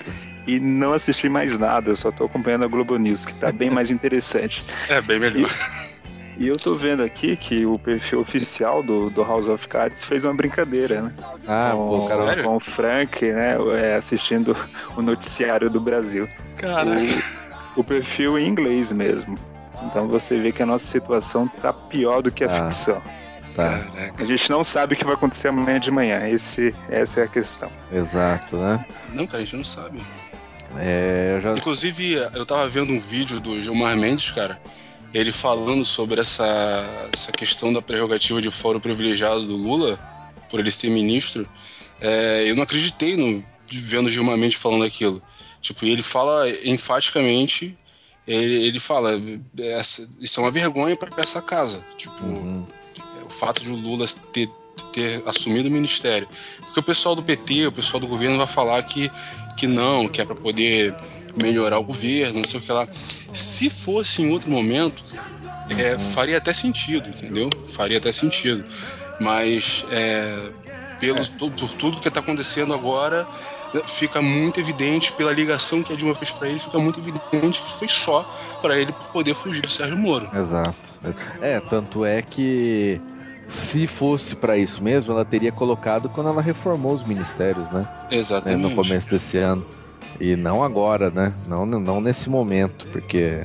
[0.47, 3.71] E não assisti mais nada, eu só tô acompanhando a Globo News, que tá bem
[3.71, 4.65] mais interessante.
[4.89, 5.51] É, bem melhor.
[6.39, 10.25] E, eu tô vendo aqui que o perfil oficial do, do House of Cards fez
[10.25, 11.13] uma brincadeira, né?
[11.47, 12.43] Ah, com, pô, cara.
[12.43, 13.57] com o Frank, né?
[13.81, 14.57] é, Assistindo
[14.97, 16.29] o noticiário do Brasil.
[16.57, 17.01] Caraca.
[17.77, 19.39] O, o perfil em inglês mesmo.
[19.85, 22.71] Então você vê que a nossa situação tá pior do que a Ah.
[22.71, 23.03] ficção.
[23.55, 23.81] Tá,
[24.19, 26.27] A gente não sabe o que vai acontecer amanhã de manhã.
[26.29, 27.71] Esse, essa é a questão.
[27.93, 28.85] exato, né?
[29.13, 30.01] Não, cara, a gente não sabe.
[30.77, 31.53] É, eu já.
[31.53, 34.59] Inclusive, eu tava vendo um vídeo do Gilmar Mendes, cara,
[35.15, 39.97] ele falando sobre essa, essa questão da prerrogativa de fórum privilegiado do Lula,
[40.51, 41.49] por ele ser ministro.
[42.01, 43.43] É, eu não acreditei no,
[43.73, 45.23] vendo Gilmar Mendes falando aquilo.
[45.63, 47.79] Tipo, e ele fala enfaticamente,
[48.27, 49.13] ele, ele fala,
[49.57, 51.87] essa, isso é uma vergonha para essa casa.
[51.97, 52.67] Tipo, Uhum.
[53.25, 54.51] o fato de o Lula ter,
[54.93, 56.29] ter assumido o ministério.
[56.61, 59.11] Porque o pessoal do PT, o pessoal do governo vai falar que,
[59.57, 60.95] que não, que é para poder
[61.41, 62.89] melhorar o governo, não sei o que lá.
[63.35, 65.03] Se fosse em outro momento,
[65.71, 67.51] é, faria até sentido, entendeu?
[67.69, 68.65] Faria até sentido.
[69.21, 70.37] Mas é,
[71.01, 73.27] pelo, tu- por tudo que está acontecendo agora,
[73.87, 77.71] fica muito evidente, pela ligação que a Dilma fez para ele, fica muito evidente que
[77.73, 78.23] foi só
[78.63, 80.29] para ele poder fugir do Sérgio Moro.
[80.35, 80.75] Exato.
[81.41, 83.01] É, tanto é que
[83.47, 87.81] se fosse pra isso mesmo, ela teria colocado quando ela reformou os ministérios, né?
[87.81, 88.63] né, Exatamente.
[88.63, 89.65] no começo desse ano.
[90.21, 91.33] E não agora, né?
[91.47, 93.41] Não, não nesse momento, porque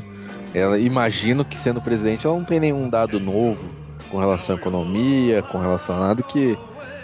[0.53, 3.63] ela imagino que sendo presidente ela não tem nenhum dado novo
[4.09, 6.57] com relação à economia, com relação a nada que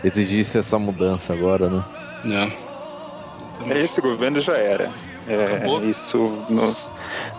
[0.03, 1.83] exigisse essa mudança agora, né?
[2.25, 3.77] É.
[3.79, 4.89] Esse governo já era.
[5.27, 6.75] É, isso não,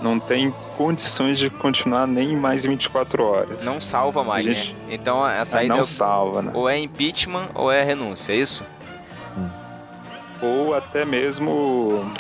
[0.03, 3.63] não tem condições de continuar nem mais 24 horas.
[3.65, 4.79] Não salva mais, Gente, né?
[4.91, 6.51] Então a saída não é- salva, né?
[6.55, 8.65] ou é impeachment ou é renúncia, é isso?
[10.41, 12.11] Ou até mesmo,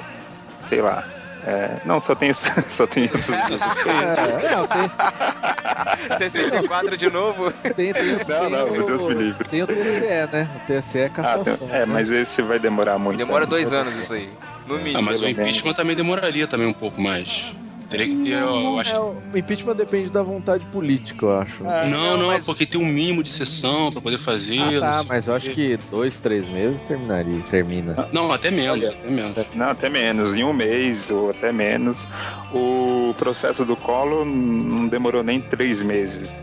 [0.60, 1.04] sei lá.
[1.46, 2.32] é, não, só tem,
[2.70, 3.62] só tem essas duas.
[3.86, 4.90] É, não, tem,
[6.18, 7.50] 64 de novo?
[7.52, 9.44] tem, tem, Não, tem não, o- meu Deus me livre.
[9.48, 10.00] Tem o TSE,
[10.32, 10.48] né?
[10.56, 11.56] O TSE é Ah, cassação.
[11.58, 11.86] tem- é, né?
[11.86, 13.18] mas esse vai demorar muito.
[13.18, 13.50] Demora né?
[13.50, 14.30] dois anos isso aí.
[14.66, 14.98] No mínimo.
[14.98, 17.54] Ah, mas o impeachment também demoraria também um pouco mais.
[17.88, 18.94] Teria que ter, eu acho.
[18.94, 21.54] É, o impeachment depende da vontade política, eu acho.
[21.64, 24.58] Ah, Não, não, mas- porque tem um mínimo de sessão pra poder fazer.
[24.82, 28.08] Ah, tá, mas eu acho que dois, três meses terminaria, termina.
[28.12, 28.90] Não, até menos, Olha.
[28.90, 29.46] até menos.
[29.54, 32.06] Não, até menos, em um mês ou até menos.
[32.52, 36.34] O processo do colo não demorou nem três meses.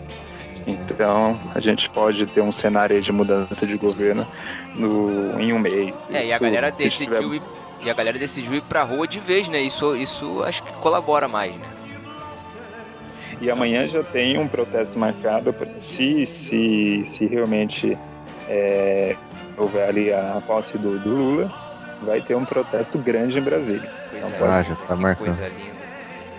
[0.65, 4.25] Então a gente pode ter um cenário aí de mudança de governo
[4.75, 5.93] no, em um mês.
[6.09, 7.41] É, e a Isso, galera decidiu tiver- ir,
[7.83, 9.59] e a galera decidiu ir pra rua de vez, né?
[9.61, 11.65] Isso, isso acho que colabora mais, né?
[13.41, 15.51] E amanhã já tem um protesto marcado.
[15.51, 17.97] pra- Se, se, se realmente
[18.47, 19.15] é,
[19.57, 21.51] houver ali a posse do, do Lula,
[22.01, 23.89] vai ter um protesto grande em Brasília.
[24.09, 25.37] Coisa, Não, Ah, já tá marcando.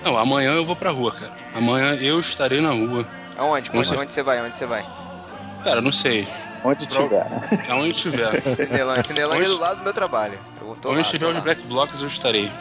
[0.03, 1.33] Não, amanhã eu vou pra rua, cara.
[1.55, 3.07] Amanhã eu estarei na rua.
[3.37, 3.71] Aonde?
[3.75, 4.41] Onde, onde você vai?
[4.43, 4.85] Onde você vai?
[5.62, 6.27] Cara, não sei.
[6.62, 7.27] Onde Pro- tiver.
[7.69, 8.41] Aonde tiver.
[8.57, 9.03] Cinelândia.
[9.05, 10.39] Cinelândia é do lado do meu trabalho.
[10.69, 11.45] Eu tô Onde lá, tiver tô os.
[11.45, 12.51] Black Blocks, eu estarei.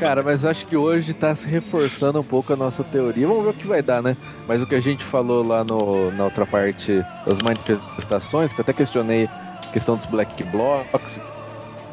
[0.00, 3.26] Cara, mas eu acho que hoje tá se reforçando um pouco a nossa teoria.
[3.26, 4.16] Vamos ver o que vai dar, né?
[4.48, 8.62] Mas o que a gente falou lá no, na outra parte das manifestações, que eu
[8.62, 11.20] até questionei a questão dos black blocs,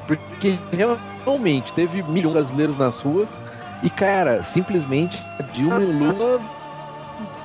[0.08, 3.30] porque realmente teve milhões de brasileiros nas ruas
[3.84, 6.40] e, cara, simplesmente a Dilma e o Lula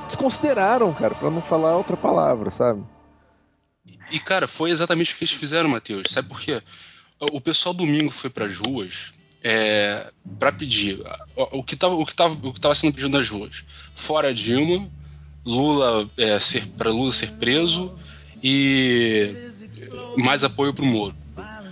[0.06, 2.82] desconsideraram, cara, pra não falar outra palavra, sabe?
[4.12, 6.04] E, cara, foi exatamente o que eles fizeram, Matheus.
[6.10, 6.62] Sabe por quê?
[7.18, 9.12] O o pessoal domingo foi pras ruas
[9.42, 11.00] é, para pedir
[11.36, 13.64] o, o que estava o tava, o sendo pedido nas ruas.
[13.94, 14.88] Fora Dilma,
[15.44, 17.96] Lula é, ser para Lula ser preso
[18.42, 19.34] e
[20.16, 21.16] mais apoio pro Moro.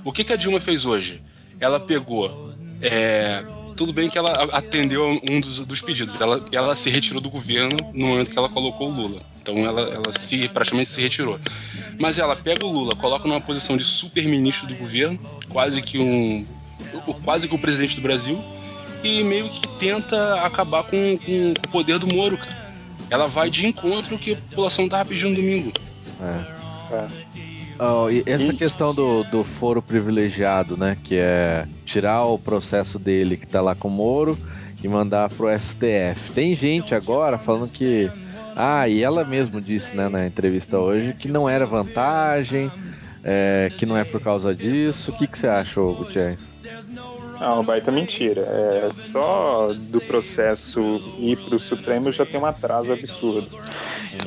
[0.04, 1.22] O que, que a Dilma fez hoje?
[1.60, 2.54] Ela pegou.
[2.80, 3.44] é,
[3.76, 6.20] tudo bem que ela atendeu um dos, dos pedidos.
[6.20, 9.20] Ela, ela se retirou do governo no momento que ela colocou o Lula.
[9.50, 11.38] Então ela, ela se praticamente se retirou.
[11.98, 15.18] Mas ela pega o Lula, coloca numa posição de super-ministro do governo,
[15.48, 16.44] quase que um.
[17.06, 18.42] o- quase que o presidente do Brasil,
[19.04, 22.70] e meio que tenta acabar com, com- com o poder do Moro, cara.
[23.10, 25.72] Ela vai de encontro ao que a população tava pedindo domingo.
[26.22, 27.06] É.
[27.82, 30.96] Oh, e essa questão do, do foro privilegiado, né?
[31.02, 34.38] Que é tirar o processo dele que tá lá com o Moro
[34.82, 36.32] e mandar pro STF.
[36.34, 38.10] Tem gente agora falando que.
[38.56, 42.70] Ah, e ela mesmo disse né, na entrevista hoje que não era vantagem,
[43.22, 45.10] é, que não é por causa disso.
[45.10, 46.38] O que, que você acha, Gutierrez?
[47.40, 48.42] Não, baita mentira.
[48.42, 50.80] É, só do processo
[51.18, 53.48] ir para o Supremo já tem um atraso absurdo.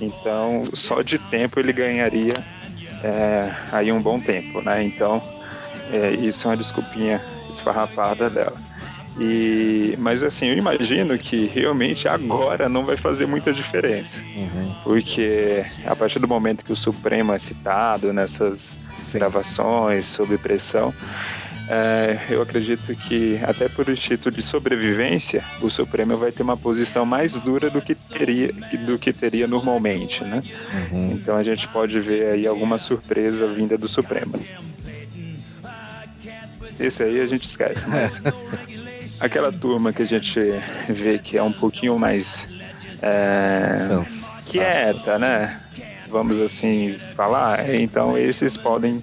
[0.02, 2.34] Então, só de tempo ele ganharia
[3.04, 4.84] é, aí um bom tempo, né?
[4.84, 5.22] Então,
[5.92, 7.22] é, isso é uma desculpinha
[7.52, 8.58] esfarrapada dela.
[9.20, 14.22] E, mas assim, eu imagino que realmente agora não vai fazer muita diferença.
[14.36, 14.74] Uhum.
[14.84, 18.76] Porque a partir do momento que o Supremo é citado nessas
[19.06, 19.20] Sim.
[19.20, 20.94] gravações sob pressão,
[21.70, 27.06] é, eu acredito que, até por instituto de sobrevivência, o Supremo vai ter uma posição
[27.06, 28.52] mais dura do que teria,
[28.86, 30.42] do que teria normalmente, né?
[30.92, 31.12] Uhum.
[31.14, 34.34] Então a gente pode ver aí alguma surpresa vinda do Supremo.
[36.80, 38.22] Esse aí a gente esquece, mas
[39.24, 40.40] aquela turma que a gente
[40.90, 42.50] vê que é um pouquinho mais
[43.02, 44.04] é,
[44.46, 45.62] quieta, né?
[46.10, 49.02] Vamos assim falar, então esses podem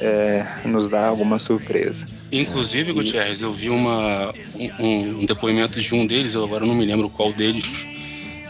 [0.00, 2.04] é, nos dá alguma surpresa.
[2.30, 4.34] Inclusive, Gutierrez, eu vi uma,
[4.80, 7.86] um, um, depoimento de um deles, eu agora não me lembro qual deles,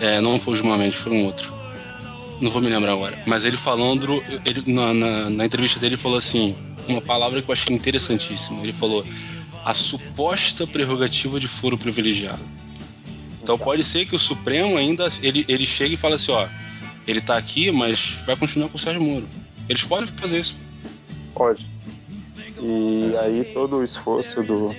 [0.01, 1.55] é, não foi o Gilmar Mendes, foi um outro.
[2.41, 3.19] Não vou me lembrar agora.
[3.27, 6.57] Mas ele falando, ele, na, na, na entrevista dele, ele falou assim:
[6.89, 8.63] uma palavra que eu achei interessantíssima.
[8.63, 9.07] Ele falou:
[9.67, 12.43] a suposta prerrogativa de foro privilegiado.
[13.43, 16.47] Então pode ser que o Supremo ainda ele, ele chegue e fale assim: ó,
[17.05, 19.29] ele tá aqui, mas vai continuar com o Sérgio Moro.
[19.69, 20.57] Eles podem fazer isso.
[21.35, 21.69] Pode.
[22.63, 24.73] E aí todo o esforço do.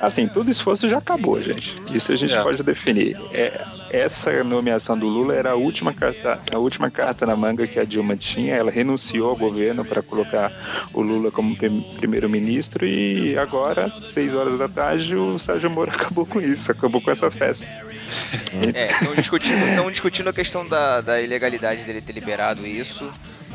[0.00, 1.74] Assim, todo o esforço já acabou, gente.
[1.92, 2.42] Isso a gente é.
[2.42, 3.20] pode definir.
[3.30, 3.62] É,
[3.94, 7.84] essa nomeação do Lula era a última carta, a última carta na manga que a
[7.84, 8.56] Dilma tinha.
[8.56, 10.52] Ela renunciou ao governo para colocar
[10.92, 16.40] o Lula como primeiro-ministro e agora, seis horas da tarde, o Sérgio Moro acabou com
[16.40, 17.64] isso, acabou com essa festa.
[18.74, 23.10] É, estão discutindo, discutindo a questão da, da ilegalidade dele ter liberado isso.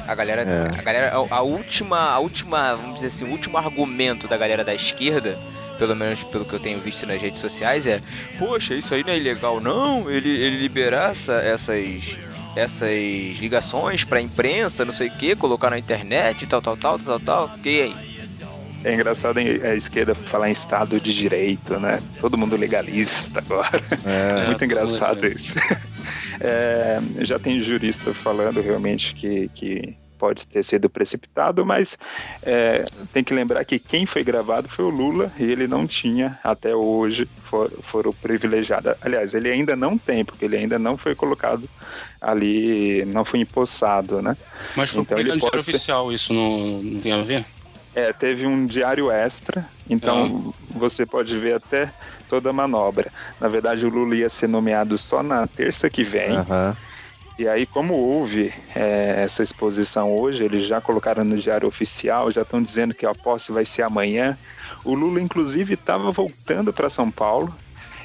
[0.07, 0.79] A galera, é.
[0.79, 4.63] a galera, a, a, última, a última, vamos dizer assim, o último argumento da galera
[4.63, 5.37] da esquerda,
[5.79, 8.01] pelo menos pelo que eu tenho visto nas redes sociais, é:
[8.37, 10.11] poxa, isso aí não é ilegal, não?
[10.11, 12.17] Ele, ele liberar essa, essas
[12.55, 17.19] essas ligações para imprensa, não sei o que, colocar na internet, tal, tal, tal, tal,
[17.19, 17.49] tal.
[17.63, 18.09] Que aí?
[18.83, 22.01] É engraçado a esquerda falar em Estado de Direito, né?
[22.19, 23.81] Todo mundo legalista agora.
[24.05, 25.55] É, Muito engraçado isso.
[26.41, 31.97] É, já tem jurista falando realmente que, que pode ter sido precipitado, mas
[32.43, 36.37] é, tem que lembrar que quem foi gravado foi o Lula e ele não tinha
[36.43, 38.93] até hoje for, foram privilegiado.
[39.01, 41.69] Aliás, ele ainda não tem, porque ele ainda não foi colocado
[42.21, 44.35] ali, não foi empossado, né?
[44.75, 45.71] Mas foi então, publicado no diário ser...
[45.71, 47.45] oficial, isso não, não tem a ver?
[47.95, 50.77] É, teve um diário extra, então ah.
[50.77, 51.91] você pode ver até
[52.29, 53.11] toda a manobra.
[53.39, 56.37] Na verdade, o Lula ia ser nomeado só na terça que vem.
[56.37, 56.75] Uhum.
[57.39, 62.41] E aí, como houve é, essa exposição hoje, eles já colocaram no diário oficial, já
[62.41, 64.37] estão dizendo que a posse vai ser amanhã.
[64.83, 67.55] O Lula, inclusive, estava voltando para São Paulo.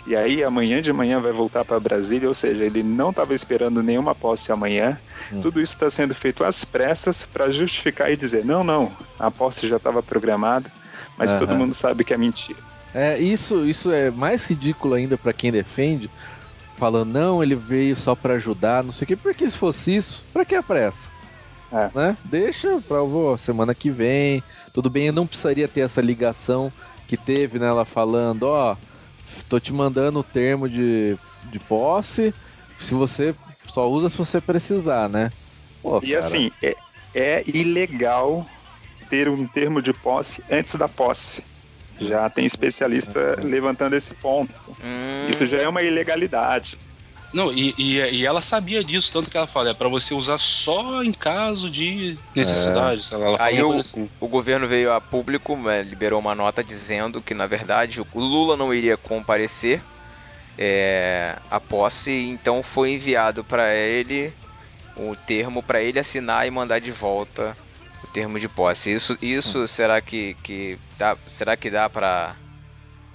[0.07, 3.83] E aí, amanhã de manhã vai voltar para Brasília, ou seja, ele não estava esperando
[3.83, 4.97] nenhuma posse amanhã.
[5.33, 5.41] Hum.
[5.41, 9.67] Tudo isso está sendo feito às pressas para justificar e dizer: não, não, a posse
[9.67, 10.71] já estava programada,
[11.19, 11.39] mas uhum.
[11.41, 12.61] todo mundo sabe que é mentira.
[12.95, 16.09] É, isso, isso é mais ridículo ainda para quem defende,
[16.85, 20.23] falando, não, ele veio só para ajudar, não sei o quê, porque se fosse isso,
[20.35, 21.11] para que a pressa?
[21.73, 21.91] É.
[21.95, 22.17] Né?
[22.23, 26.71] Deixa pra vou, semana que vem, tudo bem, eu não precisaria ter essa ligação
[27.09, 28.77] que teve nela né, falando, ó,
[29.49, 31.17] tô te mandando o termo de,
[31.51, 32.35] de posse,
[32.79, 33.35] se você
[33.73, 35.33] só usa se você precisar, né?
[35.81, 36.19] Pô, e cara.
[36.19, 36.77] assim, é,
[37.15, 38.47] é ilegal
[39.09, 41.43] ter um termo de posse antes da posse.
[42.01, 44.53] Já tem especialista levantando esse ponto.
[44.83, 45.29] Hum.
[45.29, 46.79] Isso já é uma ilegalidade.
[47.35, 50.39] Não, e, e, e, ela sabia disso, tanto que ela fala, é para você usar
[50.39, 53.03] só em caso de necessidade.
[53.13, 53.43] É.
[53.43, 54.09] Aí o, assim.
[54.21, 58.57] o governo veio a público, né, liberou uma nota dizendo que, na verdade, o Lula
[58.57, 59.83] não iria comparecer
[60.57, 64.33] é, a posse, então foi enviado para ele
[64.97, 67.57] o termo para ele assinar e mandar de volta
[68.15, 68.93] termo de posse.
[68.93, 69.67] Isso, isso hum.
[69.67, 72.37] será que, que dá, será que dá para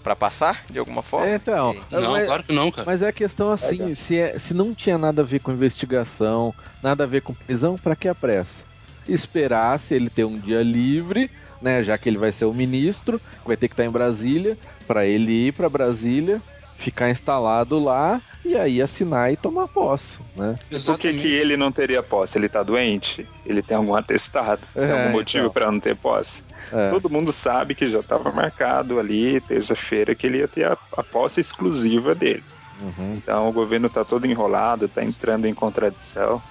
[0.03, 1.27] para passar de alguma forma?
[1.27, 2.85] É, então, não, mas, claro que não, cara.
[2.85, 5.51] Mas é a questão assim, é, se, é, se não tinha nada a ver com
[5.51, 8.63] investigação, nada a ver com prisão, para que a pressa?
[9.09, 11.29] Esperar se ele ter um dia livre,
[11.61, 14.57] né, já que ele vai ser o ministro, vai ter que estar em Brasília,
[14.87, 16.41] para ele ir para Brasília,
[16.79, 20.57] ficar instalado lá e aí assinar e tomar posse, né?
[20.85, 22.37] Por que, que ele não teria posse?
[22.37, 23.27] Ele tá doente?
[23.45, 24.61] Ele tem algum atestado?
[24.75, 25.53] É, tem algum motivo então.
[25.53, 26.43] para não ter posse?
[26.71, 26.89] É.
[26.89, 31.03] Todo mundo sabe que já estava marcado ali, terça-feira, que ele ia ter a, a
[31.03, 32.43] posse exclusiva dele.
[32.81, 33.15] Uhum.
[33.15, 36.41] Então o governo está todo enrolado, está entrando em contradição.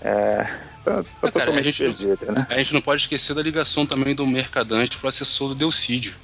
[0.00, 0.44] É,
[0.84, 2.46] tá, tá cara, totalmente a gente, perdido, né?
[2.48, 6.14] A gente não pode esquecer da ligação também do Mercadante pro assessor do Delcídio.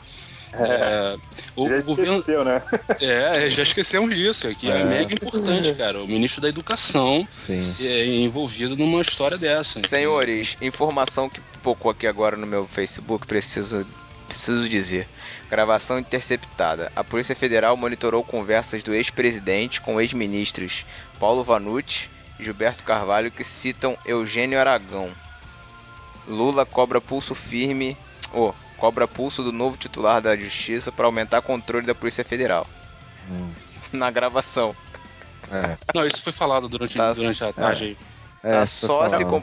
[0.52, 1.18] É,
[1.55, 2.16] o, já governo.
[2.16, 2.62] Esqueceu, né?
[3.01, 4.81] É, já esquecemos disso, que é.
[4.81, 6.02] é mega importante, cara.
[6.02, 7.59] O ministro da Educação Sim.
[7.86, 9.81] é envolvido numa história dessa.
[9.86, 13.86] Senhores, informação que pipocou aqui agora no meu Facebook, preciso,
[14.28, 15.09] preciso dizer.
[15.51, 16.90] Gravação interceptada.
[16.97, 20.85] A Polícia Federal monitorou conversas do ex-presidente com ex-ministros
[21.20, 25.10] Paulo Vanucci e Gilberto Carvalho que citam Eugênio Aragão.
[26.27, 27.97] Lula cobra pulso firme.
[28.35, 32.66] Oh, cobra pulso do novo titular da Justiça para aumentar controle da Polícia Federal.
[33.31, 33.51] Hum.
[33.93, 34.74] Na gravação.
[35.51, 35.77] É.
[35.94, 37.97] Não, isso foi falado durante, tá, durante a tarde.
[38.43, 38.53] É.
[38.53, 39.43] Tá só se com...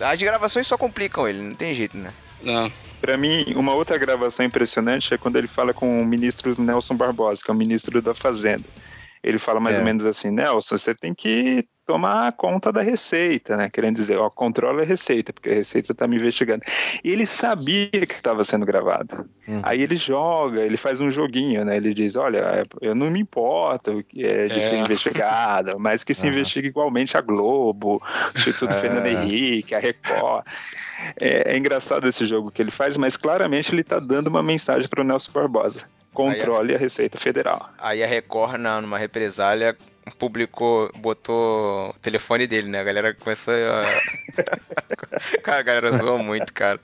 [0.00, 2.12] As gravações só complicam ele, não tem jeito, né?
[2.42, 2.70] Não.
[3.00, 7.42] Para mim, uma outra gravação impressionante é quando ele fala com o ministro Nelson Barbosa,
[7.44, 8.64] que é o ministro da Fazenda.
[9.26, 9.80] Ele fala mais é.
[9.80, 13.68] ou menos assim: Nelson, você tem que tomar conta da receita, né?
[13.68, 16.62] Querendo dizer, ó, controla a receita, porque a receita está me investigando.
[17.02, 19.28] E ele sabia que estava sendo gravado.
[19.48, 19.60] Uhum.
[19.64, 21.76] Aí ele joga, ele faz um joguinho, né?
[21.76, 24.60] Ele diz, olha, eu não me importo é, de é.
[24.60, 26.32] ser investigado, mas que se uhum.
[26.32, 28.00] investigue igualmente a Globo,
[28.34, 28.80] o Instituto é.
[28.80, 30.44] Fernando Henrique, a Record.
[31.20, 34.88] É, é, engraçado esse jogo que ele faz, mas claramente ele está dando uma mensagem
[34.88, 35.86] para o Nelson Barbosa.
[36.16, 37.70] Controle a, a Receita Federal.
[37.78, 39.76] Aí a Record, numa represália,
[40.18, 42.80] publicou, botou o telefone dele, né?
[42.80, 43.82] A galera começou a.
[45.42, 46.80] cara, a galera zoou muito, cara.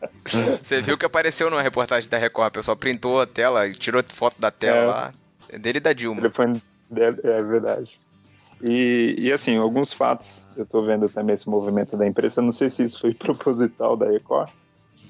[0.62, 4.40] Você viu que apareceu numa reportagem da Record, o pessoal printou a tela, tirou foto
[4.40, 4.84] da tela é.
[4.84, 5.14] lá.
[5.48, 6.18] É dele e da Dilma.
[6.18, 7.98] O telefone dele, é verdade.
[8.62, 12.70] E, e assim, alguns fatos, eu tô vendo também esse movimento da imprensa, não sei
[12.70, 14.50] se isso foi proposital da Record,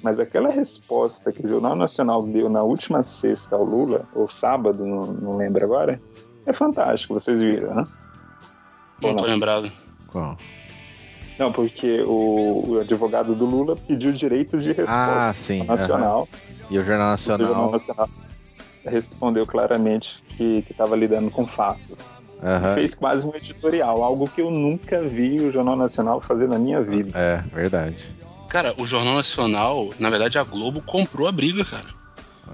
[0.02, 4.84] mas aquela resposta que o Jornal Nacional deu na última sexta ao Lula, ou sábado,
[4.84, 6.00] não, não lembro agora,
[6.44, 7.84] é fantástico, vocês viram, né?
[9.02, 9.70] Não tô lembrado.
[10.08, 10.36] Qual?
[11.38, 16.20] Não, porque o, o, advogado do Lula pediu direitos de resposta ah, sim, nacional.
[16.20, 16.66] Uhum.
[16.70, 17.44] E o Jornal Nacional...
[17.44, 18.08] O Jornal Nacional
[18.84, 21.96] respondeu claramente que estava lidando com fatos.
[22.42, 22.74] Uhum.
[22.74, 26.80] Fez quase um editorial, algo que eu nunca vi o Jornal Nacional fazer na minha
[26.80, 27.16] vida.
[27.16, 27.96] É, verdade.
[28.52, 31.86] Cara, o Jornal Nacional, na verdade, a Globo comprou a briga, cara.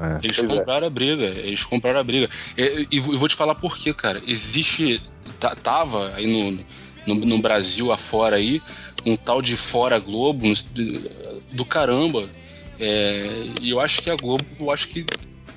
[0.00, 0.24] É.
[0.24, 0.46] Eles é.
[0.46, 0.86] compraram é.
[0.86, 2.30] a briga, eles compraram a briga.
[2.56, 4.22] E, e, e, vou te falar por quê, cara.
[4.24, 5.02] Existe.
[5.60, 6.64] Tava aí no,
[7.04, 8.62] no, no, Brasil afora aí,
[9.04, 10.46] um tal de Fora Globo
[11.52, 12.28] do caramba.
[12.78, 15.04] É, e eu acho que a Globo, eu acho que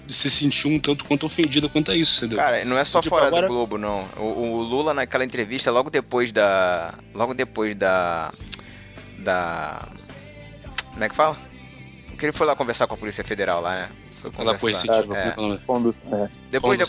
[0.07, 2.39] se sentiu um tanto quanto ofendida quanto a isso, entendeu?
[2.39, 3.47] Cara, não é só tipo, fora agora...
[3.47, 4.07] do Globo, não.
[4.17, 6.95] O, o, Lula naquela entrevista, logo depois da.
[7.13, 8.31] Logo depois da.
[9.19, 9.87] Da.
[10.91, 11.37] Como é que fala?
[12.21, 13.89] que ele foi lá conversar com a Polícia Federal lá, né?
[14.27, 15.17] Aquela coercitiva.
[15.17, 15.29] É.
[15.29, 16.29] é.
[16.51, 16.85] Depois da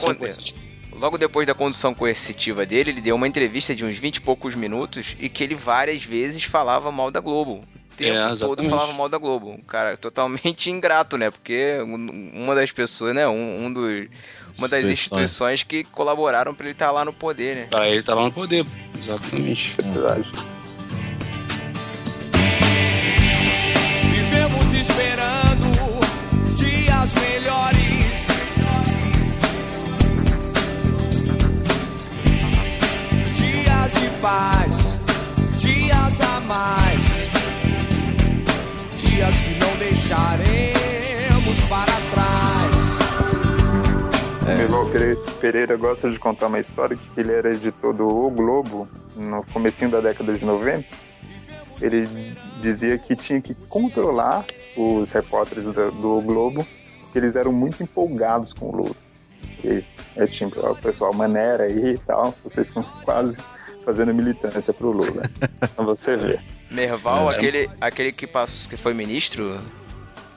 [0.93, 4.55] Logo depois da condução coercitiva dele, ele deu uma entrevista de uns 20 e poucos
[4.55, 7.65] minutos e que ele várias vezes falava mal da Globo.
[7.93, 9.59] O tempo é, todo falava mal da Globo.
[9.67, 11.31] Cara, totalmente ingrato, né?
[11.31, 13.27] Porque uma das pessoas, né?
[13.27, 14.07] Um, um dos
[14.57, 17.67] uma das instituições que colaboraram para ele estar tá lá no poder, né?
[17.71, 19.75] Para ele estar tá lá no poder, exatamente.
[19.79, 20.31] É verdade.
[24.83, 25.71] Esperando
[26.57, 28.27] dias melhores.
[33.33, 34.99] Dias de paz,
[35.57, 37.07] dias a mais.
[38.97, 42.75] Dias que não deixaremos para trás.
[44.49, 45.33] É.
[45.41, 49.91] Pereira gosta de contar uma história que ele era editor do O Globo no comecinho
[49.91, 51.12] da década de 90
[51.83, 52.09] ele
[52.61, 54.45] dizia que tinha que controlar
[54.77, 56.67] os repórteres do, do Globo,
[57.13, 58.97] que eles eram muito empolgados com o Lula.
[59.65, 59.85] E
[60.17, 63.41] é tipo, o pessoal maneira aí e tal, vocês estão quase
[63.85, 65.29] fazendo militância pro Lula.
[65.73, 66.41] Então você vê.
[66.71, 67.37] Merval, é.
[67.37, 69.61] aquele, aquele que, passou, que foi ministro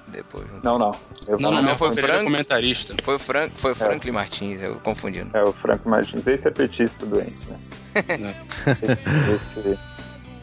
[0.08, 0.46] depois.
[0.64, 0.96] Não, não.
[1.28, 2.96] Eu não, não, não, foi o Frank, comentarista.
[3.04, 4.14] Foi o Frank, foi o Franklin é.
[4.14, 5.36] Martins, eu confundindo.
[5.36, 6.28] É, o Franklin Martins.
[6.28, 8.36] Esse é petista doente, né?
[9.34, 9.78] esse,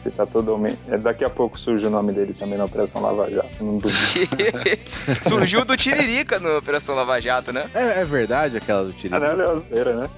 [0.03, 0.59] você tá todo
[0.89, 3.79] é, Daqui a pouco surge o nome dele também na Operação Lava Jato, não
[5.27, 7.69] Surgiu do Tiririca na Operação Lava Jato, né?
[7.73, 9.31] É, é verdade aquela do Tiririca.
[9.31, 10.09] Ah, não, é né?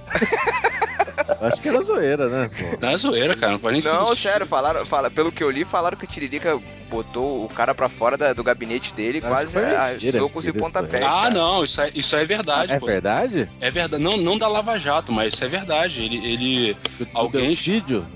[1.40, 2.48] Acho que era zoeira, né?
[2.48, 2.78] Pô.
[2.80, 3.52] Não é zoeira, cara.
[3.52, 6.60] Não faz nem Não, sério, falaram, fala, pelo que eu li, falaram que o Tiririca
[6.88, 11.02] botou o cara pra fora da, do gabinete dele, Acho quase a, socos e pontapés.
[11.02, 11.30] Ah, cara.
[11.30, 12.72] não, isso é, isso é verdade.
[12.72, 12.86] é pô.
[12.86, 13.48] verdade?
[13.60, 14.02] É verdade.
[14.02, 16.02] Não, não da Lava Jato, mas isso é verdade.
[16.02, 16.16] Ele.
[16.24, 16.76] ele
[17.12, 17.48] alguém.
[17.48, 18.06] Delcídio?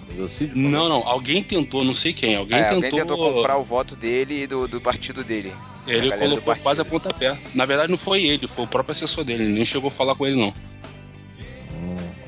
[0.55, 1.07] Não, não.
[1.07, 2.37] Alguém tentou, não sei quem.
[2.37, 2.77] Alguém é, tentou.
[2.77, 5.53] Alguém tentou comprar o voto dele e do, do partido dele.
[5.87, 7.37] Ele colocou quase a pontapé.
[7.55, 9.45] Na verdade, não foi ele, foi o próprio assessor dele.
[9.45, 10.55] Ele nem chegou a falar com ele, não.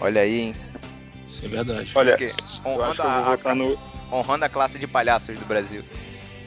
[0.00, 0.54] Olha aí, hein?
[1.32, 1.90] Isso é verdade.
[1.94, 2.18] Olha,
[2.64, 3.78] honrando, a, no...
[4.12, 5.82] honrando a classe de palhaços do Brasil.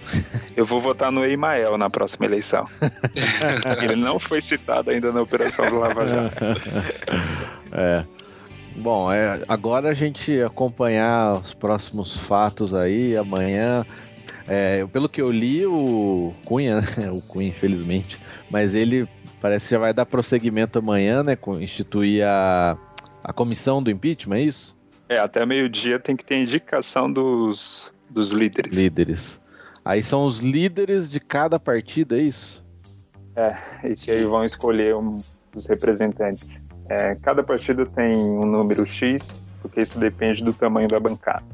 [0.56, 2.66] Eu vou votar no Emael na próxima eleição.
[3.82, 6.36] Ele não foi citado ainda na Operação do Lava Jato.
[7.78, 8.06] É.
[8.78, 13.86] Bom, é, agora a gente acompanhar os próximos fatos aí, amanhã.
[14.48, 17.12] É, pelo que eu li, o Cunha, né?
[17.12, 18.18] o Cunha, infelizmente,
[18.50, 19.10] mas ele
[19.42, 21.38] parece que já vai dar prosseguimento amanhã, né?
[21.60, 22.78] Instituir a,
[23.24, 24.75] a comissão do impeachment, é isso?
[25.08, 28.76] É, até meio-dia tem que ter indicação dos, dos líderes.
[28.76, 29.40] Líderes.
[29.84, 32.64] Aí são os líderes de cada partido, é isso?
[33.36, 35.20] É, e que aí vão escolher um,
[35.54, 36.60] os representantes.
[36.90, 39.28] É, cada partido tem um número X,
[39.62, 41.46] porque isso depende do tamanho da bancada.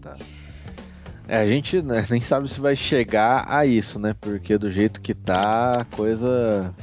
[0.00, 0.16] Tá.
[1.26, 4.14] É, a gente né, nem sabe se vai chegar a isso, né?
[4.18, 6.74] Porque do jeito que tá, a coisa.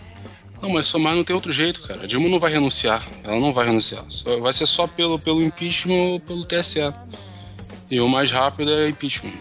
[0.65, 2.01] Não, mas somar não tem outro jeito, cara.
[2.01, 3.03] A Dilma não vai renunciar.
[3.23, 4.03] Ela não vai renunciar.
[4.41, 6.91] Vai ser só pelo, pelo impeachment ou pelo TSE.
[7.89, 9.33] E o mais rápido é impeachment.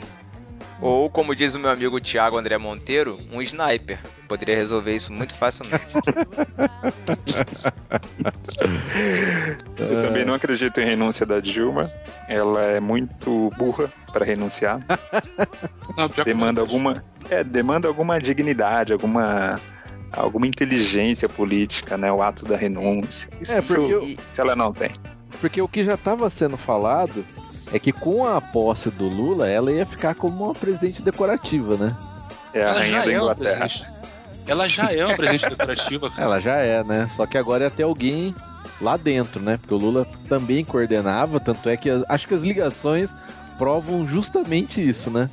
[0.82, 3.98] Ou, como diz o meu amigo Tiago André Monteiro, um sniper.
[4.28, 5.86] Poderia resolver isso muito facilmente.
[9.78, 11.90] Eu também não acredito em renúncia da Dilma.
[12.28, 14.78] Ela é muito burra para renunciar.
[15.96, 19.58] Não, demanda alguma, é, demanda alguma dignidade, alguma
[20.16, 22.10] alguma inteligência política, né?
[22.12, 23.28] O ato da renúncia.
[23.40, 24.90] Isso, é porque eu, se ela não tem.
[25.40, 27.24] Porque o que já estava sendo falado
[27.72, 31.96] é que com a posse do Lula, ela ia ficar como uma presidente decorativa, né?
[32.52, 33.68] É a ela rainha da é Inglaterra.
[34.46, 36.22] ela já é uma presidente decorativa, cara.
[36.22, 37.10] Ela já é, né?
[37.16, 38.34] Só que agora ia ter alguém
[38.80, 39.56] lá dentro, né?
[39.56, 43.10] Porque o Lula também coordenava, tanto é que acho que as ligações
[43.58, 45.28] provam justamente isso, né?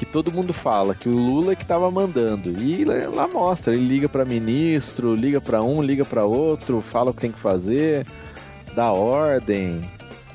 [0.00, 2.58] Que todo mundo fala que o Lula é que tava mandando.
[2.58, 7.14] E lá mostra, ele liga para ministro, liga para um, liga para outro, fala o
[7.14, 8.06] que tem que fazer,
[8.74, 9.78] dá ordem.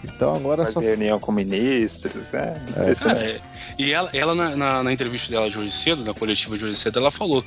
[0.03, 0.81] Então agora Faz só...
[0.81, 2.53] reunião com ministros, é.
[2.75, 2.91] é.
[3.09, 3.41] é
[3.75, 6.75] e ela, ela na, na, na, entrevista dela de hoje cedo, na coletiva de hoje
[6.75, 7.43] cedo, ela falou: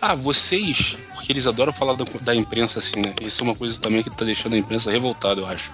[0.00, 3.12] Ah, vocês, porque eles adoram falar da, da imprensa assim, né?
[3.20, 5.70] Isso é uma coisa também que tá deixando a imprensa revoltada, eu acho.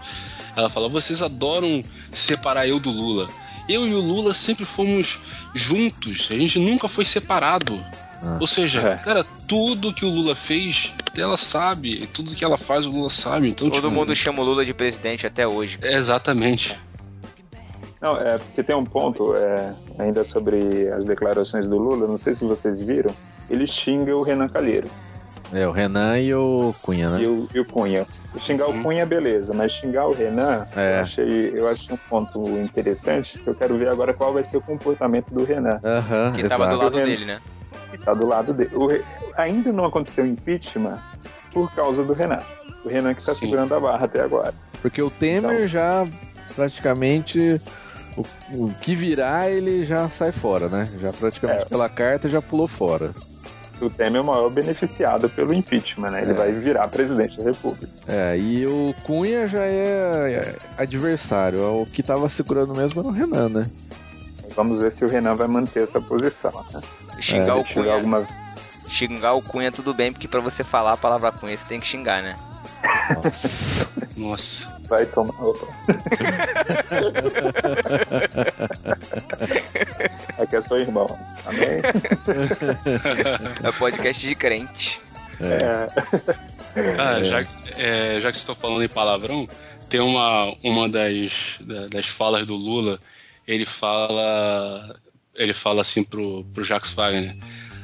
[0.57, 1.81] Ela fala: Vocês adoram
[2.11, 3.29] separar eu do Lula.
[3.69, 5.19] Eu e o Lula sempre fomos
[5.55, 7.79] juntos, a gente nunca foi separado.
[8.23, 8.97] Ah, Ou seja, é.
[8.97, 12.07] cara, tudo que o Lula fez, ela sabe.
[12.07, 13.51] Tudo que ela faz, o Lula sabe.
[13.51, 15.79] Então, Todo tipo, mundo chama o Lula de presidente até hoje.
[15.83, 16.79] É, exatamente.
[18.01, 22.35] Não, é porque tem um ponto é, ainda sobre as declarações do Lula, não sei
[22.35, 23.15] se vocês viram.
[23.51, 25.15] Ele xinga o Renan Calheiros.
[25.53, 27.23] É, o Renan e o Cunha, né?
[27.23, 28.07] E o, e o Cunha.
[28.39, 28.81] Xingar Sim.
[28.81, 30.99] o Cunha, beleza, mas xingar o Renan, é.
[30.99, 34.59] eu, achei, eu achei um ponto interessante, que eu quero ver agora qual vai ser
[34.59, 35.81] o comportamento do Renan.
[35.83, 37.41] Uhum, que estava do lado dele, né?
[37.93, 38.71] está do lado dele.
[38.75, 38.89] O,
[39.37, 40.99] ainda não aconteceu impeachment
[41.53, 42.43] por causa do Renan.
[42.85, 44.55] O Renan que está segurando a barra até agora.
[44.81, 46.07] Porque o Temer então, já
[46.55, 47.61] praticamente
[48.17, 50.89] o, o, que virar ele já sai fora, né?
[50.99, 53.13] Já praticamente é, pela carta já pulou fora.
[53.81, 56.23] O Temer é o maior beneficiado pelo impeachment, né?
[56.23, 56.35] Ele é.
[56.35, 57.89] vai virar presidente da República.
[58.07, 61.61] É, e o Cunha já é, é adversário.
[61.83, 63.71] O que estava segurando mesmo era o Renan, né?
[64.55, 66.81] Vamos ver se o Renan vai manter essa posição, né?
[67.21, 67.95] Xingar é, o Cunha.
[67.95, 68.27] Alguma...
[68.89, 71.87] Xingar o Cunha tudo bem, porque pra você falar a palavra Cunha você tem que
[71.87, 72.37] xingar, né?
[73.23, 73.89] Nossa.
[74.17, 74.78] Nossa.
[74.89, 75.69] Vai tomar outra.
[80.39, 81.07] Aqui é seu irmão.
[81.47, 81.81] Amém?
[83.63, 85.01] É podcast de crente.
[85.41, 85.87] É.
[86.99, 87.47] Ah, já,
[87.77, 89.47] é, já que estou falando em palavrão,
[89.89, 91.59] tem uma, uma das,
[91.91, 92.99] das falas do Lula.
[93.47, 94.97] Ele fala
[95.39, 97.35] ele fala assim pro, pro Jax Wagner: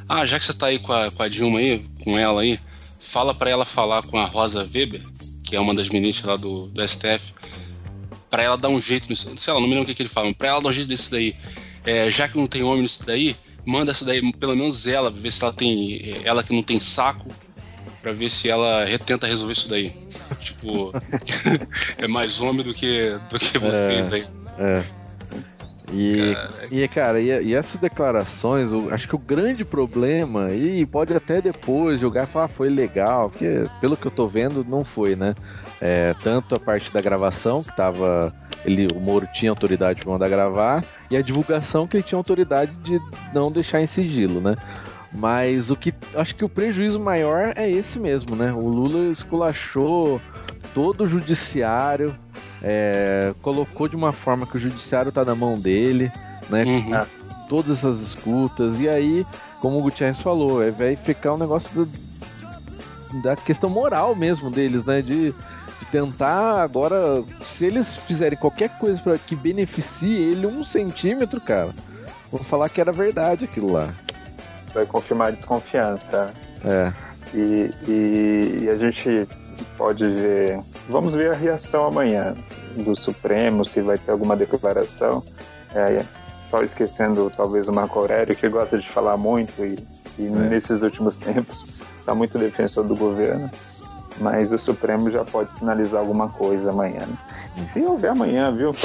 [0.09, 2.59] Ah, já que você tá aí com a, com a Dilma aí, com ela aí,
[3.01, 5.03] fala para ela falar com a Rosa Weber,
[5.45, 7.33] que é uma das ministras lá do, do STF,
[8.31, 9.31] para ela dar um jeito nisso.
[9.37, 10.89] Sei lá, não me lembro o que, que ele fala, pra ela dar um jeito
[10.89, 11.37] nisso daí.
[11.85, 15.31] É, já que não tem homem nisso daí, manda essa daí, pelo menos ela, ver
[15.31, 16.17] se ela tem.
[16.25, 17.29] Ela que não tem saco,
[18.03, 19.95] para ver se ela tenta resolver isso daí.
[20.41, 20.93] Tipo,
[21.99, 24.27] é mais homem do que, do que vocês é, aí.
[24.59, 25.04] É.
[25.95, 26.37] E,
[26.73, 31.41] e cara, e, e, essas declarações, eu, acho que o grande problema, e pode até
[31.41, 35.15] depois jogar e falar, ah, foi legal, porque pelo que eu tô vendo, não foi,
[35.15, 35.35] né?
[35.81, 38.35] É, tanto a parte da gravação, que tava.
[38.65, 42.73] Ele, o Moro tinha autoridade para mandar gravar, e a divulgação que ele tinha autoridade
[42.83, 42.99] de
[43.33, 44.57] não deixar em sigilo, né?
[45.13, 45.95] Mas o que.
[46.15, 48.53] Acho que o prejuízo maior é esse mesmo, né?
[48.53, 50.21] O Lula esculachou
[50.73, 52.17] todo o judiciário,
[52.67, 56.11] é, colocou de uma forma que o judiciário tá na mão dele,
[56.49, 56.65] né?
[56.65, 57.01] Uhum.
[57.47, 59.27] Todas essas escutas, e aí,
[59.61, 64.87] como o Gutierrez falou, é, vai ficar um negócio da, da questão moral mesmo deles,
[64.87, 65.03] né?
[65.03, 71.41] De, de, tentar agora, se eles fizerem qualquer coisa para que beneficie ele um centímetro,
[71.43, 71.69] cara,
[72.33, 73.93] vou falar que era verdade aquilo lá.
[74.73, 76.33] Vai confirmar a desconfiança.
[76.65, 76.93] É.
[77.35, 79.29] E, e, e a gente
[79.77, 80.61] pode ver.
[80.89, 82.35] Vamos ver a reação amanhã
[82.83, 85.23] do Supremo, se vai ter alguma declaração.
[85.75, 86.05] É,
[86.51, 89.77] só esquecendo talvez o Marco Aurélio, que gosta de falar muito e,
[90.19, 90.31] e é.
[90.31, 93.51] nesses últimos tempos está muito defensor do governo.
[94.21, 97.01] Mas o Supremo já pode finalizar alguma coisa amanhã.
[97.01, 97.65] Né?
[97.65, 98.73] Se houver amanhã, viu?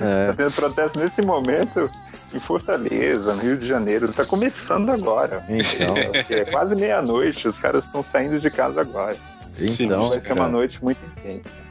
[0.00, 0.28] É.
[0.28, 1.90] tá tendo protesto nesse momento
[2.34, 4.10] em Fortaleza, no Rio de Janeiro.
[4.10, 5.44] Está começando agora.
[5.48, 5.94] Então,
[6.28, 9.16] é quase meia-noite, os caras estão saindo de casa agora.
[9.58, 11.63] Então, vai ser uma noite muito intensa.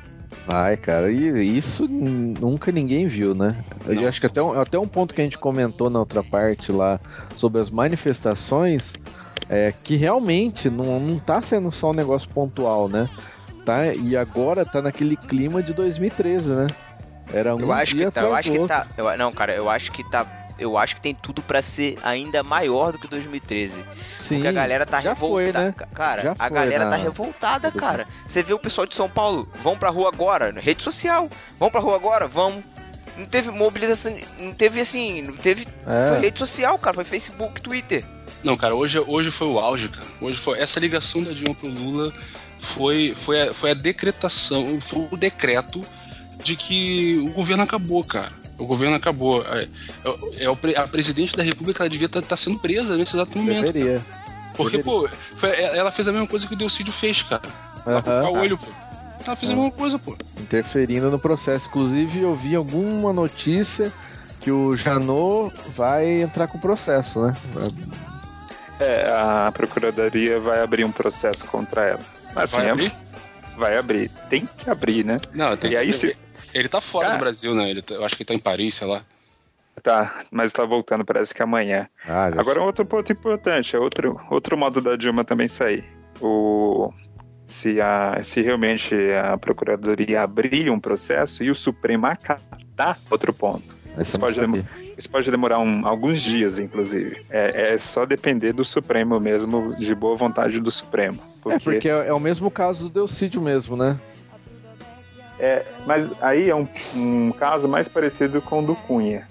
[0.45, 3.55] Vai, cara, e isso nunca ninguém viu, né?
[3.87, 6.71] Eu acho que até um, até um ponto que a gente comentou na outra parte
[6.71, 6.99] lá
[7.37, 8.93] sobre as manifestações
[9.49, 13.07] é que realmente não, não tá sendo só um negócio pontual, né?
[13.65, 16.67] Tá, e agora tá naquele clima de 2013, né?
[17.33, 19.91] Era um eu acho que tá, eu acho que tá, eu, não, cara, eu acho
[19.91, 20.25] que tá
[20.57, 23.83] eu acho que tem tudo para ser ainda maior do que 2013.
[24.19, 25.65] Sim, porque a galera tá revoltada.
[25.65, 25.75] Né?
[25.93, 26.91] Cara, já a galera na...
[26.91, 28.07] tá revoltada, cara.
[28.25, 31.29] Você vê o pessoal de São Paulo, vão pra rua agora, rede social.
[31.59, 32.27] Vão pra rua agora?
[32.27, 32.63] Vamos.
[33.17, 35.67] Não teve mobilização, não teve assim, não teve.
[35.85, 36.09] É.
[36.09, 38.03] Foi rede social, cara, foi Facebook, Twitter.
[38.43, 40.07] Não, cara, hoje, hoje foi o auge, cara.
[40.19, 40.59] Hoje foi.
[40.59, 42.11] Essa ligação da Dilma pro Lula
[42.59, 45.81] foi, foi, a, foi a decretação, foi o decreto
[46.43, 48.31] de que o governo acabou, cara.
[48.57, 49.43] O governo acabou.
[49.45, 49.67] É,
[50.37, 53.37] é, é a presidente da República ela devia estar tá, tá sendo presa nesse exato
[53.37, 53.71] momento.
[53.71, 54.05] Deveria.
[54.55, 54.83] Porque, Deveria.
[54.83, 57.41] pô, foi, é, ela fez a mesma coisa que o Delcídio fez, cara.
[57.85, 58.37] Ela uhum.
[58.37, 58.67] o olho, pô.
[59.25, 60.15] Ela fez a mesma coisa, pô.
[60.39, 61.67] Interferindo no processo.
[61.67, 63.91] Inclusive, eu vi alguma notícia
[64.39, 67.33] que o Janot vai entrar com o processo, né?
[68.79, 71.99] É, a Procuradoria vai abrir um processo contra ela.
[72.35, 72.93] Assim, vai abrir?
[73.57, 74.11] Vai abrir.
[74.29, 75.19] Tem que abrir, né?
[75.33, 76.17] Não, tem e que aí, se,
[76.53, 77.69] ele tá fora Cara, do Brasil, né?
[77.69, 79.03] Ele tá, eu acho que ele tá em Paris, sei lá.
[79.81, 81.87] Tá, mas tá voltando, parece que amanhã.
[82.07, 85.83] Ah, Agora, outro ponto importante, é outro, outro modo da Dilma também sair.
[86.21, 86.93] O,
[87.45, 93.75] se, a, se realmente a Procuradoria abrir um processo e o Supremo acatar, outro ponto.
[93.99, 94.65] Isso pode, demorar,
[94.97, 97.25] isso pode demorar um, alguns dias, inclusive.
[97.29, 101.19] É, é, só depender do Supremo mesmo, de boa vontade do Supremo.
[101.41, 101.55] Porque...
[101.55, 103.99] É, porque é, é o mesmo caso do Delcídio mesmo, né?
[105.39, 109.25] É, mas aí é um, um, caso mais parecido com o do Cunha,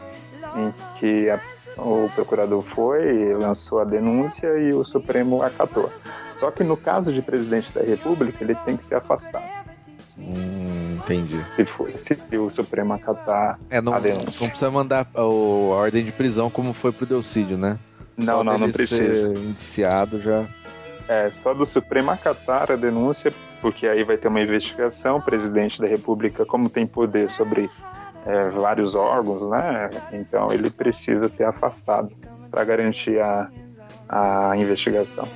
[0.57, 1.41] em que a,
[1.79, 5.91] o procurador foi, lançou a denúncia e o Supremo acatou.
[6.35, 9.45] Só que no caso de presidente da República, ele tem que ser afastado.
[10.19, 11.45] Hum, entendi.
[11.57, 14.43] Se, for, se o Supremo acatar é, não, a denúncia.
[14.43, 17.79] Não precisa mandar a, a ordem de prisão como foi pro Delcídio, né?
[18.17, 19.29] Não, Só não, não precisa.
[19.29, 20.47] indiciado já.
[21.13, 23.31] É, só do Supremo acatar a denúncia,
[23.61, 25.17] porque aí vai ter uma investigação.
[25.17, 27.69] O presidente da República, como tem poder sobre
[28.25, 29.91] é, vários órgãos, né?
[30.13, 32.11] Então ele precisa ser afastado
[32.51, 33.51] para garantir a,
[34.09, 35.29] a investigação.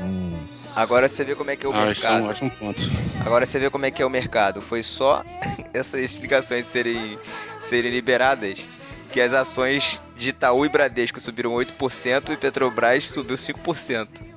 [0.00, 0.32] Hum.
[0.74, 1.92] Agora você vê como é que é o ah, mercado.
[1.92, 2.82] Isso é um ótimo ponto.
[3.26, 4.62] Agora você vê como é que é o mercado.
[4.62, 5.22] Foi só
[5.74, 7.18] essas explicações serem,
[7.60, 8.64] serem liberadas
[9.12, 14.29] que as ações de Itaú e Bradesco subiram 8% e Petrobras subiu 5%.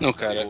[0.00, 0.48] Não, cara,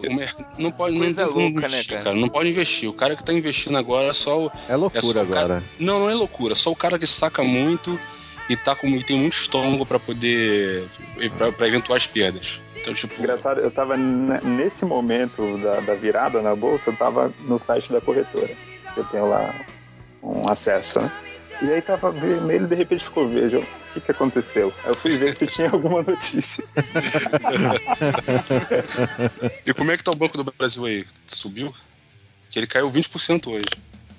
[0.59, 2.05] não pode Coisa não, louca, né, investir, né, cara?
[2.05, 2.17] cara?
[2.17, 2.89] Não pode investir.
[2.89, 4.53] O cara que tá investindo agora é só o.
[4.69, 5.41] É loucura é agora.
[5.41, 5.63] Cara...
[5.79, 6.55] Não, não é loucura.
[6.55, 7.99] Só o cara que saca muito
[8.49, 10.87] e tá com e tem muito estômago para poder.
[11.57, 12.61] para eventuais perdas.
[12.77, 13.19] Então, tipo.
[13.19, 18.01] Engraçado, eu tava nesse momento da, da virada na bolsa, eu tava no site da
[18.01, 18.51] corretora.
[18.97, 19.55] Eu tenho lá
[20.23, 21.11] um acesso, né?
[21.63, 23.57] E aí tava vermelho de repente ficou verde.
[23.57, 23.65] O
[23.95, 24.73] que, que aconteceu?
[24.83, 26.65] Aí eu fui ver se tinha alguma notícia.
[29.65, 31.07] e como é que tá o Banco do Brasil aí?
[31.27, 31.73] Subiu?
[32.51, 33.65] Que ele caiu 20% hoje.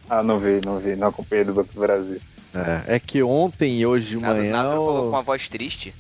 [0.10, 2.22] Ah, não vi, não vi, não acompanhei do Banco do Brasil.
[2.54, 4.62] É, é que ontem e hoje de manhã.
[4.62, 5.94] O falou com uma voz triste.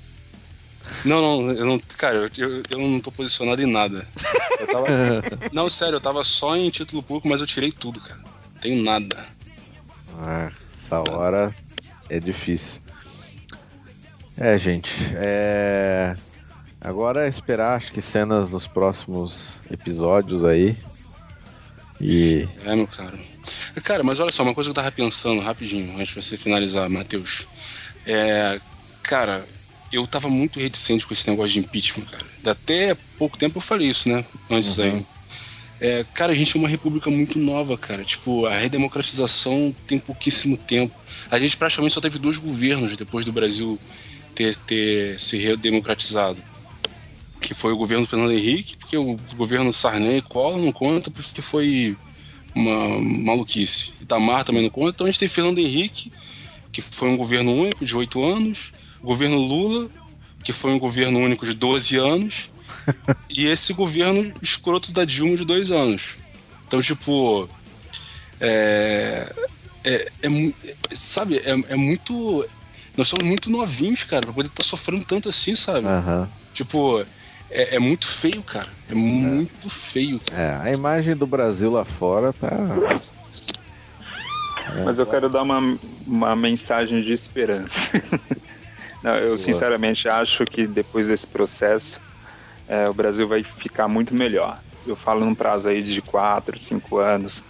[1.03, 1.79] Não, não, eu não.
[1.97, 4.07] Cara, eu, eu não tô posicionado em nada.
[4.59, 4.87] Eu tava,
[5.51, 8.21] não, sério, eu tava só em título público, mas eu tirei tudo, cara.
[8.21, 9.25] Não tenho nada.
[10.19, 10.51] Ah.
[10.85, 11.53] Essa hora
[12.09, 12.79] é difícil.
[14.37, 16.15] É, gente, é...
[16.79, 20.77] Agora é esperar, acho que cenas nos próximos episódios aí.
[21.99, 22.47] E.
[22.65, 23.17] É, meu cara.
[23.83, 26.87] Cara, mas olha só, uma coisa que eu tava pensando rapidinho, antes de você finalizar,
[26.87, 27.47] Matheus.
[28.05, 28.59] É.
[29.01, 29.43] Cara,
[29.91, 32.25] eu tava muito reticente com esse negócio de impeachment, cara.
[32.51, 34.23] Até pouco tempo eu falei isso, né?
[34.51, 34.83] Antes uhum.
[34.83, 35.05] aí.
[35.79, 38.03] É, cara, a gente é uma república muito nova, cara.
[38.03, 40.95] Tipo, a redemocratização tem pouquíssimo tempo.
[41.29, 43.79] A gente praticamente só teve dois governos depois do Brasil
[44.33, 46.41] ter, ter se redemocratizado.
[47.41, 51.41] Que foi o governo Fernando Henrique, porque o governo Sarney e Collor não conta, porque
[51.41, 51.95] foi
[52.53, 53.91] uma maluquice.
[54.01, 54.91] Itamar também não conta.
[54.91, 56.11] Então a gente tem Fernando Henrique,
[56.71, 58.71] que foi um governo único de oito anos.
[59.01, 59.89] O governo Lula,
[60.43, 62.49] que foi um governo único de 12 anos
[63.29, 66.17] e esse governo escroto da Dilma de dois anos.
[66.67, 67.49] Então, tipo.
[68.39, 69.31] É.
[69.83, 70.29] É, é
[70.91, 72.45] sabe, é, é, muito.
[72.97, 75.85] Nós somos muito novinhos, cara, pra poder estar tá sofrendo tanto assim, sabe?
[75.85, 76.27] Uhum.
[76.53, 77.05] Tipo,
[77.51, 78.69] é, é, muito feio, cara.
[78.89, 80.41] É muito feio, cara.
[80.41, 82.49] É, a imagem do Brasil lá fora tá.
[84.83, 87.91] Mas eu quero dar uma, uma mensagem de esperança.
[89.03, 92.01] Não, eu sinceramente acho que depois desse processo
[92.67, 94.59] é, o Brasil vai ficar muito melhor.
[94.85, 97.43] Eu falo num prazo aí de 4, 5 anos.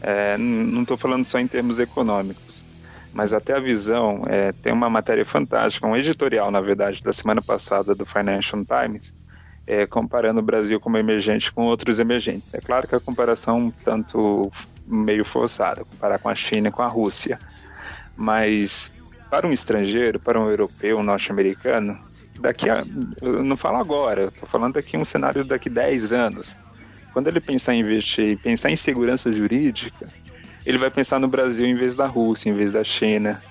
[0.00, 2.64] É, não estou falando só em termos econômicos,
[3.12, 4.22] mas até a visão.
[4.26, 9.14] É, tem uma matéria fantástica, um editorial, na verdade, da semana passada do Financial Times,
[9.66, 12.54] é, comparando o Brasil como emergente com outros emergentes.
[12.54, 14.50] É claro que a comparação tanto
[14.86, 17.38] meio forçada, comparar com a China e com a Rússia,
[18.16, 18.90] mas
[19.30, 21.96] para um estrangeiro, para um europeu, um norte-americano,
[22.40, 22.84] daqui a.
[23.20, 26.56] Eu não falo agora, estou falando daqui um cenário daqui 10 anos.
[27.12, 30.06] Quando ele pensar em investir, pensar em segurança jurídica,
[30.64, 33.42] ele vai pensar no Brasil em vez da Rússia, em vez da China.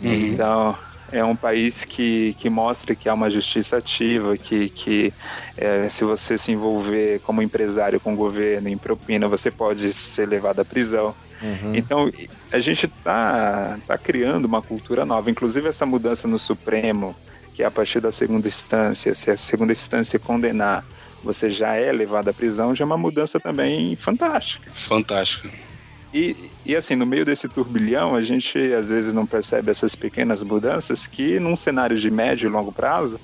[0.00, 0.12] Uhum.
[0.12, 0.76] Então,
[1.12, 5.12] é um país que, que mostra que há uma justiça ativa, que, que
[5.56, 10.26] é, se você se envolver como empresário com o governo em propina, você pode ser
[10.26, 11.14] levado à prisão.
[11.40, 11.74] Uhum.
[11.76, 12.10] Então,
[12.50, 15.30] a gente está tá criando uma cultura nova.
[15.30, 17.14] Inclusive, essa mudança no Supremo,
[17.54, 20.84] que a partir da segunda instância, se a segunda instância condenar,
[21.22, 24.68] você já é levado à prisão, já é uma mudança também fantástica.
[24.70, 25.50] Fantástica.
[26.12, 30.42] E, e assim, no meio desse turbilhão, a gente às vezes não percebe essas pequenas
[30.42, 33.18] mudanças que, num cenário de médio e longo prazo,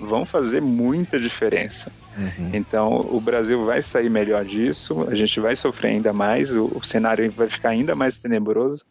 [0.00, 1.92] vão fazer muita diferença.
[2.16, 2.50] Uhum.
[2.52, 6.84] Então, o Brasil vai sair melhor disso, a gente vai sofrer ainda mais, o, o
[6.84, 8.84] cenário vai ficar ainda mais tenebroso,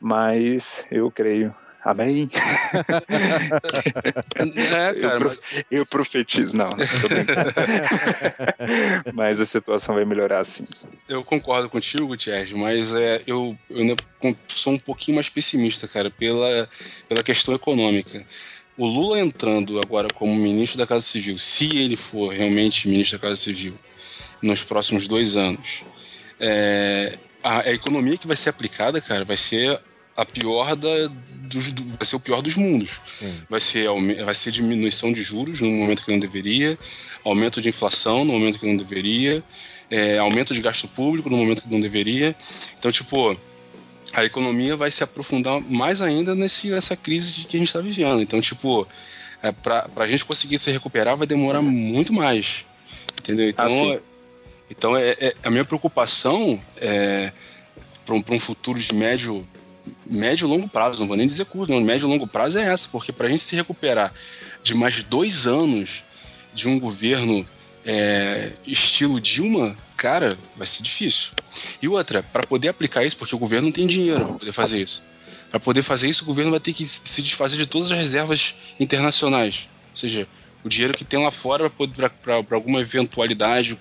[0.00, 1.54] mas eu creio
[1.84, 2.30] Amém.
[4.72, 5.38] é, cara, eu, mas...
[5.70, 6.70] eu profetizo, não.
[9.12, 10.64] mas a situação vai melhorar sim.
[11.06, 13.96] Eu concordo contigo, Gutierrez, mas é, eu, eu ainda
[14.48, 16.66] sou um pouquinho mais pessimista, cara, pela,
[17.06, 18.26] pela questão econômica.
[18.78, 23.28] O Lula entrando agora como ministro da Casa Civil, se ele for realmente ministro da
[23.28, 23.74] Casa Civil
[24.40, 25.84] nos próximos dois anos,
[26.40, 29.78] é, a, a economia que vai ser aplicada, cara, vai ser
[30.16, 31.10] a pior da,
[31.44, 33.00] dos, do, vai ser o pior dos mundos.
[33.48, 33.88] Vai ser,
[34.24, 36.78] vai ser diminuição de juros no momento que não deveria,
[37.24, 39.42] aumento de inflação no momento que não deveria,
[39.90, 42.34] é, aumento de gasto público no momento que não deveria.
[42.78, 43.36] Então, tipo,
[44.12, 48.20] a economia vai se aprofundar mais ainda nesse, nessa crise que a gente está vivendo.
[48.20, 48.86] Então, tipo,
[49.42, 52.64] é, para a gente conseguir se recuperar vai demorar muito mais.
[53.18, 53.48] Entendeu?
[53.48, 54.00] Então, ah,
[54.70, 57.32] então é, é, a minha preocupação é
[58.04, 59.46] para um, um futuro de médio
[60.06, 62.62] médio e longo prazo, não vou nem dizer curto, não, médio e longo prazo é
[62.62, 64.12] essa, porque para a gente se recuperar
[64.62, 66.04] de mais dois anos
[66.54, 67.46] de um governo
[67.84, 71.32] é, estilo Dilma, cara, vai ser difícil.
[71.80, 74.82] E outra, para poder aplicar isso, porque o governo não tem dinheiro para poder fazer
[74.82, 75.02] isso.
[75.50, 78.56] Para poder fazer isso, o governo vai ter que se desfazer de todas as reservas
[78.80, 79.68] internacionais.
[79.90, 80.26] Ou seja,
[80.64, 83.78] o dinheiro que tem lá fora para alguma eventualidade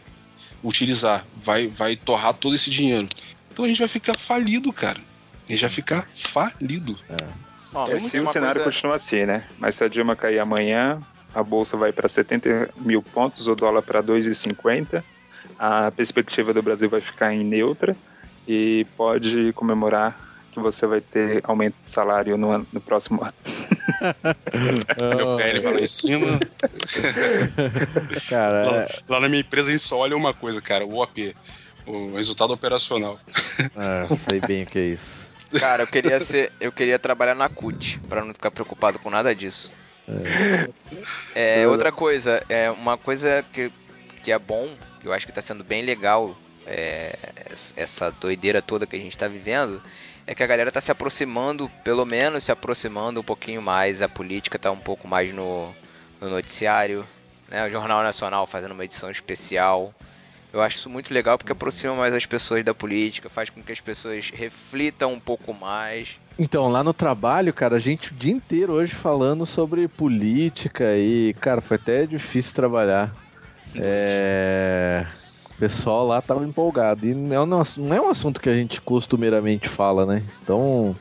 [0.63, 1.25] utilizar.
[1.35, 3.07] Vai, vai torrar todo esse dinheiro.
[3.51, 5.12] Então a gente vai ficar falido, cara
[5.49, 6.97] e já ficar falido.
[7.09, 7.43] É.
[7.71, 8.63] Bom, é, se o cenário coisa...
[8.63, 9.43] continua assim, né?
[9.57, 11.01] Mas se a Dilma cair amanhã,
[11.33, 15.03] a bolsa vai para 70 mil pontos, o dólar para 2,50,
[15.57, 17.95] a perspectiva do Brasil vai ficar em neutra
[18.47, 20.19] e pode comemorar
[20.51, 23.33] que você vai ter aumento de salário no, no próximo ano.
[25.17, 26.39] Meu pé vai lá em cima.
[28.29, 31.01] cara, lá, é- lá, na minha empresa a gente só olha uma coisa, cara, o
[31.01, 31.35] OP,
[31.87, 33.19] o resultado operacional.
[33.75, 35.32] É, sei bem o que é isso.
[35.59, 39.33] Cara, eu queria ser, eu queria trabalhar na CUT para não ficar preocupado com nada
[39.35, 39.71] disso.
[41.35, 41.61] É.
[41.61, 41.67] é.
[41.67, 43.71] outra coisa, é uma coisa que,
[44.21, 46.35] que é bom, que eu acho que está sendo bem legal,
[46.65, 47.17] é,
[47.75, 49.81] essa doideira toda que a gente está vivendo,
[50.25, 54.09] é que a galera tá se aproximando, pelo menos se aproximando um pouquinho mais, a
[54.09, 55.73] política tá um pouco mais no,
[56.19, 57.05] no noticiário,
[57.49, 57.65] né?
[57.67, 59.93] O Jornal Nacional fazendo uma edição especial.
[60.53, 63.71] Eu acho isso muito legal porque aproxima mais as pessoas da política, faz com que
[63.71, 66.19] as pessoas reflitam um pouco mais.
[66.37, 71.33] Então, lá no trabalho, cara, a gente o dia inteiro hoje falando sobre política e,
[71.39, 73.11] cara, foi até difícil trabalhar.
[73.75, 75.07] É...
[75.55, 77.07] O pessoal lá tava empolgado.
[77.07, 77.63] E não
[77.95, 80.21] é um assunto que a gente costumeiramente fala, né?
[80.43, 80.95] Então,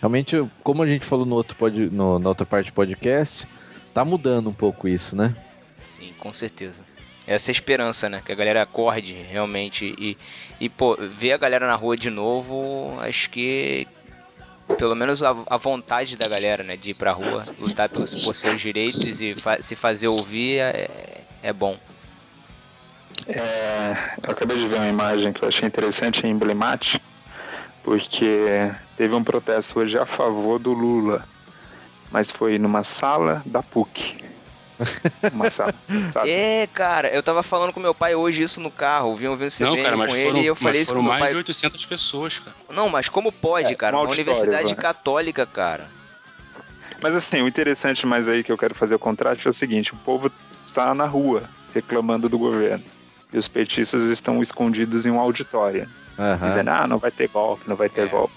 [0.00, 1.90] realmente, como a gente falou no outro pod...
[1.90, 3.46] no, na outra parte do podcast,
[3.92, 5.36] tá mudando um pouco isso, né?
[5.82, 6.93] Sim, com certeza.
[7.26, 8.22] Essa é esperança, né?
[8.24, 10.16] Que a galera acorde realmente e,
[10.60, 13.86] e pô, ver a galera na rua de novo, acho que
[14.78, 18.34] pelo menos a, a, vontade da galera, né, de ir pra rua, lutar por, por
[18.34, 20.88] seus direitos e fa se fazer ouvir é,
[21.42, 21.78] é bom.
[23.28, 27.04] É, eu acabei de ver uma imagem que eu achei interessante e emblemática,
[27.82, 31.26] porque teve um protesto hoje a favor do Lula,
[32.10, 34.16] mas foi numa sala da PUC.
[35.32, 35.74] Uma sabe?
[36.30, 39.50] É, cara, eu tava falando com meu pai hoje isso no carro, vi um CBN
[39.60, 41.30] Não, cara, mas com foram, ele e eu falei isso foram com meu mais pai.
[41.32, 42.56] de 800 pessoas, cara.
[42.70, 43.96] Não, mas como pode, É, cara?
[43.96, 45.88] um Uma auditório, universidade católica, cara.
[47.02, 49.92] Mas assim, o interessante mais aí que eu quero fazer o contraste é o seguinte:
[49.92, 50.30] o povo
[50.72, 51.44] tá na rua
[51.74, 52.82] reclamando do governo.
[53.32, 55.88] E os petistas estão escondidos em um auditório,
[56.18, 56.46] Aham.
[56.48, 58.06] dizendo, ah, não vai ter golpe, não vai ter É.
[58.08, 58.34] golpe.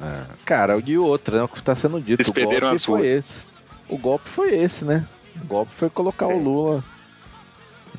[0.00, 0.24] É.
[0.44, 1.42] Cara, e outra, né?
[1.44, 3.10] O que tá sendo dito, Eles o golpe perderam as foi ruas.
[3.10, 3.46] esse.
[3.88, 5.06] O golpe foi esse, né?
[5.42, 6.34] O golpe foi colocar Sim.
[6.34, 6.84] o Lula.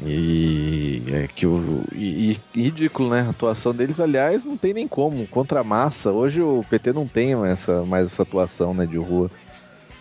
[0.04, 3.22] E é que o e, e ridículo, né?
[3.22, 6.12] A atuação deles, aliás, não tem nem como contra a massa.
[6.12, 9.32] Hoje o PT não tem mais essa, mais essa atuação, né, de rua.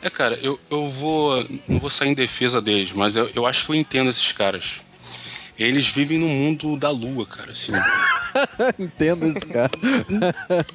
[0.03, 1.47] É, cara, eu, eu vou.
[1.69, 4.83] Não vou sair em defesa deles, mas eu, eu acho que eu entendo esses caras.
[5.57, 7.73] Eles vivem no mundo da lua, cara, assim.
[8.79, 9.71] Entendo esse cara.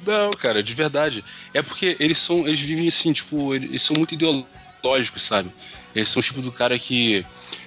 [0.06, 1.22] Não, cara, de verdade.
[1.52, 2.48] É porque eles são.
[2.48, 4.59] Eles vivem assim, tipo, eles são muito ideológicos,
[5.16, 5.52] sabe?
[5.94, 7.24] Eles são o tipo do cara que.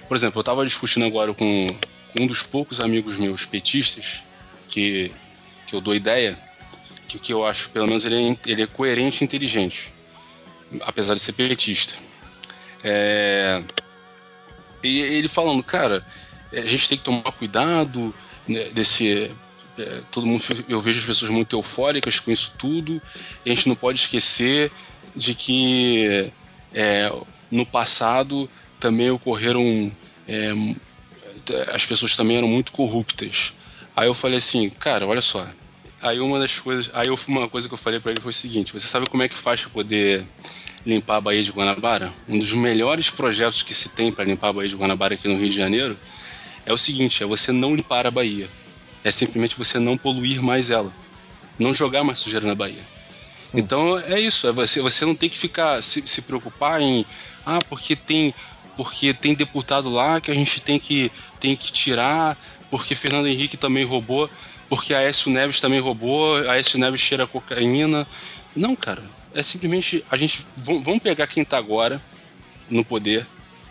[0.08, 1.66] Por exemplo, eu tava discutindo agora com,
[2.12, 4.22] com um dos poucos amigos meus petistas
[4.68, 5.12] que,
[5.66, 6.38] que eu dou ideia,
[7.08, 9.92] que o que eu acho, pelo menos, ele é, ele é coerente e inteligente.
[10.82, 11.94] Apesar de ser petista.
[12.82, 13.62] É,
[14.82, 16.04] e ele falando, cara,
[16.52, 18.14] a gente tem que tomar cuidado
[18.46, 19.30] né, desse.
[19.78, 23.00] é, todo mundo, eu vejo as pessoas muito eufóricas com isso tudo.
[23.44, 24.70] E a gente não pode esquecer
[25.16, 26.32] de que
[26.74, 27.10] é,
[27.50, 29.90] no passado também ocorreram.
[30.28, 30.52] é,
[31.72, 33.54] as pessoas também eram muito corruptas.
[33.96, 35.46] Aí eu falei assim, cara, olha só.
[36.02, 38.34] Aí uma das coisas, aí eu- uma coisa que eu falei pra ele foi o
[38.34, 40.26] seguinte: você sabe como é que faz pra poder
[40.84, 42.12] limpar a Baía de Guanabara?
[42.28, 45.36] Um dos melhores projetos que se tem para limpar a Baía de Guanabara aqui no
[45.38, 45.98] Rio de Janeiro
[46.66, 48.48] é o seguinte: é você não limpar a Baía.
[49.02, 50.92] É simplesmente você não poluir mais ela.
[51.58, 52.93] Não jogar mais sujeira na Baía.
[53.54, 57.06] Então é isso, é você, você não tem que ficar se, se preocupar em
[57.46, 58.34] ah, porque tem
[58.76, 62.36] porque tem deputado lá que a gente tem que tem que tirar,
[62.68, 64.28] porque Fernando Henrique também roubou,
[64.68, 68.06] porque a Aécio Neves também roubou, a Aécio Neves cheira cocaína.
[68.56, 69.02] Não, cara,
[69.32, 72.02] é simplesmente a gente vamos pegar quem tá agora
[72.68, 73.24] no poder,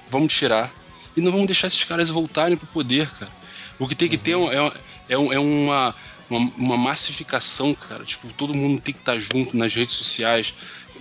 [0.07, 0.73] vamos tirar
[1.17, 3.31] e não vamos deixar esses caras voltarem pro poder, cara.
[3.77, 4.71] O que tem que ter é, um- é,
[5.09, 5.95] é, um- é uma,
[6.35, 8.03] uma, uma massificação, cara.
[8.03, 10.53] Tipo, todo mundo tem que estar junto nas redes sociais.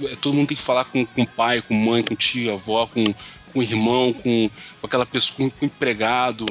[0.02, 3.04] É, Todo mundo tem que falar com, com pai, com mãe, com tio, avó, com,
[3.52, 4.50] com irmão, com,
[4.80, 6.46] com aquela pessoa, com, com empregado,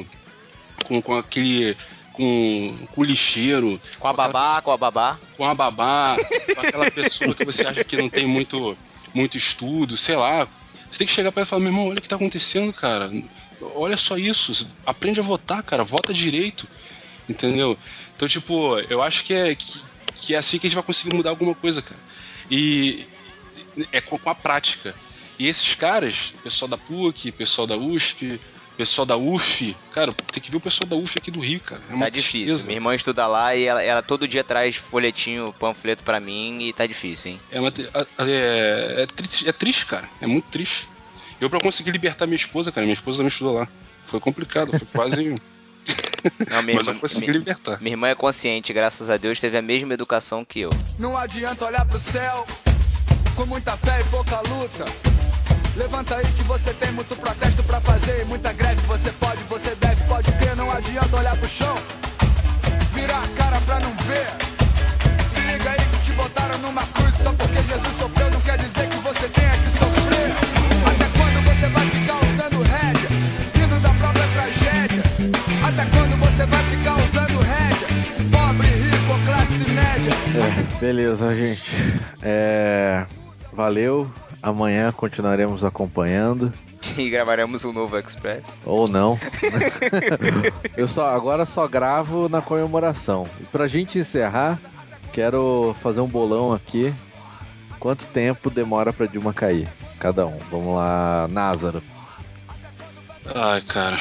[0.84, 1.76] com, com aquele.
[2.12, 5.18] Com, com o lixeiro, Com a babá, com a babá.
[5.34, 6.14] com a babá,
[6.54, 8.76] com aquela pessoa que você acha que não tem muito,
[9.14, 10.46] muito estudo, sei lá.
[10.90, 12.70] Você tem que chegar para ela e falar, meu irmão, olha o que tá acontecendo,
[12.70, 13.10] cara.
[13.74, 14.70] Olha só isso.
[14.84, 15.82] Aprende a votar, cara.
[15.84, 16.68] Vota direito.
[17.26, 17.78] Entendeu?
[18.22, 19.80] Então, tipo, eu acho que é, que,
[20.14, 21.98] que é assim que a gente vai conseguir mudar alguma coisa, cara.
[22.48, 23.04] E
[23.90, 24.94] é com, com a prática.
[25.40, 28.38] E esses caras, pessoal da PUC, pessoal da USP,
[28.76, 31.82] pessoal da UF, cara, tem que ver o pessoal da UF aqui do Rio, cara.
[31.90, 32.42] É uma Tá difícil.
[32.42, 32.66] tristeza.
[32.68, 36.72] Minha irmã estuda lá e ela, ela todo dia traz folhetinho, panfleto pra mim e
[36.72, 37.40] tá difícil, hein?
[37.50, 37.72] É, uma,
[38.20, 40.08] é, é, triste, é triste, cara.
[40.20, 40.88] É muito triste.
[41.40, 43.68] Eu, pra conseguir libertar minha esposa, cara, minha esposa também estudou lá.
[44.04, 45.34] Foi complicado, foi quase.
[46.50, 47.78] Não, minha, Mas eu irmã- consegui minha- libertar.
[47.80, 50.70] minha irmã é consciente, graças a Deus, teve a mesma educação que eu.
[50.98, 52.46] Não adianta olhar pro céu
[53.34, 54.84] com muita fé e pouca luta.
[55.76, 58.80] Levanta aí que você tem muito protesto pra fazer e muita greve.
[58.86, 60.54] Você pode, você deve, pode ter.
[60.54, 61.76] Não adianta olhar pro chão,
[62.92, 64.26] virar a cara pra não ver.
[65.28, 68.31] Se liga aí que te botaram numa cruz só porque Jesus sofreu.
[80.34, 81.64] É, beleza, gente.
[82.22, 83.06] É,
[83.52, 84.10] valeu.
[84.42, 86.52] Amanhã continuaremos acompanhando.
[86.96, 88.42] E gravaremos um novo Express.
[88.64, 89.18] Ou não.
[90.76, 93.26] Eu só agora só gravo na comemoração.
[93.40, 94.60] E pra gente encerrar,
[95.12, 96.92] quero fazer um bolão aqui.
[97.78, 99.68] Quanto tempo demora pra Dilma cair?
[99.98, 100.38] Cada um.
[100.50, 101.82] Vamos lá, Názaro.
[103.34, 103.98] Ai, cara.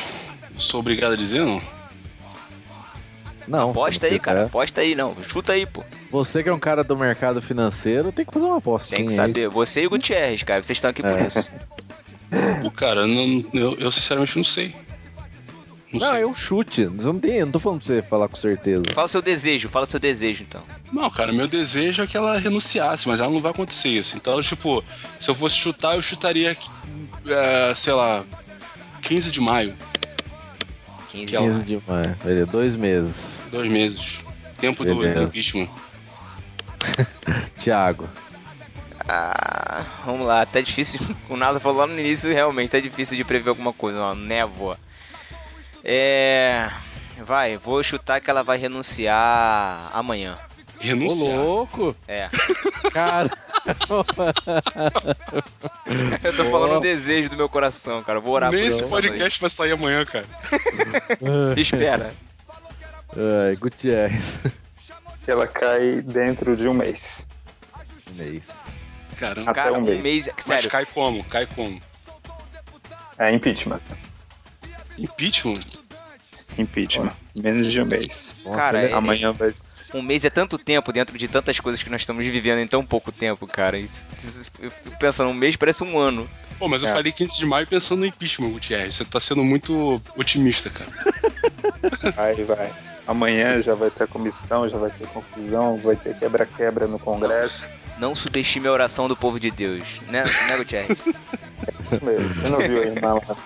[0.55, 1.61] Sou obrigado a dizer, não?
[3.47, 3.71] Não.
[3.71, 4.45] Aposta aí, cara.
[4.45, 5.15] Aposta aí, não.
[5.23, 5.83] Chuta aí, pô.
[6.11, 8.95] Você que é um cara do mercado financeiro, tem que fazer uma aposta.
[8.95, 9.49] Tem que saber.
[9.49, 10.61] Você e o Gutierrez, cara.
[10.63, 11.27] Vocês estão aqui por É.
[11.27, 11.51] isso.
[12.61, 14.73] Pô, cara, não- eu, eu sinceramente não sei.
[15.93, 16.21] Não, Não, sei.
[16.21, 16.85] é um chute.
[16.85, 18.83] Não, tem, eu não tô falando pra você falar com certeza.
[18.93, 20.61] Fala o seu desejo, fala o seu desejo, então.
[20.93, 24.15] Não, cara, meu desejo é que ela renunciasse, mas ela não vai acontecer isso.
[24.15, 24.81] Então, tipo,
[25.19, 26.55] se eu fosse chutar, eu chutaria,
[27.27, 28.23] é, sei lá,
[29.01, 29.75] 15 de maio.
[31.11, 32.17] 15 Que ela- 15 de maio.
[32.23, 33.39] Beleza, dois meses.
[33.51, 34.19] Dois meses.
[34.59, 35.13] Tempo do, Beleza.
[35.15, 35.67] do impeachment.
[37.59, 38.07] Thiago.
[39.07, 40.99] Ah, vamos lá, tá difícil.
[41.29, 44.77] O Nasa falou lá no início, realmente, tá difícil de prever alguma coisa, uma névoa.
[45.83, 46.69] É.
[47.23, 50.37] Vai, vou chutar que ela vai renunciar amanhã.
[50.81, 51.37] Ô, Renunciar.
[51.37, 51.95] louco!
[52.07, 52.27] É.
[52.91, 53.29] Cara.
[56.23, 58.17] Eu tô falando o desejo do meu coração, cara.
[58.17, 60.25] Eu Vou orar Nem por esse podcast vai sair amanhã, cara.
[61.55, 62.09] Espera.
[63.15, 64.39] Ai, Gutierrez.
[65.27, 67.27] Ela cai dentro de um mês.
[68.15, 68.47] Mês.
[69.17, 69.51] Caramba.
[69.51, 70.01] Até Cara, um um mês.
[70.01, 70.29] mês.
[70.35, 71.23] Mas Sério, cai como?
[71.25, 71.79] Cai como?
[73.19, 73.81] É impeachment.
[74.97, 75.59] Impeachment?
[76.57, 77.11] Impeachment.
[77.35, 78.35] Menos de um mês.
[78.43, 79.49] Nossa, Cara, ele- é- Amanhã vai.
[79.93, 82.85] um mês é tanto tempo dentro de tantas coisas que nós estamos vivendo em tão
[82.85, 83.77] pouco tempo, cara.
[83.77, 86.29] Isso- isso- eu fico pensando, um mês parece um ano.
[86.59, 86.93] Pô, mas eu É.
[86.93, 88.95] falei 15 de maio pensando no impeachment, Gutierrez.
[88.95, 90.89] Você tá sendo muito otimista, cara.
[92.15, 92.71] Vai, vai.
[93.07, 97.67] Amanhã já vai ter comissão, já vai ter confusão, vai ter quebra-quebra no Congresso.
[97.97, 100.97] Não subestime a oração do povo de Deus, né, né Gutierrez?
[101.67, 102.27] É isso mesmo.
[102.33, 103.37] Você não viu a irmã lá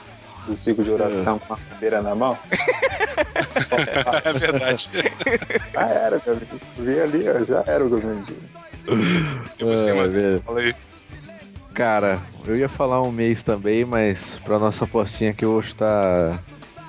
[0.48, 2.38] do ciclo de oração com a cadeira na mão?
[4.26, 4.90] É verdade.
[5.74, 6.38] Já era, cara.
[6.78, 8.26] Vi ali, ó, já era o governo.
[9.60, 10.42] E você, Ah, Matheus?
[10.44, 10.76] Fala aí.
[11.74, 16.42] Cara, eu ia falar um mês também, mas pra nossa apostinha aqui eu vou chutar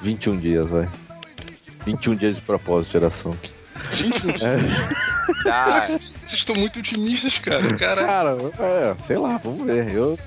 [0.03, 0.89] 21 dias, vai.
[1.85, 3.37] 21 dias de propósito de geração.
[3.93, 4.57] Gente, É.
[5.45, 7.75] Dá, cara, vocês vocês estão muito otimistas, cara.
[7.77, 9.93] Cara, Cara, é, sei lá, vamos ver.
[9.93, 10.19] Eu,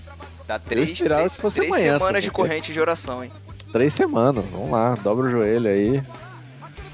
[0.49, 3.31] dá três, três, três amanhã semanas de corrente de oração, hein?
[3.71, 6.03] três semanas, vamos lá, dobra o joelho aí.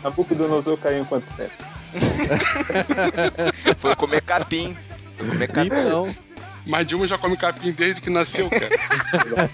[0.03, 1.53] Nabucodonosor caiu em quanto tempo?
[3.79, 4.75] Foi comer capim.
[5.17, 5.67] Foi comer capim.
[5.67, 6.13] Então,
[6.65, 9.49] mas Dilma já come capim desde que nasceu, cara.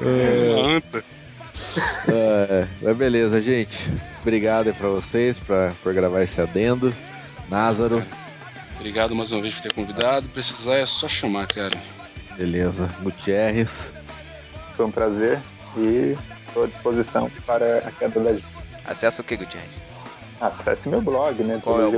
[0.00, 1.04] Uma anta.
[2.08, 3.90] é, mas beleza, gente.
[4.22, 6.94] Obrigado aí pra vocês pra, por gravar esse adendo.
[7.50, 8.02] Názaro,
[8.76, 10.28] Obrigado mais uma vez por ter convidado.
[10.30, 11.76] Precisar é só chamar, cara.
[12.36, 12.88] beleza.
[13.02, 13.90] Gutierrez,
[14.76, 15.40] Foi um prazer
[15.76, 16.16] e
[16.46, 18.46] estou à disposição para a queda da gente.
[18.84, 19.70] Acessa o que, Gutierrez?
[20.40, 21.60] Acesse meu blog, né?
[21.62, 21.88] Qual é.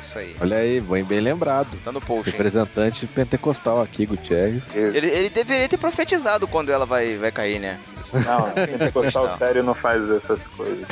[0.00, 0.36] Isso aí.
[0.38, 1.78] olha aí, bem, bem lembrado.
[1.82, 2.32] Tá no post, hein?
[2.32, 4.70] Representante pentecostal aqui, Gutierrez.
[4.74, 7.80] Ele, ele deveria ter profetizado quando ela vai, vai cair, né?
[8.12, 10.86] Não, pentecostal sério não faz essas coisas.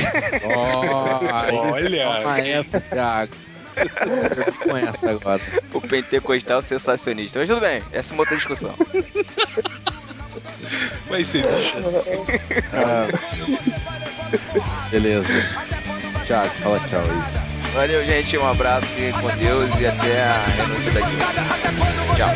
[1.70, 2.22] Olha!
[2.22, 3.34] Toma essa, Thiago.
[4.62, 5.40] Com essa agora.
[5.72, 7.38] O pentecostal sensacionista.
[7.38, 8.74] Mas tudo bem, essa é uma outra discussão.
[11.10, 11.74] Mas isso existe.
[12.72, 13.08] Ah,
[14.90, 15.26] beleza.
[16.26, 17.42] Thiago, fala tchau aí.
[17.74, 18.36] Valeu, gente.
[18.36, 21.16] Um abraço, fiquem com Deus e até a renúncia daqui.
[22.16, 22.30] Tchau.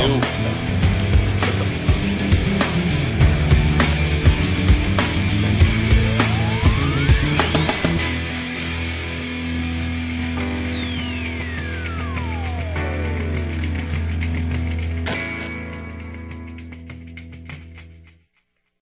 [0.00, 0.73] Eu.